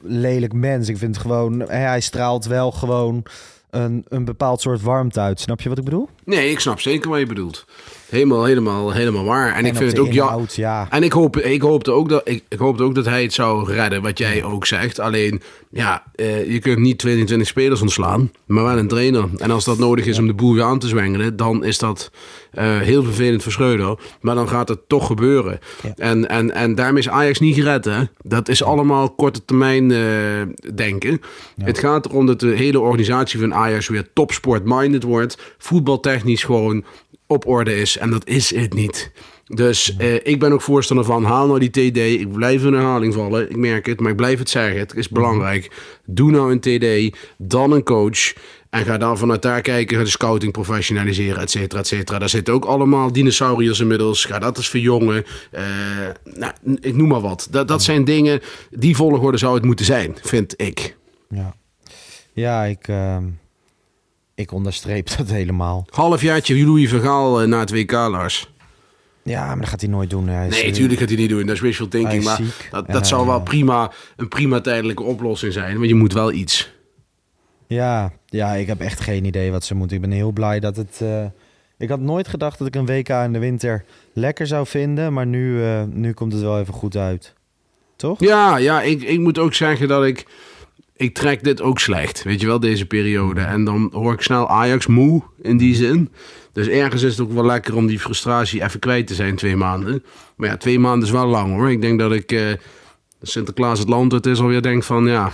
lelijk 0.00 0.52
mens. 0.52 0.88
Ik 0.88 0.98
vind 0.98 1.14
het 1.14 1.22
gewoon, 1.22 1.60
hij 1.60 2.00
straalt 2.00 2.44
wel 2.44 2.72
gewoon 2.72 3.26
een, 3.74 4.04
een 4.08 4.24
bepaald 4.24 4.60
soort 4.60 4.82
warmte 4.82 5.20
uit. 5.20 5.40
Snap 5.40 5.60
je 5.60 5.68
wat 5.68 5.78
ik 5.78 5.84
bedoel? 5.84 6.08
Nee, 6.24 6.50
ik 6.50 6.60
snap 6.60 6.80
zeker 6.80 7.10
wat 7.10 7.18
je 7.18 7.26
bedoelt. 7.26 7.64
Helemaal, 8.08 8.44
helemaal, 8.44 8.92
helemaal 8.92 9.24
waar. 9.24 9.54
En, 9.54 9.64
ik 9.64 9.74
vind 9.76 9.90
het 9.90 10.00
ook 10.00 10.12
ja. 10.12 10.24
inhoud, 10.24 10.54
ja. 10.54 10.86
En 10.90 11.02
ik, 11.02 11.12
hoop, 11.12 11.36
ik, 11.36 11.62
hoopte 11.62 11.90
ook 11.90 12.08
dat, 12.08 12.28
ik, 12.28 12.44
ik 12.48 12.58
hoopte 12.58 12.82
ook 12.82 12.94
dat 12.94 13.04
hij 13.04 13.22
het 13.22 13.32
zou 13.32 13.72
redden, 13.72 14.02
wat 14.02 14.18
jij 14.18 14.44
ook 14.44 14.66
zegt. 14.66 15.00
Alleen, 15.00 15.42
ja, 15.70 16.02
eh, 16.14 16.52
je 16.52 16.58
kunt 16.58 16.78
niet 16.78 16.98
22 16.98 17.48
spelers 17.48 17.80
ontslaan, 17.80 18.30
maar 18.46 18.64
wel 18.64 18.78
een 18.78 18.88
trainer. 18.88 19.28
En 19.36 19.50
als 19.50 19.64
dat 19.64 19.78
nodig 19.78 20.06
is 20.06 20.18
om 20.18 20.26
de 20.26 20.34
boel 20.34 20.54
weer 20.54 20.64
aan 20.64 20.78
te 20.78 20.88
zwengelen, 20.88 21.36
dan 21.36 21.64
is 21.64 21.78
dat 21.78 22.10
eh, 22.54 22.78
heel 22.78 23.02
vervelend 23.02 23.42
voor 23.42 23.52
Schreuder. 23.52 23.98
Maar 24.20 24.34
dan 24.34 24.48
gaat 24.48 24.68
het 24.68 24.88
toch 24.88 25.06
gebeuren. 25.06 25.58
Ja. 25.82 25.92
En, 25.96 26.28
en, 26.28 26.54
en 26.54 26.74
daarmee 26.74 27.02
is 27.02 27.08
Ajax 27.08 27.38
niet 27.38 27.54
gered, 27.54 27.84
hè. 27.84 28.02
Dat 28.22 28.48
is 28.48 28.62
allemaal 28.62 29.14
korte 29.14 29.44
termijn 29.44 29.90
eh, 29.90 29.98
denken. 30.74 31.20
Het 31.62 31.78
gaat 31.78 32.06
erom 32.06 32.26
dat 32.26 32.40
de 32.40 32.56
hele 32.56 32.80
organisatie 32.80 33.40
van 33.40 33.54
Ajax 33.54 33.88
weer 33.88 34.12
topsport-minded 34.12 35.02
wordt. 35.02 35.54
Voetbaltechnisch 35.58 36.44
gewoon 36.44 36.84
op 37.26 37.46
orde 37.46 37.76
is. 37.76 37.98
En 37.98 38.10
dat 38.10 38.26
is 38.26 38.54
het 38.54 38.74
niet. 38.74 39.12
Dus 39.46 39.96
eh, 39.96 40.14
ik 40.14 40.40
ben 40.40 40.52
ook 40.52 40.62
voorstander 40.62 41.04
van 41.04 41.24
haal 41.24 41.46
nou 41.46 41.68
die 41.68 41.70
TD. 41.90 41.96
Ik 41.96 42.32
blijf 42.32 42.64
in 42.64 42.72
herhaling 42.72 43.14
vallen. 43.14 43.50
Ik 43.50 43.56
merk 43.56 43.86
het, 43.86 44.00
maar 44.00 44.10
ik 44.10 44.16
blijf 44.16 44.38
het 44.38 44.50
zeggen. 44.50 44.78
Het 44.78 44.94
is 44.94 45.08
belangrijk. 45.08 45.70
Doe 46.04 46.30
nou 46.30 46.52
een 46.52 46.60
TD, 46.60 47.16
dan 47.38 47.72
een 47.72 47.82
coach. 47.82 48.32
En 48.74 48.84
ga 48.84 48.98
dan 48.98 49.18
vanuit 49.18 49.42
daar 49.42 49.60
kijken, 49.60 49.96
ga 49.96 50.02
de 50.02 50.10
scouting 50.10 50.52
professionaliseren, 50.52 51.40
et 51.40 51.50
cetera, 51.50 51.80
et 51.80 51.86
cetera. 51.86 52.18
Daar 52.18 52.28
zitten 52.28 52.54
ook 52.54 52.64
allemaal 52.64 53.12
dinosauriërs 53.12 53.80
inmiddels. 53.80 54.24
Ga 54.24 54.38
dat 54.38 54.56
eens 54.56 54.68
verjongen. 54.68 55.24
Eh 55.50 55.62
nou, 56.34 56.52
ik 56.80 56.94
noem 56.94 57.08
maar 57.08 57.20
wat. 57.20 57.48
Dat, 57.50 57.68
dat 57.68 57.82
zijn 57.82 58.04
dingen, 58.04 58.40
die 58.70 58.96
volgorde 58.96 59.38
zou 59.38 59.54
het 59.54 59.64
moeten 59.64 59.84
zijn, 59.84 60.16
vind 60.22 60.54
ik. 60.56 60.96
Ja, 61.28 61.54
ja 62.32 62.64
ik, 62.64 62.88
ehm, 62.88 63.24
ik 64.34 64.52
onderstreep 64.52 65.16
dat 65.16 65.28
helemaal. 65.28 65.86
Halfjaartje 65.90 66.64
Louis 66.64 66.88
Vergaal 66.88 67.40
eh, 67.40 67.48
na 67.48 67.58
het 67.58 67.70
WK, 67.70 67.92
Lars. 67.92 68.52
Ja, 69.22 69.46
maar 69.46 69.60
dat 69.60 69.68
gaat 69.68 69.80
hij 69.80 69.90
nooit 69.90 70.10
doen. 70.10 70.28
Hij 70.28 70.48
Nee, 70.48 70.62
eh, 70.62 70.68
natuurlijk 70.68 71.00
gaat 71.00 71.08
hij 71.08 71.18
niet 71.18 71.28
doen. 71.28 71.46
Dat 71.46 71.54
is 71.54 71.60
wishful 71.60 71.88
thinking. 71.88 72.24
Maar 72.24 72.36
ziek. 72.36 72.68
dat, 72.70 72.86
dat 72.86 73.06
zou 73.06 73.26
wel 73.26 73.38
eh, 73.38 73.42
prima, 73.42 73.92
een 74.16 74.28
prima 74.28 74.60
tijdelijke 74.60 75.02
oplossing 75.02 75.52
zijn. 75.52 75.76
Want 75.76 75.88
je 75.88 75.94
moet 75.94 76.12
wel 76.12 76.32
iets. 76.32 76.73
Ja, 77.66 78.12
ja, 78.26 78.52
ik 78.52 78.66
heb 78.66 78.80
echt 78.80 79.00
geen 79.00 79.24
idee 79.24 79.50
wat 79.50 79.64
ze 79.64 79.74
moeten. 79.74 79.96
Ik 79.96 80.02
ben 80.02 80.10
heel 80.10 80.32
blij 80.32 80.60
dat 80.60 80.76
het... 80.76 80.98
eh, 81.02 81.24
ik 81.78 81.88
had 81.88 82.00
nooit 82.00 82.28
gedacht 82.28 82.58
dat 82.58 82.66
ik 82.66 82.74
een 82.74 82.86
WK 82.86 83.08
in 83.08 83.32
de 83.32 83.38
winter 83.38 83.84
lekker 84.12 84.46
zou 84.46 84.66
vinden. 84.66 85.12
Maar 85.12 85.26
nu, 85.26 85.62
eh, 85.62 85.82
nu 85.82 86.12
komt 86.12 86.32
het 86.32 86.42
wel 86.42 86.58
even 86.60 86.74
goed 86.74 86.96
uit. 86.96 87.34
Toch? 87.96 88.20
Ja, 88.20 88.56
ja 88.56 88.82
ik, 88.82 89.02
ik 89.02 89.18
moet 89.18 89.38
ook 89.38 89.54
zeggen 89.54 89.88
dat 89.88 90.04
ik... 90.04 90.26
Ik 90.96 91.14
trek 91.14 91.44
dit 91.44 91.62
ook 91.62 91.78
slecht, 91.78 92.22
weet 92.22 92.40
je 92.40 92.46
wel, 92.46 92.60
deze 92.60 92.86
periode. 92.86 93.40
En 93.40 93.64
dan 93.64 93.90
hoor 93.92 94.12
ik 94.12 94.20
snel 94.20 94.48
Ajax 94.48 94.86
moe 94.86 95.22
in 95.42 95.56
die 95.56 95.74
zin. 95.74 96.12
Dus 96.52 96.68
ergens 96.68 97.02
is 97.02 97.16
het 97.16 97.26
ook 97.26 97.32
wel 97.32 97.44
lekker 97.44 97.76
om 97.76 97.86
die 97.86 97.98
frustratie 97.98 98.62
even 98.62 98.80
kwijt 98.80 99.06
te 99.06 99.14
zijn, 99.14 99.36
twee 99.36 99.56
maanden. 99.56 100.04
Maar 100.36 100.48
ja, 100.48 100.56
twee 100.56 100.78
maanden 100.78 101.06
is 101.06 101.14
wel 101.14 101.26
lang 101.26 101.54
hoor. 101.54 101.70
Ik 101.70 101.80
denk 101.80 101.98
dat 101.98 102.12
ik 102.12 102.32
eh, 102.32 102.52
Sinterklaas 103.22 103.78
het 103.78 103.88
land 103.88 104.12
het 104.12 104.26
is 104.26 104.40
alweer 104.40 104.62
denk 104.62 104.82
van 104.82 105.06
ja, 105.06 105.32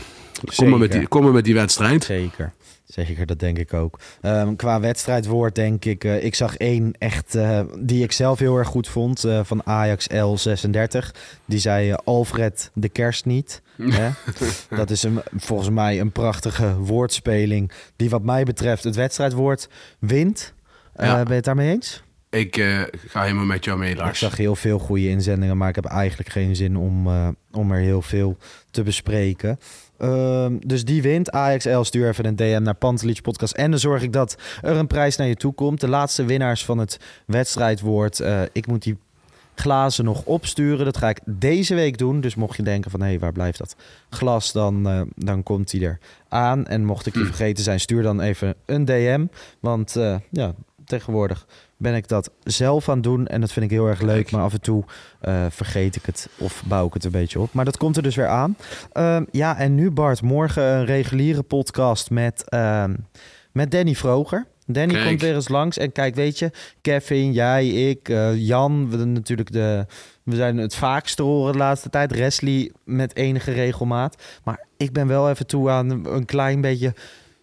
kom 0.56 0.68
maar, 0.68 0.78
met 0.78 0.92
die, 0.92 1.08
kom 1.08 1.22
maar 1.22 1.32
met 1.32 1.44
die 1.44 1.54
wedstrijd. 1.54 2.04
Zeker. 2.04 2.52
Zeker, 2.84 3.26
dat 3.26 3.38
denk 3.38 3.58
ik 3.58 3.74
ook. 3.74 4.00
Ehm, 4.20 4.56
qua 4.56 4.80
wedstrijdwoord 4.80 5.54
denk 5.54 5.84
ik... 5.84 6.04
eh, 6.04 6.24
ik 6.24 6.34
zag 6.34 6.56
één 6.56 6.92
echt 6.98 7.34
eh, 7.34 7.60
die 7.78 8.02
ik 8.02 8.12
zelf 8.12 8.38
heel 8.38 8.56
erg 8.56 8.68
goed 8.68 8.88
vond... 8.88 9.24
eh, 9.24 9.40
van 9.44 9.66
Ajax 9.66 10.06
L36. 10.12 11.10
Die 11.44 11.58
zei 11.58 11.94
Alfred 12.04 12.70
de 12.74 12.88
kerst 12.88 13.24
niet. 13.24 13.62
Hè? 13.82 14.10
dat 14.76 14.90
is 14.90 15.02
een, 15.02 15.20
volgens 15.36 15.70
mij 15.70 16.00
een 16.00 16.12
prachtige 16.12 16.76
woordspeling... 16.78 17.70
die 17.96 18.10
wat 18.10 18.22
mij 18.22 18.44
betreft 18.44 18.84
het 18.84 18.96
wedstrijdwoord 18.96 19.68
wint. 19.98 20.52
Ja. 20.96 21.14
Ben 21.16 21.28
je 21.28 21.34
het 21.34 21.44
daarmee 21.44 21.70
eens? 21.70 22.02
Ik 22.30 22.54
ga 23.06 23.22
helemaal 23.22 23.44
met 23.44 23.64
jou 23.64 23.78
mee, 23.78 23.90
Ik 23.90 23.96
Lars. 23.98 24.18
zag 24.18 24.36
heel 24.36 24.56
veel 24.56 24.78
goede 24.78 25.08
inzendingen... 25.08 25.56
maar 25.56 25.68
ik 25.68 25.74
heb 25.74 25.84
eigenlijk 25.84 26.30
geen 26.30 26.56
zin 26.56 26.76
om, 26.76 27.06
om 27.52 27.72
er 27.72 27.80
heel 27.80 28.02
veel 28.02 28.36
te 28.70 28.82
bespreken. 28.82 29.58
Ehm, 30.00 30.56
dus 30.66 30.84
die 30.84 31.02
wint. 31.02 31.30
AXL 31.30 31.82
stuur 31.82 32.08
even 32.08 32.26
een 32.26 32.36
DM 32.36 32.62
naar 32.62 32.74
Pantelich 32.74 33.20
Podcast. 33.20 33.54
En 33.54 33.70
dan 33.70 33.80
zorg 33.80 34.02
ik 34.02 34.12
dat 34.12 34.36
er 34.62 34.76
een 34.76 34.86
prijs 34.86 35.16
naar 35.16 35.26
je 35.26 35.36
toe 35.36 35.52
komt. 35.52 35.80
De 35.80 35.88
laatste 35.88 36.24
winnaars 36.24 36.64
van 36.64 36.78
het 36.78 36.98
wedstrijdwoord. 37.26 38.20
eh, 38.20 38.42
ik 38.52 38.66
moet 38.66 38.82
die 38.82 38.98
glazen 39.54 40.04
nog 40.04 40.24
opsturen. 40.24 40.84
Dat 40.84 40.96
ga 40.96 41.08
ik 41.08 41.20
deze 41.24 41.74
week 41.74 41.98
doen. 41.98 42.20
Dus 42.20 42.34
mocht 42.34 42.56
je 42.56 42.62
denken 42.62 42.90
van... 42.90 43.00
hé, 43.00 43.06
hey, 43.06 43.18
waar 43.18 43.32
blijft 43.32 43.58
dat 43.58 43.76
glas? 44.10 44.52
Dan, 44.52 44.88
eh, 44.88 45.00
dan 45.16 45.42
komt 45.42 45.70
die 45.70 45.84
er 45.84 45.98
aan. 46.28 46.66
En 46.66 46.84
mocht 46.84 47.06
ik 47.06 47.14
je 47.14 47.24
vergeten 47.24 47.64
zijn, 47.64 47.80
stuur 47.80 48.02
dan 48.02 48.20
even 48.20 48.54
een 48.66 48.84
DM. 48.84 49.26
Want 49.60 49.96
eh, 49.96 50.16
ja, 50.30 50.54
tegenwoordig 50.84 51.46
ben 51.80 51.94
ik 51.94 52.08
dat 52.08 52.30
zelf 52.44 52.88
aan 52.88 52.94
het 52.94 53.04
doen. 53.04 53.26
En 53.26 53.40
dat 53.40 53.52
vind 53.52 53.64
ik 53.64 53.70
heel 53.70 53.86
erg 53.86 54.00
leuk. 54.00 54.30
Maar 54.30 54.42
af 54.42 54.52
en 54.52 54.60
toe 54.60 54.84
eh, 55.20 55.46
vergeet 55.50 55.96
ik 55.96 56.06
het 56.06 56.28
of 56.38 56.62
bouw 56.66 56.86
ik 56.86 56.94
het 56.94 57.04
een 57.04 57.10
beetje 57.10 57.40
op. 57.40 57.52
Maar 57.52 57.64
dat 57.64 57.76
komt 57.76 57.96
er 57.96 58.02
dus 58.02 58.14
weer 58.14 58.28
aan. 58.28 58.56
Ehm, 58.92 59.24
ja, 59.30 59.56
en 59.56 59.74
nu 59.74 59.90
Bart, 59.90 60.22
morgen 60.22 60.62
een 60.62 60.84
reguliere 60.84 61.42
podcast 61.42 62.10
met, 62.10 62.48
ehm, 62.48 62.94
met 63.52 63.70
Danny 63.70 63.94
Vroger. 63.94 64.46
Danny 64.66 64.94
Kijk. 64.94 65.06
komt 65.06 65.20
weer 65.20 65.34
eens 65.34 65.48
langs. 65.48 65.78
En 65.78 65.92
kijk, 65.92 66.14
weet 66.14 66.38
je, 66.38 66.50
Kevin, 66.80 67.32
jij, 67.32 67.68
ik, 67.68 68.08
eh, 68.08 68.36
Jan, 68.36 68.90
we, 68.90 69.04
natuurlijk 69.04 69.52
de, 69.52 69.86
we 70.22 70.36
zijn 70.36 70.56
het 70.56 70.74
vaakst 70.74 71.16
te 71.16 71.22
horen 71.22 71.52
de 71.52 71.58
laatste 71.58 71.90
tijd. 71.90 72.16
Wesley 72.16 72.72
met 72.84 73.16
enige 73.16 73.52
regelmaat. 73.52 74.22
Maar 74.44 74.66
ik 74.76 74.92
ben 74.92 75.06
wel 75.06 75.30
even 75.30 75.46
toe 75.46 75.70
aan 75.70 76.06
een 76.06 76.24
klein 76.24 76.60
beetje... 76.60 76.94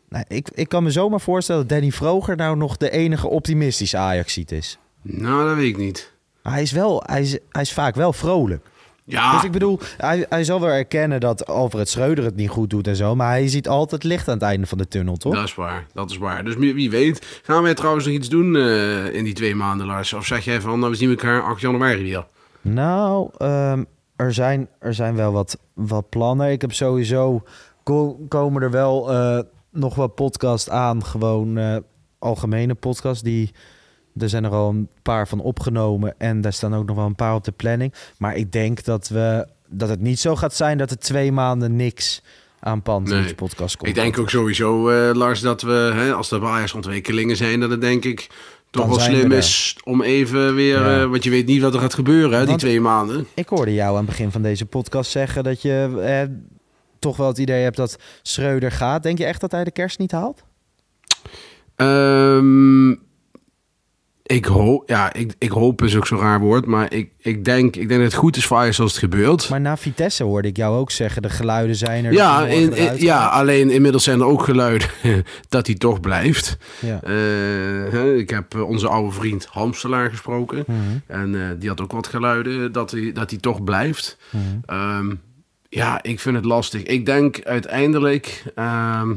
Nou, 0.10 0.24
ik, 0.28 0.48
ik 0.54 0.70
kan 0.70 0.84
me 0.84 0.92
zomaar 0.92 1.22
voorstellen 1.22 1.62
dat 1.62 1.70
Danny 1.70 1.92
Vroger 1.92 2.36
nou 2.36 2.58
nog 2.58 2.78
de 2.78 2.90
enige 2.90 3.28
optimistische 3.28 3.98
Ajaxiet 3.98 4.52
is. 4.52 4.78
Nou, 5.02 5.48
dat 5.48 5.56
weet 5.56 5.68
ik 5.70 5.78
niet. 5.78 6.14
Hij 6.44 6.62
is, 6.62 6.72
wel, 6.72 7.04
hij 7.06 7.22
is, 7.22 7.38
hij 7.50 7.62
is 7.62 7.74
vaak 7.74 7.96
wel 7.96 8.14
vrolijk. 8.14 8.66
Ja, 9.04 9.32
Dus 9.34 9.44
ik 9.44 9.52
bedoel, 9.52 9.80
hij, 9.98 10.26
hij 10.30 10.44
zal 10.44 10.60
wel 10.62 10.70
erkennen 10.70 11.20
dat 11.20 11.46
Alfred 11.48 11.90
Schreuder 11.90 12.24
het 12.24 12.36
niet 12.36 12.50
goed 12.50 12.70
doet 12.70 12.88
en 12.88 12.96
zo. 12.96 13.16
Maar 13.16 13.30
hij 13.30 13.48
ziet 13.48 13.68
altijd 13.68 14.04
licht 14.04 14.28
aan 14.28 14.34
het 14.34 14.44
einde 14.44 14.68
van 14.68 14.78
de 14.78 14.88
tunnel, 14.88 15.18
toch? 15.18 15.34
dat 15.34 15.44
is 15.44 15.56
waar. 15.56 15.86
Dat 15.94 16.10
is 16.12 16.18
waar. 16.18 16.44
Dus 16.44 16.56
wie 16.56 16.90
weet. 16.90 17.40
Gaan 17.44 17.64
wij 17.64 17.74
trouwens 17.74 18.06
nog 18.06 18.14
iets 18.14 18.30
doen 18.30 18.56
eh, 18.56 19.14
in 19.14 19.24
die 19.24 19.34
twee 19.34 19.56
maanden, 19.56 19.86
Lars? 19.88 20.14
Of 20.14 20.26
zeg 20.26 20.46
jij 20.46 20.62
van, 20.62 20.80
nou, 20.80 20.92
we 20.92 20.98
zien 20.98 21.10
elkaar 21.10 21.42
8 21.42 21.62
januari 21.62 22.04
weer? 22.04 22.26
Nou, 22.62 23.30
ehm, 23.38 23.84
er, 24.16 24.34
zijn, 24.34 24.70
er 24.80 24.94
zijn 24.94 25.16
wel 25.16 25.32
wat, 25.32 25.58
wat 25.74 26.10
plannen. 26.10 26.52
Ik 26.52 26.62
heb 26.62 26.74
sowieso... 26.74 27.44
ko- 27.84 28.20
komen 28.30 28.62
er 28.62 28.72
wel 28.72 29.12
eh, 29.12 29.40
nog 29.72 29.96
wat 29.96 30.16
podcast 30.16 30.70
aan. 30.70 31.06
Gewoon 31.06 31.58
eh, 31.58 31.78
algemene 32.20 32.74
podcast. 32.76 33.24
Die, 33.24 33.52
er 34.18 34.30
zijn 34.30 34.44
er 34.44 34.52
al 34.52 34.70
een 34.70 34.88
paar 35.02 35.28
van 35.28 35.40
opgenomen. 35.42 36.16
En 36.18 36.42
daar 36.42 36.54
staan 36.54 36.76
ook 36.76 36.88
nog 36.88 36.96
wel 36.96 37.06
een 37.06 37.16
paar 37.16 37.36
op 37.36 37.44
de 37.44 37.52
planning. 37.52 37.94
Maar 38.18 38.36
ik 38.36 38.52
denk 38.52 38.84
dat, 38.84 39.08
we, 39.08 39.48
dat 39.68 39.90
het 39.90 40.02
niet 40.02 40.20
zo 40.20 40.36
gaat 40.36 40.54
zijn... 40.54 40.78
dat 40.78 40.92
er 40.92 41.00
twee 41.00 41.32
maanden 41.32 41.76
niks 41.76 42.22
aan 42.60 42.82
Pand 42.82 43.08
Nee. 43.10 43.36
podcast 43.36 43.78
komt. 43.78 43.90
Ik 43.90 43.96
denk 43.96 44.20
ook 44.20 44.30
sowieso, 44.30 44.90
eh, 44.90 45.16
Lars, 45.16 45.40
dat 45.42 45.62
we, 45.62 45.92
hè, 45.94 46.14
als 46.14 46.32
er 46.32 46.72
ontwikkelingen 46.76 47.36
zijn, 47.36 47.60
dat 47.60 47.70
het 47.70 47.82
denk 47.82 48.06
ik 48.06 48.28
toch 48.70 48.82
Dan 48.86 48.96
wel 48.96 49.00
slim 49.00 49.32
is 49.32 49.78
om 49.84 50.02
even 50.02 50.56
weer, 50.56 50.80
Ja. 50.80 51.02
eh, 51.02 51.10
want 51.10 51.24
je 51.24 51.30
weet 51.30 51.46
niet 51.46 51.62
wat 51.62 51.74
er 51.74 51.80
gaat 51.80 51.94
gebeuren, 51.94 52.40
hè, 52.40 52.46
die 52.46 52.56
twee 52.56 52.82
maanden. 52.82 53.28
Ik 53.34 53.48
hoorde 53.48 53.74
jou 53.74 53.90
aan 53.92 53.98
het 53.98 54.06
begin 54.06 54.32
van 54.32 54.42
deze 54.42 54.66
podcast 54.66 55.12
zeggen 55.12 55.44
dat 55.44 55.62
je 55.62 55.98
toch 57.00 57.18
wel 57.18 57.28
het 57.28 57.38
idee 57.38 57.64
hebt 57.64 57.78
dat 57.78 57.98
Schreuder 58.22 58.72
gaat. 58.72 59.04
Denk 59.04 59.18
je 59.18 59.26
echt 59.26 59.42
dat 59.42 59.52
hij 59.52 59.64
de 59.64 59.72
kerst 59.72 60.00
niet 60.00 60.12
haalt? 60.12 60.44
Ehm, 61.76 62.90
ik, 64.24 64.46
hoop, 64.46 64.90
ja, 64.90 65.14
ik, 65.14 65.34
ik 65.38 65.50
hoop 65.52 65.82
is 65.84 65.96
ook 65.96 66.08
zo'n 66.08 66.20
raar 66.20 66.40
woord, 66.40 66.66
maar 66.66 66.94
ik, 66.94 67.12
ik, 67.18 67.46
denk, 67.46 67.76
ik 67.76 67.88
denk 67.88 68.02
dat 68.02 68.12
het 68.12 68.20
goed 68.20 68.36
is 68.38 68.46
voor 68.46 68.58
Ajax 68.58 68.80
als 68.80 68.92
het 68.92 69.00
gebeurt. 69.00 69.50
Maar 69.50 69.62
na 69.62 69.78
Vitesse 69.78 70.24
hoorde 70.24 70.48
ik 70.48 70.58
jou 70.58 70.78
ook 70.78 70.92
zeggen, 70.92 71.22
de 71.22 71.30
geluiden 71.30 71.76
zijn 71.76 72.06
er. 72.06 72.12
ja, 72.14 72.46
in, 72.48 72.74
in- 72.76 72.98
ja, 72.98 73.28
alleen 73.28 73.70
inmiddels 73.70 74.04
zijn 74.04 74.20
er 74.20 74.26
ook 74.26 74.44
geluiden 74.44 74.88
dat 75.50 75.68
hij 75.68 75.76
toch 75.76 76.00
blijft. 76.00 76.58
ja. 76.80 77.02
Eh, 77.04 78.18
ik 78.18 78.30
heb 78.30 78.56
eh, 78.56 78.68
onze 78.68 78.88
oude 78.88 79.12
vriend 79.12 79.46
Hamstelaar 79.46 80.10
gesproken. 80.10 80.64
Mhm, 80.68 80.80
En 81.08 81.36
eh, 81.36 81.50
die 81.60 81.70
had 81.70 81.82
ook 81.82 81.92
wat 81.92 82.08
geluiden 82.08 82.72
dat 82.72 82.92
hij, 82.92 83.12
dat 83.12 83.30
hij 83.30 83.40
toch 83.40 83.64
blijft. 83.64 84.18
mhm. 84.32 84.42
Ehm, 84.66 85.14
ja, 85.70 86.04
ik 86.04 86.20
vind 86.20 86.36
het 86.36 86.46
lastig. 86.46 86.84
Ik 86.84 87.06
denk 87.06 87.44
uiteindelijk 87.44 88.44
ehm, 88.56 89.14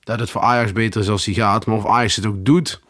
dat 0.00 0.20
het 0.20 0.30
voor 0.30 0.40
Ajax 0.40 0.72
beter 0.72 1.00
is 1.00 1.08
als 1.08 1.24
hij 1.24 1.34
gaat. 1.34 1.66
Maar 1.66 1.76
of 1.76 1.86
Ajax 1.86 2.16
het 2.16 2.26
ook 2.26 2.44
doet, 2.44 2.80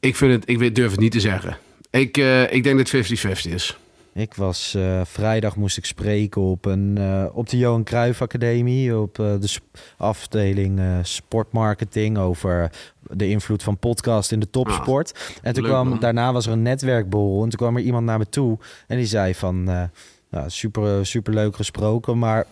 ik, 0.00 0.16
vind 0.16 0.32
het, 0.32 0.48
ik 0.62 0.74
durf 0.74 0.90
het 0.90 1.00
niet 1.00 1.12
te 1.12 1.20
zeggen. 1.20 1.56
Ik, 1.90 2.16
eh, 2.16 2.52
ik 2.52 2.62
denk 2.62 2.76
dat 2.76 2.90
het 2.90 3.06
50-50 3.46 3.52
is. 3.52 3.78
Ik 4.14 4.34
was 4.34 4.74
eh, 4.74 5.00
vrijdag 5.04 5.56
moest 5.56 5.76
ik 5.76 5.84
spreken 5.84 6.42
op, 6.42 6.64
een, 6.64 6.98
eh, 6.98 7.24
op 7.32 7.48
de 7.48 7.58
Johan 7.58 7.84
Cruijff 7.84 8.22
Academie, 8.22 8.96
op 8.96 9.14
de 9.14 9.58
afdeling 9.96 10.80
sportmarketing 11.02 12.18
over 12.18 12.70
de 13.00 13.28
invloed 13.28 13.62
van 13.62 13.78
podcast 13.78 14.32
in 14.32 14.40
de 14.40 14.50
topsport. 14.50 15.36
en 15.42 15.52
toen 15.52 15.62
leuk, 15.62 15.72
kwam 15.72 15.88
man. 15.88 15.98
daarna 15.98 16.32
was 16.32 16.46
er 16.46 16.52
een 16.52 16.62
netwerkborrel 16.62 17.42
en 17.42 17.48
toen 17.48 17.58
kwam 17.58 17.76
er 17.76 17.82
iemand 17.82 18.06
naar 18.06 18.18
me 18.18 18.28
toe 18.28 18.58
en 18.86 18.96
die 18.96 19.06
zei 19.06 19.34
van, 19.34 19.90
nou, 20.34 20.50
super, 20.50 21.06
super 21.06 21.34
leuk 21.34 21.56
gesproken, 21.56 22.18
maar 22.18 22.46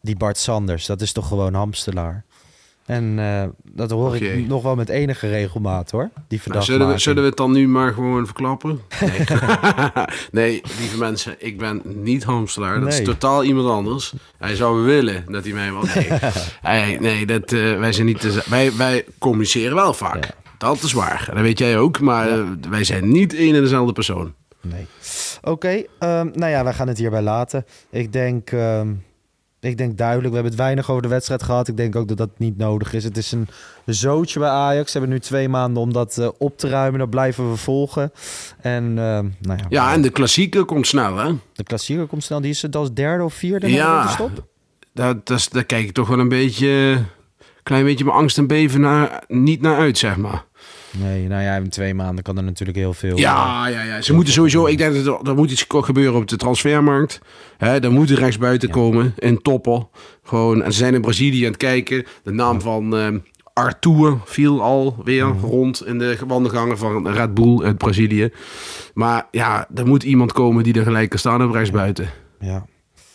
die 0.00 0.16
Bart 0.16 0.38
Sanders, 0.38 0.86
dat 0.86 1.00
is 1.00 1.12
toch 1.12 1.28
gewoon 1.28 1.54
hamstelaar. 1.54 2.24
En 2.86 3.18
eh, 3.18 3.44
dat 3.72 3.90
hoor 3.90 4.16
ik 4.16 4.48
nog 4.48 4.62
wel 4.62 4.74
met 4.74 4.88
enige 4.88 5.28
regelmaat 5.28 5.90
hoor. 5.90 6.02
Die 6.14 6.20
Nou, 6.28 6.40
verdacht 6.42 6.64
zullen, 6.64 6.88
we, 6.88 6.98
zullen 6.98 7.22
we 7.22 7.28
het 7.28 7.36
dan 7.36 7.52
nu 7.52 7.68
maar 7.68 7.92
gewoon 7.92 8.24
verklappen? 8.26 8.80
Nee, 9.00 9.20
nee 10.40 10.60
lieve 10.78 10.98
mensen, 10.98 11.34
ik 11.38 11.58
ben 11.58 11.82
niet 11.84 12.24
hamstelaar. 12.24 12.80
Dat 12.80 12.92
is 12.92 13.04
totaal 13.04 13.44
iemand 13.44 13.68
anders. 13.68 14.12
Hij 14.38 14.54
zou 14.54 14.82
willen 14.84 15.24
dat 15.26 15.44
hij 15.44 15.52
mij 15.52 15.72
was. 15.72 15.94
Nee, 15.94 16.08
Hij- 16.60 16.98
nee 17.00 17.26
dat, 17.26 17.52
eh, 17.52 17.78
wij, 17.78 17.92
zijn 17.92 18.06
niet 18.06 18.20
te- 18.20 18.42
wij, 18.46 18.76
wij 18.76 19.04
communiceren 19.18 19.74
wel 19.74 19.94
vaak. 19.94 20.24
Ja. 20.24 20.30
Dat 20.58 20.82
is 20.82 20.92
waar. 20.92 21.28
Dat 21.32 21.42
weet 21.42 21.58
jij 21.58 21.78
ook. 21.78 22.00
Maar 22.00 22.28
eh, 22.30 22.42
wij 22.68 22.84
zijn 22.84 23.08
niet 23.12 23.34
één 23.34 23.54
en 23.54 23.62
dezelfde 23.62 23.92
persoon. 23.92 24.34
Nee. 24.60 24.86
Oké, 25.42 25.82
ehm, 25.98 26.28
nou 26.32 26.50
ja, 26.50 26.64
wij 26.64 26.72
gaan 26.74 26.88
het 26.88 26.98
hierbij 26.98 27.22
laten. 27.22 27.64
Ik 27.90 28.12
denk, 28.12 28.50
ehm, 28.50 28.92
ik 29.60 29.78
denk 29.78 29.98
duidelijk, 29.98 30.28
we 30.28 30.34
hebben 30.34 30.52
het 30.52 30.60
weinig 30.60 30.90
over 30.90 31.02
de 31.02 31.08
wedstrijd 31.08 31.42
gehad. 31.42 31.68
Ik 31.68 31.76
denk 31.76 31.96
ook 31.96 32.08
dat 32.08 32.16
dat 32.16 32.30
niet 32.36 32.56
nodig 32.56 32.92
is. 32.92 33.04
Het 33.04 33.16
is 33.16 33.32
een 33.32 33.48
zootje 33.84 34.38
bij 34.38 34.48
Ajax. 34.48 34.92
Ze 34.92 34.98
hebben 34.98 35.16
nu 35.16 35.22
twee 35.22 35.48
maanden 35.48 35.82
om 35.82 35.92
dat 35.92 36.18
eh, 36.18 36.28
op 36.38 36.58
te 36.58 36.68
ruimen. 36.68 36.98
Dat 36.98 37.10
blijven 37.10 37.50
we 37.50 37.56
volgen. 37.56 38.12
En 38.60 38.84
ehm, 38.84 39.28
nou 39.40 39.58
ja, 39.58 39.64
Ja, 39.68 39.92
en 39.92 40.02
de 40.02 40.10
klassieke 40.10 40.64
komt 40.64 40.86
snel, 40.86 41.16
hè? 41.16 41.32
de 41.52 41.62
klassieker 41.62 42.06
komt 42.06 42.24
snel. 42.24 42.40
Die 42.40 42.50
is 42.50 42.62
het 42.62 42.76
als 42.76 42.92
derde 42.94 43.24
of 43.24 43.34
vierde 43.34 43.70
Ja. 43.70 44.02
de 44.02 44.08
stop. 44.08 44.46
Dat 44.94 45.30
is- 45.30 45.48
daar 45.48 45.64
kijk 45.64 45.84
ik 45.84 45.92
toch 45.92 46.08
wel 46.08 46.18
een 46.18 46.28
beetje... 46.28 47.02
klein 47.62 47.84
beetje 47.84 48.04
mijn 48.04 48.16
angst 48.16 48.38
en 48.38 48.46
beven 48.46 48.80
naar, 48.80 49.22
niet 49.28 49.60
naar 49.60 49.76
uit, 49.76 49.98
zeg 49.98 50.16
maar. 50.16 50.44
Nee, 50.98 51.28
nou 51.28 51.42
ja, 51.42 51.56
in 51.56 51.68
twee 51.68 51.94
maanden 51.94 52.24
kan 52.24 52.36
er 52.36 52.42
natuurlijk 52.42 52.78
heel 52.78 52.92
veel. 52.94 53.16
Ja, 53.18 53.66
ja, 53.68 53.82
ja. 53.82 54.00
Ze 54.00 54.14
moeten 54.14 54.32
sowieso. 54.32 54.66
Ik 54.66 54.78
denk 54.78 54.94
dat 54.94 55.06
er, 55.20 55.28
er 55.28 55.34
moet 55.34 55.50
iets 55.50 55.64
gebeuren 55.68 56.20
op 56.20 56.28
de 56.28 56.36
transfermarkt. 56.36 57.18
Hè, 57.58 57.80
er 57.80 57.92
moet 57.92 58.10
rechts 58.10 58.38
buiten 58.38 58.68
Ja. 58.68 58.74
komen 58.74 59.14
in 59.18 59.42
toppen. 59.42 59.88
Gewoon. 60.22 60.62
En 60.62 60.72
ze 60.72 60.78
zijn 60.78 60.94
in 60.94 61.00
Brazilië 61.00 61.40
aan 61.44 61.50
het 61.50 61.56
kijken. 61.56 62.04
De 62.22 62.32
naam 62.32 62.60
van 62.60 62.96
ehm 62.96 63.18
Arthur 63.52 64.18
viel 64.24 64.62
al 64.62 64.96
weer 65.04 65.22
rond 65.42 65.86
in 65.86 65.98
de 65.98 66.18
wandelgangen 66.26 66.78
van 66.78 67.08
Red 67.08 67.34
Bull 67.34 67.62
uit 67.64 67.78
Brazilië. 67.78 68.30
Maar 68.94 69.26
ja, 69.30 69.68
er 69.74 69.86
moet 69.86 70.02
iemand 70.02 70.32
komen 70.32 70.62
die 70.64 70.74
er 70.74 70.82
gelijk 70.82 71.10
kan 71.10 71.18
staan 71.18 71.44
op 71.44 71.52
rechts 71.52 71.70
buiten. 71.70 72.08
Ja. 72.40 72.66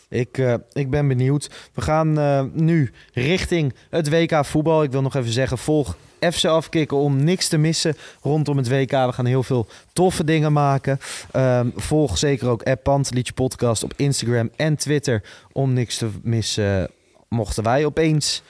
Ik, 0.09 0.37
eh, 0.37 0.53
ik 0.73 0.89
ben 0.89 1.07
benieuwd. 1.07 1.49
We 1.73 1.81
gaan 1.81 2.17
eh, 2.19 2.43
nu 2.53 2.91
richting 3.13 3.73
het 3.89 4.09
WK 4.09 4.45
voetbal. 4.45 4.83
Ik 4.83 4.91
wil 4.91 5.01
nog 5.01 5.15
even 5.15 5.31
zeggen, 5.31 5.57
volg 5.57 5.95
FC 6.19 6.45
Afkikken 6.45 6.97
om 6.97 7.23
niks 7.23 7.47
te 7.47 7.57
missen 7.57 7.95
rondom 8.21 8.57
het 8.57 8.69
WK. 8.69 8.91
We 8.91 9.11
gaan 9.11 9.25
heel 9.25 9.43
veel 9.43 9.67
toffe 9.93 10.23
dingen 10.23 10.53
maken. 10.53 10.99
Ehm, 11.31 11.69
volg 11.75 12.17
zeker 12.17 12.47
ook 12.47 12.63
App 12.63 12.83
Pantelietje 12.83 13.33
Podcast 13.33 13.83
op 13.83 13.93
Instagram 13.95 14.49
en 14.55 14.75
Twitter 14.75 15.23
om 15.51 15.73
niks 15.73 15.97
te 15.97 16.09
missen. 16.21 16.91
Mochten 17.29 17.63
wij 17.63 17.85
opeens 17.85 18.41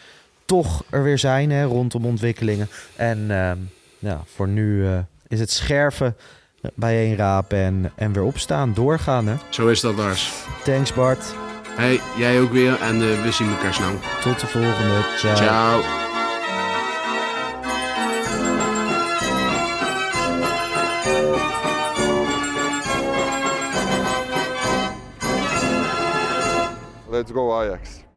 toch 0.45 0.83
er 0.89 1.03
weer 1.03 1.19
zijn 1.19 1.51
hè, 1.51 1.63
rondom 1.63 2.05
ontwikkelingen. 2.05 2.67
En 2.95 3.31
ehm, 3.31 3.57
ja, 3.99 4.23
voor 4.35 4.47
nu 4.47 4.87
eh, 4.87 4.97
is 5.27 5.39
het 5.39 5.51
scherven 5.51 6.15
bijeenrapen 6.73 7.57
en, 7.57 7.91
en 7.95 8.13
weer 8.13 8.23
opstaan, 8.23 8.73
doorgaan. 8.73 9.27
Hè? 9.27 9.35
Zo 9.49 9.67
is 9.67 9.81
dat, 9.81 9.95
Lars. 9.95 10.31
Thanks 10.63 10.93
Bart. 10.93 11.35
Hey, 11.75 11.99
jij 12.17 12.41
ook 12.41 12.51
weer 12.51 12.81
en 12.81 12.95
eh, 12.95 13.23
we 13.23 13.31
zien 13.31 13.49
elkaar 13.49 13.73
snel. 13.73 13.93
Tot 14.21 14.39
de 14.39 14.47
volgende. 14.47 15.05
Ciao. 15.17 15.35
Ciao. 15.35 16.04
Let's 27.15 27.31
go 27.31 27.63
Ajax. 27.63 28.04